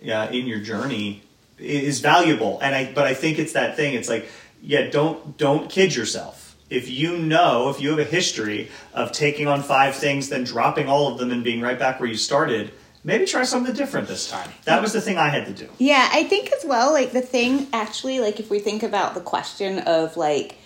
yeah, 0.00 0.30
in 0.30 0.46
your 0.46 0.60
journey 0.60 1.22
is 1.58 2.00
valuable. 2.00 2.58
And 2.60 2.74
I 2.74 2.92
but 2.92 3.06
I 3.06 3.14
think 3.14 3.38
it's 3.38 3.52
that 3.52 3.76
thing. 3.76 3.94
It's 3.94 4.08
like 4.08 4.28
yeah, 4.62 4.88
don't 4.88 5.36
don't 5.36 5.68
kid 5.68 5.94
yourself. 5.94 6.45
If 6.68 6.88
you 6.88 7.18
know, 7.18 7.68
if 7.68 7.80
you 7.80 7.90
have 7.90 7.98
a 7.98 8.04
history 8.04 8.70
of 8.92 9.12
taking 9.12 9.46
on 9.46 9.62
five 9.62 9.94
things, 9.94 10.28
then 10.28 10.44
dropping 10.44 10.88
all 10.88 11.12
of 11.12 11.18
them 11.18 11.30
and 11.30 11.44
being 11.44 11.60
right 11.60 11.78
back 11.78 12.00
where 12.00 12.08
you 12.08 12.16
started, 12.16 12.72
maybe 13.04 13.24
try 13.24 13.44
something 13.44 13.72
different 13.74 14.08
this 14.08 14.28
time. 14.28 14.50
That 14.64 14.82
was 14.82 14.92
the 14.92 15.00
thing 15.00 15.16
I 15.16 15.28
had 15.28 15.46
to 15.46 15.52
do. 15.52 15.70
Yeah, 15.78 16.08
I 16.12 16.24
think 16.24 16.52
as 16.52 16.64
well, 16.64 16.92
like 16.92 17.12
the 17.12 17.20
thing 17.20 17.68
actually, 17.72 18.20
like 18.20 18.40
if 18.40 18.50
we 18.50 18.58
think 18.58 18.82
about 18.82 19.14
the 19.14 19.20
question 19.20 19.78
of 19.80 20.16
like, 20.16 20.56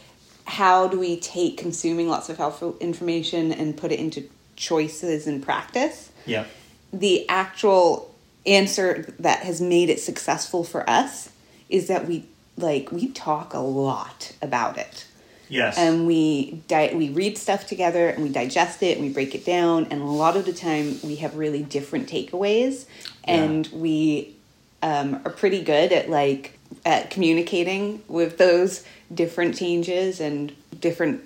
how 0.46 0.88
do 0.88 0.98
we 0.98 1.20
take 1.20 1.58
consuming 1.58 2.08
lots 2.08 2.28
of 2.28 2.38
helpful 2.38 2.76
information 2.80 3.52
and 3.52 3.76
put 3.76 3.92
it 3.92 4.00
into 4.00 4.28
choices 4.56 5.26
and 5.26 5.42
practice? 5.42 6.10
Yeah. 6.24 6.46
The 6.92 7.28
actual 7.28 8.12
answer 8.46 9.14
that 9.18 9.40
has 9.40 9.60
made 9.60 9.90
it 9.90 10.00
successful 10.00 10.64
for 10.64 10.88
us 10.88 11.30
is 11.68 11.88
that 11.88 12.08
we 12.08 12.24
like 12.56 12.90
we 12.90 13.08
talk 13.08 13.54
a 13.54 13.58
lot 13.58 14.32
about 14.42 14.78
it 14.78 15.06
Yes. 15.50 15.76
and 15.76 16.06
we 16.06 16.62
di- 16.68 16.94
we 16.94 17.10
read 17.10 17.36
stuff 17.36 17.66
together 17.66 18.08
and 18.08 18.22
we 18.22 18.30
digest 18.30 18.82
it 18.82 18.96
and 18.96 19.06
we 19.06 19.12
break 19.12 19.34
it 19.34 19.44
down. 19.44 19.88
And 19.90 20.00
a 20.00 20.04
lot 20.04 20.36
of 20.36 20.46
the 20.46 20.52
time 20.52 20.98
we 21.02 21.16
have 21.16 21.36
really 21.36 21.62
different 21.62 22.08
takeaways. 22.08 22.86
And 23.24 23.68
we 23.72 24.36
um, 24.82 25.20
are 25.24 25.30
pretty 25.30 25.62
good 25.62 25.92
at 25.92 26.08
like 26.08 26.58
at 26.86 27.10
communicating 27.10 28.02
with 28.08 28.38
those 28.38 28.84
different 29.12 29.56
changes 29.56 30.20
and 30.20 30.52
different 30.80 31.20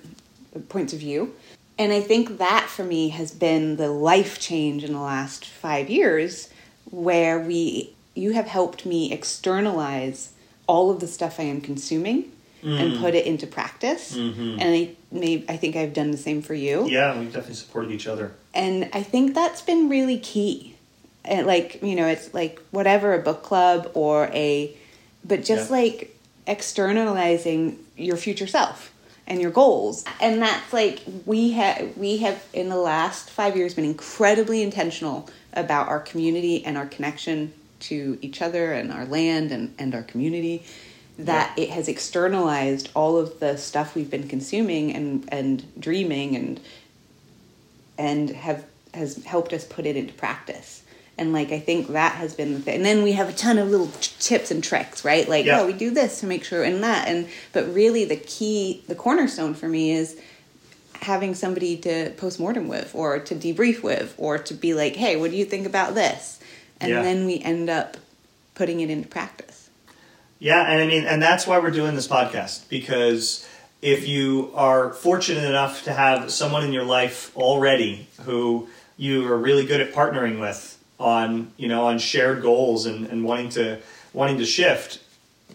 points 0.69 0.91
of 0.91 0.99
view. 0.99 1.33
And 1.77 1.91
i 1.91 2.01
think 2.01 2.37
that 2.37 2.67
for 2.69 2.83
me 2.83 3.09
has 3.09 3.31
been 3.31 3.75
the 3.75 3.89
life 3.89 4.39
change 4.39 4.83
in 4.83 4.93
the 4.93 4.99
last 4.99 5.45
five 5.45 5.89
years 5.89 6.49
where 6.89 7.39
we 7.39 7.93
you 8.15 8.31
have 8.31 8.47
helped 8.47 8.85
me 8.85 9.11
externalize 9.11 10.31
all 10.67 10.89
of 10.89 10.99
the 11.01 11.07
stuff 11.07 11.39
i 11.39 11.43
am 11.43 11.59
consuming 11.59 12.31
and 12.65 12.93
mm. 12.93 12.99
put 12.99 13.13
it 13.13 13.25
into 13.25 13.45
practice. 13.47 14.17
Mm-hmm. 14.17 14.59
And 14.59 14.63
i 14.63 14.89
may 15.11 15.45
i 15.47 15.55
think 15.55 15.75
i've 15.75 15.93
done 15.93 16.11
the 16.11 16.17
same 16.17 16.41
for 16.41 16.53
you. 16.53 16.87
Yeah, 16.89 17.17
we've 17.17 17.31
definitely 17.31 17.55
supported 17.55 17.91
each 17.91 18.07
other. 18.07 18.33
and 18.53 18.89
i 18.93 19.03
think 19.03 19.35
that's 19.35 19.61
been 19.61 19.89
really 19.89 20.19
key. 20.19 20.75
And 21.23 21.47
like 21.47 21.81
you 21.81 21.95
know 21.95 22.07
it's 22.07 22.33
like 22.33 22.59
whatever 22.71 23.13
a 23.13 23.19
book 23.19 23.43
club 23.43 23.91
or 23.93 24.29
a 24.33 24.75
but 25.23 25.43
just 25.43 25.69
Yeah. 25.69 25.77
like 25.77 26.15
externalizing 26.47 27.79
your 27.97 28.17
future 28.17 28.47
self 28.47 28.91
and 29.27 29.41
your 29.41 29.51
goals. 29.51 30.05
And 30.19 30.41
that's 30.41 30.71
like 30.73 31.01
we 31.25 31.51
have 31.51 31.97
we 31.97 32.17
have 32.17 32.43
in 32.53 32.69
the 32.69 32.77
last 32.77 33.29
five 33.29 33.55
years 33.55 33.73
been 33.73 33.85
incredibly 33.85 34.61
intentional 34.61 35.29
about 35.53 35.87
our 35.87 35.99
community 35.99 36.63
and 36.65 36.77
our 36.77 36.85
connection 36.85 37.53
to 37.79 38.17
each 38.21 38.41
other 38.41 38.73
and 38.73 38.91
our 38.91 39.05
land 39.05 39.51
and, 39.51 39.73
and 39.77 39.93
our 39.95 40.03
community 40.03 40.63
that 41.17 41.53
yeah. 41.57 41.65
it 41.65 41.69
has 41.69 41.87
externalized 41.87 42.89
all 42.93 43.17
of 43.17 43.39
the 43.39 43.57
stuff 43.57 43.95
we've 43.95 44.11
been 44.11 44.27
consuming 44.27 44.93
and 44.93 45.27
and 45.31 45.65
dreaming 45.79 46.35
and 46.35 46.59
and 47.97 48.29
have 48.31 48.65
has 48.93 49.23
helped 49.23 49.53
us 49.53 49.65
put 49.65 49.85
it 49.85 49.95
into 49.95 50.13
practice 50.13 50.83
and 51.17 51.31
like 51.31 51.51
i 51.51 51.59
think 51.59 51.87
that 51.89 52.13
has 52.15 52.33
been 52.33 52.53
the 52.53 52.59
thing 52.59 52.75
and 52.75 52.85
then 52.85 53.03
we 53.03 53.13
have 53.13 53.29
a 53.29 53.33
ton 53.33 53.57
of 53.57 53.69
little 53.69 53.89
tips 54.19 54.51
and 54.51 54.63
tricks 54.63 55.05
right 55.05 55.29
like 55.29 55.45
yeah. 55.45 55.61
oh 55.61 55.65
we 55.65 55.73
do 55.73 55.91
this 55.91 56.19
to 56.19 56.25
make 56.25 56.43
sure 56.43 56.63
and 56.63 56.83
that 56.83 57.07
and 57.07 57.27
but 57.53 57.73
really 57.73 58.05
the 58.05 58.17
key 58.17 58.83
the 58.87 58.95
cornerstone 58.95 59.53
for 59.53 59.67
me 59.67 59.91
is 59.91 60.19
having 61.01 61.35
somebody 61.35 61.77
to 61.77 62.09
post 62.11 62.39
mortem 62.39 62.67
with 62.67 62.93
or 62.95 63.19
to 63.19 63.35
debrief 63.35 63.83
with 63.83 64.13
or 64.17 64.37
to 64.37 64.53
be 64.53 64.73
like 64.73 64.95
hey 64.95 65.15
what 65.15 65.31
do 65.31 65.37
you 65.37 65.45
think 65.45 65.65
about 65.65 65.95
this 65.95 66.39
and 66.81 66.91
yeah. 66.91 67.01
then 67.01 67.25
we 67.25 67.39
end 67.39 67.69
up 67.69 67.95
putting 68.53 68.81
it 68.81 68.89
into 68.89 69.07
practice 69.07 69.64
yeah 70.39 70.63
and 70.63 70.81
i 70.81 70.87
mean 70.87 71.05
and 71.05 71.21
that's 71.21 71.45
why 71.47 71.59
we're 71.59 71.71
doing 71.71 71.95
this 71.95 72.07
podcast 72.07 72.67
because 72.69 73.47
if 73.81 74.07
you 74.07 74.51
are 74.55 74.93
fortunate 74.93 75.43
enough 75.43 75.83
to 75.83 75.93
have 75.93 76.31
someone 76.31 76.63
in 76.63 76.73
your 76.73 76.85
life 76.85 77.35
already 77.35 78.07
who 78.23 78.67
you 78.97 79.31
are 79.31 79.37
really 79.37 79.65
good 79.65 79.81
at 79.81 79.93
partnering 79.93 80.39
with 80.39 80.77
on 80.99 81.51
you 81.57 81.67
know 81.67 81.85
on 81.85 81.99
shared 81.99 82.41
goals 82.41 82.85
and, 82.85 83.07
and 83.07 83.23
wanting 83.23 83.49
to 83.49 83.79
wanting 84.13 84.37
to 84.37 84.45
shift 84.45 85.01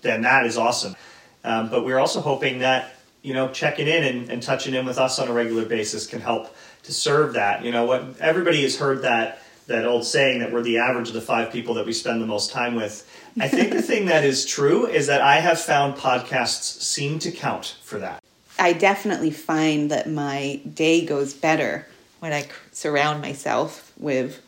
then 0.03 0.23
that 0.23 0.47
is 0.47 0.57
awesome. 0.57 0.97
Um, 1.45 1.69
but 1.69 1.85
we're 1.85 1.99
also 1.99 2.21
hoping 2.21 2.61
that 2.61 2.95
you 3.23 3.35
know 3.35 3.49
checking 3.49 3.87
in 3.87 4.05
and, 4.05 4.31
and 4.31 4.43
touching 4.43 4.75
in 4.75 4.87
with 4.87 4.99
us 4.99 5.19
on 5.19 5.29
a 5.29 5.33
regular 5.33 5.65
basis 5.65 6.07
can 6.07 6.21
help 6.21 6.55
to 6.85 6.93
serve 6.93 7.35
that. 7.35 7.65
You 7.65 7.73
know 7.73 7.85
what 7.85 8.19
everybody 8.21 8.63
has 8.63 8.77
heard 8.77 9.03
that 9.03 9.43
that 9.67 9.87
old 9.87 10.05
saying 10.05 10.41
that 10.41 10.53
we're 10.53 10.63
the 10.63 10.79
average 10.79 11.09
of 11.09 11.15
the 11.15 11.21
five 11.21 11.53
people 11.53 11.75
that 11.75 11.87
we 11.87 11.93
spend 11.93 12.21
the 12.21 12.27
most 12.27 12.51
time 12.51 12.75
with 12.75 13.09
i 13.39 13.49
think 13.49 13.73
the 13.73 13.83
thing 13.83 14.07
that 14.07 14.25
is 14.25 14.47
true 14.47 14.87
is 14.87 15.07
that 15.07 15.21
i 15.21 15.37
have 15.37 15.61
found 15.61 15.95
podcasts 15.95 16.81
seem 16.83 17.19
to 17.19 17.31
count 17.31 17.77
for 17.83 17.99
that 17.99 18.23
i 18.59 18.73
definitely 18.73 19.31
find 19.31 19.91
that 19.91 20.09
my 20.09 20.61
day 20.75 21.05
goes 21.05 21.35
better 21.35 21.87
when 22.21 22.33
i 22.33 22.47
surround 22.73 23.21
myself 23.21 23.93
with 23.99 24.43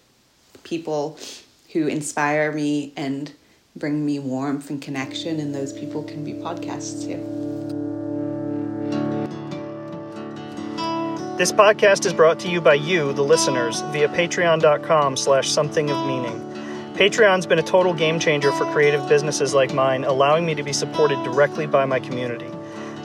people 0.64 1.18
who 1.72 1.86
inspire 1.86 2.52
me 2.52 2.92
and 2.96 3.32
bring 3.76 4.04
me 4.04 4.18
warmth 4.18 4.70
and 4.70 4.82
connection, 4.82 5.40
and 5.40 5.54
those 5.54 5.72
people 5.72 6.02
can 6.02 6.24
be 6.24 6.34
podcasts 6.34 7.04
too. 7.04 7.18
This 11.38 11.50
podcast 11.50 12.04
is 12.04 12.12
brought 12.12 12.38
to 12.40 12.48
you 12.48 12.60
by 12.60 12.74
you, 12.74 13.12
the 13.14 13.22
listeners, 13.22 13.80
via 13.90 14.08
patreon.com 14.08 15.16
slash 15.16 15.50
something 15.50 15.90
of 15.90 16.06
meaning. 16.06 16.51
Patreon's 17.02 17.46
been 17.46 17.58
a 17.58 17.64
total 17.64 17.92
game 17.92 18.20
changer 18.20 18.52
for 18.52 18.64
creative 18.66 19.08
businesses 19.08 19.54
like 19.54 19.74
mine, 19.74 20.04
allowing 20.04 20.46
me 20.46 20.54
to 20.54 20.62
be 20.62 20.72
supported 20.72 21.20
directly 21.24 21.66
by 21.66 21.84
my 21.84 21.98
community. 21.98 22.48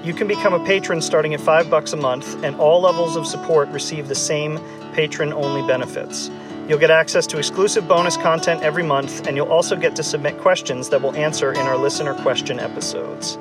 You 0.04 0.14
can 0.14 0.28
become 0.28 0.54
a 0.54 0.64
patron 0.64 1.02
starting 1.02 1.34
at 1.34 1.42
five 1.42 1.68
bucks 1.72 1.94
a 1.94 1.98
month, 1.98 2.44
and 2.44 2.56
all 2.58 2.80
levels 2.80 3.16
of 3.16 3.26
support 3.26 3.68
receive 3.70 4.08
the 4.08 4.14
same 4.14 4.60
patron-only 4.94 5.66
benefits. 5.66 6.30
You'll 6.70 6.78
get 6.78 6.92
access 6.92 7.26
to 7.26 7.40
exclusive 7.40 7.88
bonus 7.88 8.18
content 8.18 8.62
every 8.62 8.84
month, 8.84 9.26
and 9.26 9.36
you'll 9.36 9.52
also 9.52 9.76
get 9.76 9.96
to 9.96 10.04
submit 10.04 10.38
questions 10.38 10.90
that 10.90 11.02
we'll 11.02 11.16
answer 11.16 11.52
in 11.52 11.62
our 11.62 11.76
listener 11.76 12.14
question 12.22 12.60
episodes. 12.60 13.40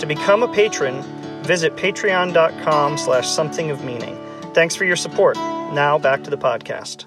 To 0.00 0.06
become 0.06 0.42
a 0.42 0.52
patron, 0.52 1.00
visit 1.44 1.76
patreon.com 1.76 2.98
slash 2.98 3.26
something 3.26 3.70
of 3.70 3.82
meaning. 3.82 4.18
Thanks 4.52 4.76
for 4.76 4.84
your 4.84 4.96
support. 4.96 5.36
Now 5.72 5.96
back 5.96 6.24
to 6.24 6.30
the 6.30 6.36
podcast. 6.36 7.06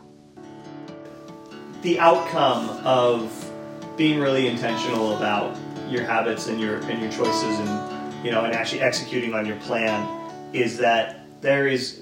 The 1.88 2.00
outcome 2.00 2.67
of 2.86 3.50
being 3.95 4.19
really 4.19 4.47
intentional 4.50 5.15
about 5.15 5.58
your 5.88 6.04
habits 6.04 6.47
and 6.47 6.60
your 6.60 6.80
and 6.80 7.02
your 7.02 7.10
choices 7.10 7.60
and 7.60 8.26
you 8.26 8.30
know 8.30 8.43
and 8.43 8.54
actually 8.54 8.82
executing 8.82 9.34
on 9.34 9.45
your 9.45 9.56
plan 9.62 10.06
is 10.52 10.80
that 10.80 11.21
there 11.39 11.65
is 11.65 12.02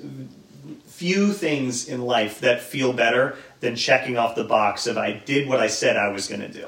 few 0.88 1.32
things 1.32 1.88
in 1.88 2.02
life 2.02 2.39
that 2.39 2.62
feel 2.62 2.93
better 2.93 3.38
than 3.60 3.76
checking 3.76 4.17
off 4.17 4.34
the 4.34 4.43
box 4.43 4.88
of 4.88 4.98
I 4.98 5.21
did 5.24 5.48
what 5.48 5.60
I 5.60 5.67
said 5.67 5.98
I 5.98 6.08
was 6.08 6.28
going 6.28 6.41
to 6.41 6.52
do. 6.52 6.65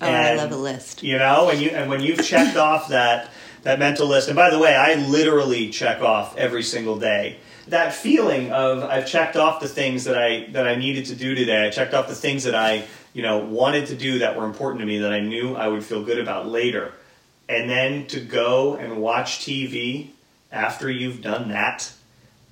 Oh, 0.00 0.06
and, 0.06 0.40
I 0.40 0.42
love 0.42 0.52
a 0.52 0.56
list. 0.56 1.02
You 1.02 1.18
know, 1.18 1.50
and 1.50 1.60
you 1.60 1.68
and 1.68 1.90
when 1.90 2.00
you've 2.00 2.24
checked 2.24 2.56
off 2.56 2.88
that 2.88 3.28
that 3.64 3.78
mental 3.78 4.06
list, 4.06 4.28
and 4.28 4.36
by 4.36 4.48
the 4.48 4.58
way, 4.58 4.74
I 4.74 4.94
literally 4.94 5.68
check 5.68 6.00
off 6.00 6.34
every 6.38 6.62
single 6.62 6.98
day. 6.98 7.36
That 7.68 7.94
feeling 7.94 8.50
of 8.50 8.82
I've 8.82 9.06
checked 9.06 9.36
off 9.36 9.60
the 9.60 9.68
things 9.68 10.04
that 10.04 10.18
I 10.18 10.48
that 10.50 10.66
I 10.66 10.74
needed 10.74 11.06
to 11.06 11.14
do 11.14 11.34
today. 11.34 11.66
I 11.66 11.70
checked 11.70 11.94
off 11.94 12.08
the 12.08 12.14
things 12.14 12.44
that 12.44 12.54
I 12.54 12.84
you 13.12 13.22
know 13.22 13.38
wanted 13.38 13.86
to 13.86 13.96
do 13.96 14.18
that 14.20 14.36
were 14.36 14.44
important 14.44 14.80
to 14.80 14.86
me 14.86 14.98
that 14.98 15.12
I 15.12 15.20
knew 15.20 15.54
I 15.54 15.68
would 15.68 15.84
feel 15.84 16.02
good 16.02 16.18
about 16.18 16.48
later, 16.48 16.92
and 17.48 17.70
then 17.70 18.06
to 18.08 18.20
go 18.20 18.74
and 18.76 19.00
watch 19.00 19.40
TV 19.40 20.08
after 20.50 20.90
you've 20.90 21.22
done 21.22 21.48
that 21.50 21.92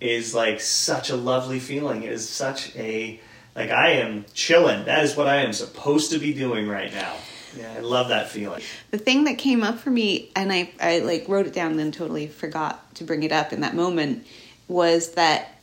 is 0.00 0.34
like 0.34 0.60
such 0.60 1.10
a 1.10 1.16
lovely 1.16 1.60
feeling. 1.60 2.02
It 2.02 2.12
is 2.12 2.28
such 2.28 2.74
a 2.76 3.20
like 3.54 3.70
I 3.70 3.92
am 3.92 4.24
chilling. 4.34 4.84
That 4.84 5.04
is 5.04 5.16
what 5.16 5.26
I 5.26 5.36
am 5.36 5.52
supposed 5.52 6.12
to 6.12 6.18
be 6.18 6.32
doing 6.32 6.68
right 6.68 6.92
now. 6.92 7.16
Yeah, 7.58 7.74
I 7.76 7.80
love 7.80 8.08
that 8.08 8.30
feeling. 8.30 8.62
The 8.92 8.98
thing 8.98 9.24
that 9.24 9.38
came 9.38 9.62
up 9.62 9.78
for 9.78 9.90
me, 9.90 10.30
and 10.36 10.52
I, 10.52 10.70
I 10.80 11.00
like 11.00 11.28
wrote 11.28 11.46
it 11.46 11.52
down, 11.52 11.72
and 11.72 11.80
then 11.80 11.90
totally 11.90 12.28
forgot 12.28 12.94
to 12.94 13.04
bring 13.04 13.22
it 13.24 13.32
up 13.32 13.52
in 13.52 13.60
that 13.62 13.74
moment, 13.74 14.26
was 14.70 15.12
that 15.12 15.60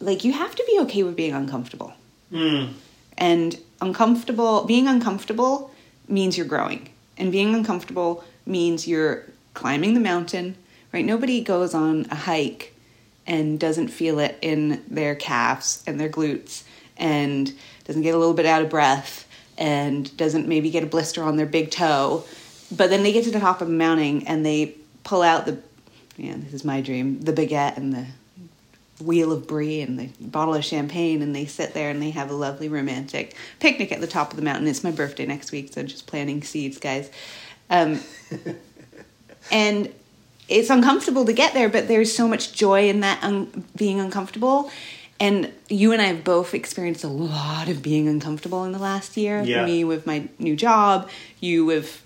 like 0.00 0.22
you 0.22 0.32
have 0.32 0.54
to 0.54 0.64
be 0.66 0.78
okay 0.80 1.02
with 1.02 1.16
being 1.16 1.32
uncomfortable. 1.32 1.92
Mm. 2.30 2.74
And 3.18 3.58
uncomfortable, 3.80 4.64
being 4.64 4.86
uncomfortable 4.86 5.70
means 6.08 6.36
you're 6.36 6.46
growing, 6.46 6.88
and 7.18 7.32
being 7.32 7.54
uncomfortable 7.54 8.24
means 8.46 8.86
you're 8.86 9.24
climbing 9.54 9.94
the 9.94 10.00
mountain. 10.00 10.56
Right? 10.92 11.04
Nobody 11.04 11.40
goes 11.42 11.74
on 11.74 12.06
a 12.10 12.16
hike 12.16 12.74
and 13.26 13.60
doesn't 13.60 13.88
feel 13.88 14.18
it 14.18 14.36
in 14.42 14.82
their 14.88 15.14
calves 15.14 15.84
and 15.86 16.00
their 16.00 16.08
glutes 16.08 16.64
and 16.96 17.52
doesn't 17.84 18.02
get 18.02 18.14
a 18.14 18.18
little 18.18 18.34
bit 18.34 18.46
out 18.46 18.62
of 18.62 18.70
breath 18.70 19.28
and 19.56 20.16
doesn't 20.16 20.48
maybe 20.48 20.70
get 20.70 20.82
a 20.82 20.86
blister 20.86 21.22
on 21.22 21.36
their 21.36 21.46
big 21.46 21.70
toe. 21.70 22.24
But 22.74 22.90
then 22.90 23.04
they 23.04 23.12
get 23.12 23.24
to 23.24 23.30
the 23.30 23.38
top 23.38 23.60
of 23.60 23.68
the 23.68 23.74
mountain 23.74 24.26
and 24.26 24.44
they 24.44 24.74
pull 25.04 25.22
out 25.22 25.46
the, 25.46 25.58
yeah, 26.16 26.34
this 26.38 26.54
is 26.54 26.64
my 26.64 26.80
dream, 26.80 27.20
the 27.20 27.32
baguette 27.32 27.76
and 27.76 27.92
the 27.92 28.06
wheel 29.00 29.32
of 29.32 29.46
brie 29.46 29.80
and 29.80 29.98
the 29.98 30.08
bottle 30.20 30.54
of 30.54 30.64
champagne 30.64 31.22
and 31.22 31.34
they 31.34 31.46
sit 31.46 31.74
there 31.74 31.90
and 31.90 32.02
they 32.02 32.10
have 32.10 32.30
a 32.30 32.34
lovely 32.34 32.68
romantic 32.68 33.34
picnic 33.58 33.92
at 33.92 34.00
the 34.00 34.06
top 34.06 34.30
of 34.30 34.36
the 34.36 34.42
mountain. 34.42 34.66
It's 34.66 34.84
my 34.84 34.90
birthday 34.90 35.26
next 35.26 35.52
week, 35.52 35.72
so 35.72 35.80
I'm 35.80 35.86
just 35.86 36.06
planting 36.06 36.42
seeds, 36.42 36.78
guys. 36.78 37.10
Um, 37.68 38.00
and 39.52 39.92
it's 40.48 40.68
uncomfortable 40.68 41.24
to 41.24 41.32
get 41.32 41.54
there, 41.54 41.68
but 41.68 41.88
there's 41.88 42.14
so 42.14 42.26
much 42.26 42.52
joy 42.52 42.88
in 42.88 43.00
that 43.00 43.22
un- 43.22 43.64
being 43.76 44.00
uncomfortable. 44.00 44.70
And 45.20 45.52
you 45.68 45.92
and 45.92 46.00
I 46.00 46.06
have 46.06 46.24
both 46.24 46.54
experienced 46.54 47.04
a 47.04 47.08
lot 47.08 47.68
of 47.68 47.82
being 47.82 48.08
uncomfortable 48.08 48.64
in 48.64 48.72
the 48.72 48.78
last 48.78 49.16
year. 49.16 49.42
Yeah. 49.42 49.66
Me 49.66 49.84
with 49.84 50.06
my 50.06 50.28
new 50.38 50.56
job, 50.56 51.10
you 51.40 51.64
with 51.64 52.02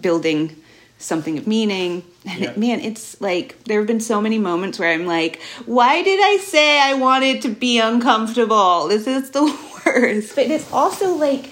building 0.00 0.54
something 0.98 1.38
of 1.38 1.46
meaning. 1.46 2.04
And 2.28 2.40
yeah. 2.42 2.50
it, 2.50 2.58
man, 2.58 2.80
it's 2.80 3.18
like 3.22 3.64
there 3.64 3.78
have 3.78 3.86
been 3.86 4.00
so 4.00 4.20
many 4.20 4.38
moments 4.38 4.78
where 4.78 4.92
I'm 4.92 5.06
like, 5.06 5.40
why 5.64 6.02
did 6.02 6.20
I 6.22 6.36
say 6.36 6.78
I 6.78 6.92
wanted 6.92 7.40
to 7.40 7.48
be 7.48 7.78
uncomfortable? 7.78 8.86
This 8.86 9.06
is 9.06 9.30
the 9.30 9.44
worst. 9.86 10.36
But 10.36 10.48
it's 10.48 10.70
also 10.70 11.14
like 11.14 11.48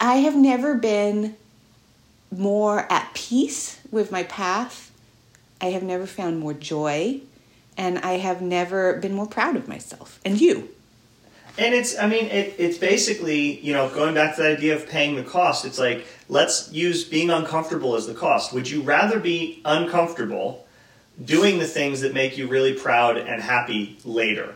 I 0.00 0.18
have 0.18 0.36
never 0.36 0.76
been 0.76 1.34
more 2.30 2.86
at 2.92 3.12
peace 3.12 3.80
with 3.90 4.12
my 4.12 4.22
path 4.22 4.92
I 5.64 5.70
have 5.70 5.82
never 5.82 6.06
found 6.06 6.40
more 6.40 6.52
joy, 6.52 7.20
and 7.76 7.98
I 8.00 8.18
have 8.18 8.42
never 8.42 8.98
been 8.98 9.14
more 9.14 9.26
proud 9.26 9.56
of 9.56 9.66
myself 9.66 10.20
and 10.22 10.38
you. 10.38 10.68
And 11.56 11.74
it's, 11.74 11.98
I 11.98 12.06
mean, 12.06 12.26
it, 12.26 12.54
it's 12.58 12.76
basically, 12.76 13.60
you 13.60 13.72
know, 13.72 13.88
going 13.88 14.14
back 14.14 14.36
to 14.36 14.42
the 14.42 14.48
idea 14.48 14.76
of 14.76 14.86
paying 14.86 15.16
the 15.16 15.22
cost, 15.22 15.64
it's 15.64 15.78
like, 15.78 16.06
let's 16.28 16.72
use 16.72 17.04
being 17.04 17.30
uncomfortable 17.30 17.94
as 17.96 18.06
the 18.06 18.14
cost. 18.14 18.52
Would 18.52 18.68
you 18.68 18.82
rather 18.82 19.18
be 19.18 19.60
uncomfortable 19.64 20.66
doing 21.22 21.58
the 21.58 21.66
things 21.66 22.00
that 22.00 22.14
make 22.14 22.36
you 22.36 22.46
really 22.48 22.72
proud 22.72 23.16
and 23.16 23.42
happy 23.42 23.98
later? 24.04 24.54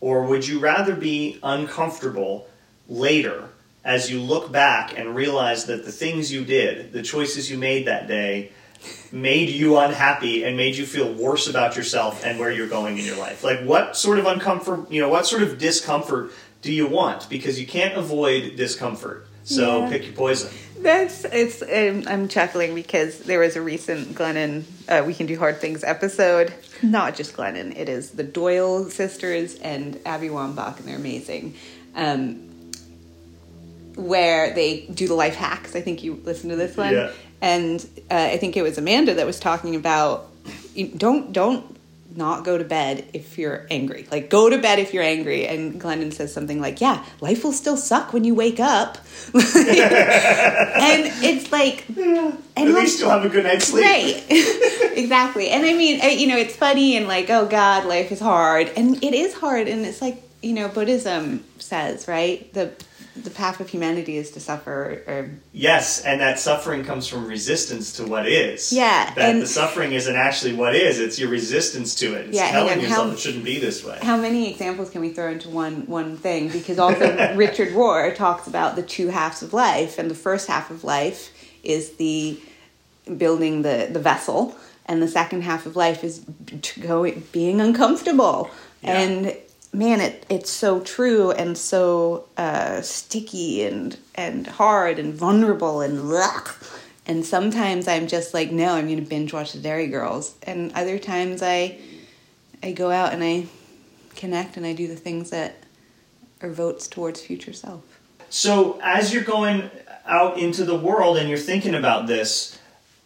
Or 0.00 0.24
would 0.24 0.46
you 0.46 0.58
rather 0.58 0.94
be 0.94 1.38
uncomfortable 1.42 2.48
later 2.88 3.48
as 3.84 4.10
you 4.10 4.20
look 4.20 4.50
back 4.50 4.98
and 4.98 5.14
realize 5.14 5.66
that 5.66 5.84
the 5.84 5.92
things 5.92 6.32
you 6.32 6.44
did, 6.44 6.92
the 6.92 7.02
choices 7.02 7.50
you 7.50 7.56
made 7.56 7.86
that 7.86 8.08
day, 8.08 8.50
made 9.12 9.48
you 9.48 9.78
unhappy 9.78 10.44
and 10.44 10.56
made 10.56 10.76
you 10.76 10.84
feel 10.84 11.12
worse 11.12 11.48
about 11.48 11.76
yourself 11.76 12.24
and 12.24 12.38
where 12.38 12.50
you're 12.50 12.68
going 12.68 12.98
in 12.98 13.04
your 13.04 13.16
life? 13.16 13.42
Like, 13.44 13.60
what 13.60 13.96
sort 13.96 14.18
of 14.18 14.24
uncomfort, 14.24 14.90
you 14.90 15.00
know, 15.00 15.08
what 15.08 15.26
sort 15.26 15.42
of 15.42 15.58
discomfort 15.58 16.32
do 16.62 16.72
you 16.72 16.86
want? 16.86 17.28
Because 17.28 17.60
you 17.60 17.66
can't 17.66 17.96
avoid 17.96 18.56
discomfort. 18.56 19.25
So 19.46 19.84
yeah. 19.84 19.88
pick 19.88 20.04
your 20.04 20.12
poison. 20.12 20.50
That's 20.82 21.24
it's. 21.24 21.62
Um, 21.62 22.02
I'm 22.06 22.28
chuckling 22.28 22.74
because 22.74 23.20
there 23.20 23.38
was 23.38 23.56
a 23.56 23.62
recent 23.62 24.08
Glennon 24.14 24.64
uh, 24.88 25.02
"We 25.06 25.14
Can 25.14 25.26
Do 25.26 25.38
Hard 25.38 25.60
Things" 25.60 25.82
episode. 25.84 26.52
Not 26.82 27.14
just 27.14 27.34
Glennon; 27.34 27.74
it 27.76 27.88
is 27.88 28.10
the 28.10 28.24
Doyle 28.24 28.90
sisters 28.90 29.54
and 29.60 29.98
Abby 30.04 30.28
Wambach, 30.28 30.78
and 30.78 30.86
they're 30.88 30.96
amazing. 30.96 31.54
Um, 31.94 32.42
where 33.94 34.52
they 34.54 34.80
do 34.92 35.08
the 35.08 35.14
life 35.14 35.36
hacks. 35.36 35.74
I 35.74 35.80
think 35.80 36.02
you 36.04 36.20
listened 36.24 36.50
to 36.50 36.56
this 36.56 36.76
one, 36.76 36.92
Yeah. 36.92 37.12
and 37.40 37.80
uh, 38.10 38.14
I 38.32 38.36
think 38.36 38.56
it 38.56 38.62
was 38.62 38.76
Amanda 38.78 39.14
that 39.14 39.26
was 39.26 39.40
talking 39.40 39.74
about 39.76 40.28
don't 40.96 41.32
don't 41.32 41.75
not 42.16 42.44
go 42.44 42.56
to 42.58 42.64
bed 42.64 43.04
if 43.12 43.38
you're 43.38 43.66
angry. 43.70 44.06
Like 44.10 44.30
go 44.30 44.48
to 44.48 44.58
bed 44.58 44.78
if 44.78 44.92
you're 44.94 45.02
angry. 45.02 45.46
And 45.46 45.80
Glennon 45.80 46.12
says 46.12 46.32
something 46.32 46.60
like, 46.60 46.80
"Yeah, 46.80 47.04
life 47.20 47.44
will 47.44 47.52
still 47.52 47.76
suck 47.76 48.12
when 48.12 48.24
you 48.24 48.34
wake 48.34 48.60
up," 48.60 48.98
and 49.34 51.12
it's 51.22 51.52
like, 51.52 51.88
and 51.96 52.38
At 52.56 52.66
like- 52.68 52.74
least 52.74 53.00
you'll 53.00 53.10
have 53.10 53.24
a 53.24 53.28
good 53.28 53.44
night's 53.44 53.68
sleep. 53.68 53.84
Right. 53.84 54.24
exactly. 54.96 55.50
And 55.50 55.64
I 55.64 55.72
mean, 55.74 56.00
you 56.18 56.26
know, 56.26 56.36
it's 56.36 56.56
funny 56.56 56.96
and 56.96 57.06
like, 57.08 57.30
oh 57.30 57.46
God, 57.46 57.84
life 57.86 58.12
is 58.12 58.20
hard. 58.20 58.70
And 58.76 59.02
it 59.02 59.14
is 59.14 59.34
hard. 59.34 59.68
And 59.68 59.84
it's 59.84 60.00
like, 60.02 60.22
you 60.42 60.52
know, 60.52 60.68
Buddhism 60.68 61.44
says, 61.58 62.08
right? 62.08 62.52
The 62.52 62.72
the 63.22 63.30
path 63.30 63.60
of 63.60 63.68
humanity 63.68 64.16
is 64.16 64.30
to 64.32 64.40
suffer 64.40 65.02
or 65.06 65.30
Yes, 65.52 66.02
and 66.04 66.20
that 66.20 66.38
suffering 66.38 66.84
comes 66.84 67.06
from 67.08 67.26
resistance 67.26 67.92
to 67.94 68.06
what 68.06 68.26
is. 68.28 68.72
Yeah, 68.72 69.12
That 69.14 69.30
and- 69.30 69.42
the 69.42 69.46
suffering 69.46 69.92
isn't 69.92 70.14
actually 70.16 70.54
what 70.54 70.74
is, 70.74 70.98
it's 71.00 71.18
your 71.18 71.28
resistance 71.30 71.94
to 71.96 72.14
it. 72.14 72.26
It's 72.28 72.36
Yeah, 72.36 72.50
telling 72.52 72.80
yourself 72.80 73.08
how- 73.08 73.12
it 73.14 73.18
shouldn't 73.18 73.44
be 73.44 73.58
this 73.58 73.82
way. 73.84 73.98
how 74.02 74.16
many 74.16 74.50
examples 74.50 74.90
can 74.90 75.00
we 75.00 75.10
throw 75.10 75.30
into 75.30 75.48
one 75.48 75.84
one 75.86 76.16
thing? 76.16 76.48
Because 76.48 76.78
also 76.78 77.32
Richard 77.36 77.70
Rohr 77.74 78.14
talks 78.14 78.46
about 78.46 78.76
the 78.76 78.82
two 78.82 79.08
halves 79.08 79.42
of 79.42 79.52
life, 79.52 79.98
and 79.98 80.10
the 80.10 80.14
first 80.14 80.46
half 80.48 80.70
of 80.70 80.84
life 80.84 81.30
is 81.62 81.92
the 81.92 82.38
building 83.16 83.62
the 83.62 83.88
the 83.90 84.00
vessel, 84.00 84.56
and 84.86 85.00
the 85.02 85.08
second 85.08 85.42
half 85.42 85.64
of 85.66 85.76
life 85.76 86.02
is 86.04 86.20
going 86.80 87.22
being 87.32 87.60
uncomfortable. 87.60 88.50
Yeah. 88.82 88.98
And 89.00 89.36
man, 89.76 90.00
it 90.00 90.26
it's 90.28 90.50
so 90.50 90.80
true 90.80 91.30
and 91.30 91.56
so 91.56 92.28
uh, 92.36 92.80
sticky 92.80 93.64
and 93.64 93.96
and 94.14 94.46
hard 94.46 94.98
and 94.98 95.14
vulnerable 95.14 95.80
and. 95.80 96.10
And 97.08 97.24
sometimes 97.24 97.86
I'm 97.86 98.08
just 98.08 98.34
like, 98.34 98.50
no, 98.50 98.74
I'm 98.74 98.88
to 99.04 99.08
binge 99.08 99.32
watch 99.32 99.52
the 99.52 99.60
Derry 99.60 99.86
Girls, 99.86 100.34
and 100.42 100.72
other 100.72 100.98
times 100.98 101.42
I 101.42 101.78
I 102.62 102.72
go 102.72 102.90
out 102.90 103.12
and 103.12 103.22
I 103.22 103.46
connect 104.16 104.56
and 104.56 104.66
I 104.66 104.72
do 104.72 104.88
the 104.88 104.96
things 104.96 105.30
that 105.30 105.56
are 106.42 106.50
votes 106.50 106.88
towards 106.88 107.20
future 107.20 107.52
self. 107.52 107.82
So, 108.28 108.80
as 108.82 109.14
you're 109.14 109.22
going 109.22 109.70
out 110.04 110.38
into 110.38 110.64
the 110.64 110.76
world 110.76 111.16
and 111.16 111.28
you're 111.28 111.38
thinking 111.38 111.74
about 111.74 112.06
this, 112.06 112.58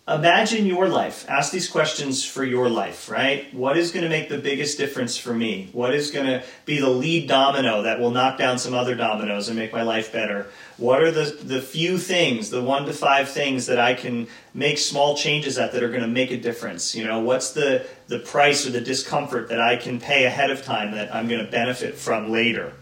imagine 0.08 0.66
your 0.66 0.88
life. 0.88 1.28
Ask 1.28 1.52
these 1.52 1.68
questions 1.68 2.24
for 2.24 2.44
your 2.44 2.68
life, 2.68 3.08
right? 3.08 3.52
What 3.54 3.76
is 3.76 3.92
going 3.92 4.02
to 4.02 4.08
make 4.08 4.28
the 4.28 4.38
biggest 4.38 4.76
difference 4.76 5.16
for 5.16 5.32
me? 5.32 5.68
What 5.72 5.94
is 5.94 6.10
going 6.10 6.26
to 6.26 6.42
be 6.64 6.80
the 6.80 6.88
lead 6.88 7.28
domino 7.28 7.82
that 7.82 8.00
will 8.00 8.10
knock 8.10 8.38
down 8.38 8.58
some 8.58 8.74
other 8.74 8.94
dominoes 8.94 9.48
and 9.48 9.58
make 9.58 9.72
my 9.72 9.82
life 9.82 10.12
better? 10.12 10.48
What 10.78 11.02
are 11.02 11.10
the, 11.10 11.24
the 11.42 11.60
few 11.60 11.98
things, 11.98 12.50
the 12.50 12.62
one 12.62 12.86
to 12.86 12.92
five 12.92 13.28
things 13.28 13.66
that 13.66 13.78
I 13.78 13.94
can 13.94 14.26
make 14.54 14.78
small 14.78 15.16
changes 15.16 15.58
at 15.58 15.72
that 15.72 15.82
are 15.82 15.88
going 15.88 16.00
to 16.00 16.08
make 16.08 16.30
a 16.30 16.36
difference? 16.36 16.94
You 16.94 17.04
know, 17.04 17.20
what's 17.20 17.52
the, 17.52 17.86
the 18.08 18.18
price 18.18 18.66
or 18.66 18.70
the 18.70 18.80
discomfort 18.80 19.48
that 19.50 19.60
I 19.60 19.76
can 19.76 20.00
pay 20.00 20.24
ahead 20.24 20.50
of 20.50 20.64
time 20.64 20.92
that 20.92 21.14
I'm 21.14 21.28
going 21.28 21.44
to 21.44 21.50
benefit 21.50 21.94
from 21.94 22.30
later? 22.30 22.72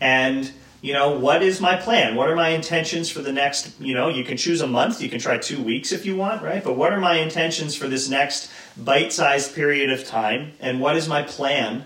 and 0.00 0.50
you 0.82 0.92
know 0.92 1.10
what 1.10 1.42
is 1.42 1.60
my 1.60 1.76
plan? 1.76 2.16
What 2.16 2.28
are 2.28 2.36
my 2.36 2.50
intentions 2.50 3.10
for 3.10 3.20
the 3.20 3.32
next 3.32 3.78
you 3.80 3.94
know 3.94 4.08
you 4.08 4.24
can 4.24 4.36
choose 4.36 4.60
a 4.60 4.66
month 4.66 5.00
you 5.00 5.08
can 5.08 5.20
try 5.20 5.38
two 5.38 5.62
weeks 5.62 5.92
if 5.92 6.06
you 6.06 6.16
want 6.16 6.42
right? 6.42 6.62
But 6.62 6.76
what 6.76 6.92
are 6.92 7.00
my 7.00 7.16
intentions 7.18 7.76
for 7.76 7.88
this 7.88 8.08
next 8.08 8.50
bite-sized 8.76 9.54
period 9.54 9.90
of 9.90 10.06
time? 10.06 10.52
And 10.60 10.80
what 10.80 10.96
is 10.96 11.08
my 11.08 11.22
plan? 11.22 11.84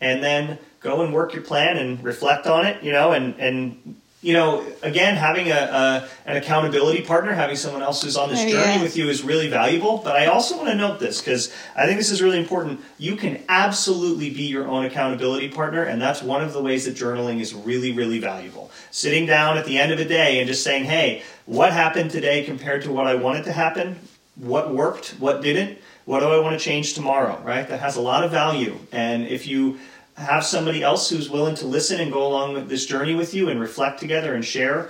And 0.00 0.22
then 0.22 0.58
go 0.80 1.02
and 1.02 1.12
work 1.12 1.32
your 1.34 1.42
plan 1.42 1.76
and 1.76 2.02
reflect 2.04 2.46
on 2.46 2.66
it 2.66 2.82
you 2.82 2.92
know 2.92 3.12
and 3.12 3.34
and 3.38 3.96
you 4.22 4.32
know 4.32 4.66
again 4.82 5.14
having 5.14 5.50
a, 5.50 5.54
a 5.54 6.08
an 6.24 6.36
accountability 6.36 7.02
partner 7.02 7.32
having 7.32 7.54
someone 7.56 7.82
else 7.82 8.02
who's 8.02 8.16
on 8.16 8.30
this 8.30 8.42
Oh, 8.42 8.50
journey 8.50 8.82
with 8.82 8.96
you 8.96 9.08
is 9.08 9.22
really 9.22 9.48
valuable. 9.48 9.98
But 10.02 10.16
i 10.16 10.26
also 10.26 10.56
want 10.56 10.68
to 10.68 10.74
note 10.74 10.98
this 10.98 11.20
because 11.20 11.54
i 11.76 11.86
think 11.86 11.98
this 11.98 12.10
is 12.10 12.22
really 12.22 12.38
important. 12.38 12.80
You 12.98 13.16
can 13.16 13.42
absolutely 13.48 14.30
be 14.30 14.44
your 14.44 14.66
own 14.66 14.84
accountability 14.84 15.48
partner 15.50 15.82
and 15.82 16.00
that's 16.00 16.22
one 16.22 16.42
of 16.42 16.52
the 16.52 16.62
ways 16.62 16.86
that 16.86 16.94
journaling 16.96 17.40
is 17.40 17.54
really 17.54 17.92
really 17.92 18.18
valuable. 18.18 18.70
Sitting 18.90 19.26
down 19.26 19.58
at 19.58 19.66
the 19.66 19.78
end 19.78 19.92
of 19.92 19.98
a 19.98 20.04
day 20.04 20.38
and 20.38 20.48
just 20.48 20.64
saying 20.64 20.84
hey 20.84 21.22
what 21.44 21.72
happened 21.72 22.10
today 22.10 22.42
compared 22.44 22.82
to 22.82 22.90
what 22.90 23.06
i 23.06 23.14
wanted 23.14 23.44
to 23.44 23.52
happen? 23.52 23.98
What 24.36 24.74
worked? 24.74 25.10
What 25.18 25.42
didn't? 25.42 25.78
What 26.06 26.20
do 26.20 26.26
i 26.26 26.38
want 26.38 26.58
to 26.58 26.64
change 26.64 26.94
tomorrow? 26.94 27.40
Right? 27.44 27.68
That 27.68 27.80
has 27.80 27.96
a 27.96 28.00
lot 28.00 28.24
of 28.24 28.30
value. 28.30 28.78
And 28.92 29.26
if 29.26 29.46
you 29.46 29.78
have 30.16 30.44
somebody 30.44 30.82
else 30.82 31.08
who's 31.10 31.28
willing 31.30 31.54
to 31.56 31.66
listen 31.66 32.00
and 32.00 32.12
go 32.12 32.26
along 32.26 32.54
with 32.54 32.68
this 32.68 32.86
journey 32.86 33.14
with 33.14 33.34
you 33.34 33.48
and 33.48 33.60
reflect 33.60 34.00
together 34.00 34.34
and 34.34 34.44
share 34.44 34.88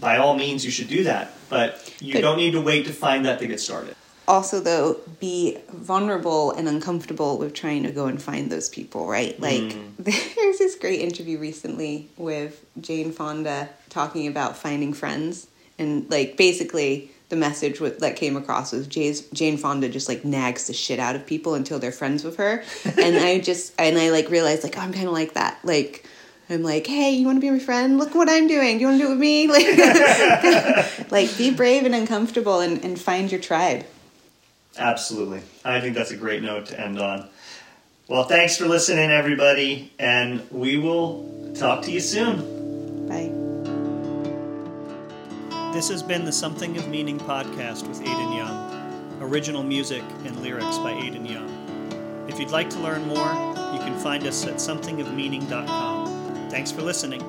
by 0.00 0.18
all 0.18 0.36
means 0.36 0.64
you 0.64 0.70
should 0.70 0.88
do 0.88 1.04
that 1.04 1.32
but 1.48 1.92
you 2.00 2.12
But- 2.14 2.20
don't 2.20 2.36
need 2.36 2.52
to 2.52 2.60
wait 2.60 2.86
to 2.86 2.92
find 2.92 3.24
that 3.24 3.38
to 3.40 3.46
get 3.46 3.60
started 3.60 3.94
Also, 4.28 4.60
though, 4.60 4.98
be 5.20 5.56
vulnerable 5.72 6.50
and 6.50 6.68
uncomfortable 6.68 7.38
with 7.38 7.54
trying 7.54 7.82
to 7.84 7.90
go 7.90 8.04
and 8.04 8.20
find 8.20 8.52
those 8.52 8.68
people, 8.68 9.06
right? 9.06 9.40
Like, 9.40 9.62
mm. 9.62 9.94
there's 9.98 10.58
this 10.58 10.74
great 10.74 11.00
interview 11.00 11.38
recently 11.38 12.10
with 12.18 12.62
Jane 12.78 13.10
Fonda 13.10 13.70
talking 13.88 14.26
about 14.28 14.54
finding 14.58 14.92
friends. 14.92 15.46
And, 15.78 16.10
like, 16.10 16.36
basically, 16.36 17.10
the 17.28 17.36
message 17.36 17.80
with, 17.80 17.98
that 18.00 18.16
came 18.16 18.36
across 18.36 18.72
was 18.72 18.86
Jay's, 18.86 19.22
Jane 19.30 19.56
Fonda 19.56 19.88
just, 19.88 20.08
like, 20.08 20.24
nags 20.24 20.66
the 20.66 20.72
shit 20.72 20.98
out 20.98 21.14
of 21.14 21.26
people 21.26 21.54
until 21.54 21.78
they're 21.78 21.92
friends 21.92 22.24
with 22.24 22.36
her. 22.36 22.62
and 22.84 23.16
I 23.16 23.40
just, 23.40 23.74
and 23.78 23.98
I, 23.98 24.10
like, 24.10 24.30
realized, 24.30 24.64
like, 24.64 24.76
oh, 24.76 24.80
I'm 24.80 24.92
kind 24.92 25.06
of 25.06 25.12
like 25.12 25.34
that. 25.34 25.58
Like, 25.64 26.06
I'm 26.50 26.62
like, 26.62 26.86
hey, 26.86 27.10
you 27.10 27.26
want 27.26 27.36
to 27.36 27.40
be 27.40 27.50
my 27.50 27.58
friend? 27.58 27.98
Look 27.98 28.14
what 28.14 28.30
I'm 28.30 28.46
doing. 28.46 28.78
Do 28.78 28.82
you 28.82 28.86
want 28.88 29.00
to 29.00 29.04
do 29.04 29.10
it 29.10 29.14
with 29.14 29.20
me? 29.20 29.48
Like, 29.48 31.10
like 31.10 31.36
be 31.36 31.50
brave 31.50 31.84
and 31.84 31.94
uncomfortable 31.94 32.60
and, 32.60 32.82
and 32.84 32.98
find 32.98 33.30
your 33.30 33.40
tribe. 33.40 33.84
Absolutely. 34.78 35.42
I 35.64 35.80
think 35.80 35.94
that's 35.94 36.10
a 36.10 36.16
great 36.16 36.42
note 36.42 36.66
to 36.66 36.80
end 36.80 37.00
on. 37.00 37.28
Well, 38.08 38.24
thanks 38.24 38.56
for 38.56 38.66
listening, 38.66 39.10
everybody, 39.10 39.92
and 39.98 40.48
we 40.50 40.78
will 40.78 41.52
talk 41.54 41.82
to 41.82 41.90
you 41.90 42.00
soon. 42.00 42.57
This 45.78 45.90
has 45.90 46.02
been 46.02 46.24
the 46.24 46.32
Something 46.32 46.76
of 46.76 46.88
Meaning 46.88 47.20
podcast 47.20 47.86
with 47.86 48.00
Aidan 48.00 48.32
Young. 48.32 49.16
Original 49.20 49.62
music 49.62 50.02
and 50.24 50.36
lyrics 50.42 50.76
by 50.78 50.90
Aidan 50.90 51.24
Young. 51.24 52.26
If 52.28 52.40
you'd 52.40 52.50
like 52.50 52.68
to 52.70 52.80
learn 52.80 53.06
more, 53.06 53.28
you 53.72 53.78
can 53.78 53.96
find 53.96 54.26
us 54.26 54.44
at 54.44 54.54
somethingofmeaning.com. 54.54 56.50
Thanks 56.50 56.72
for 56.72 56.82
listening. 56.82 57.22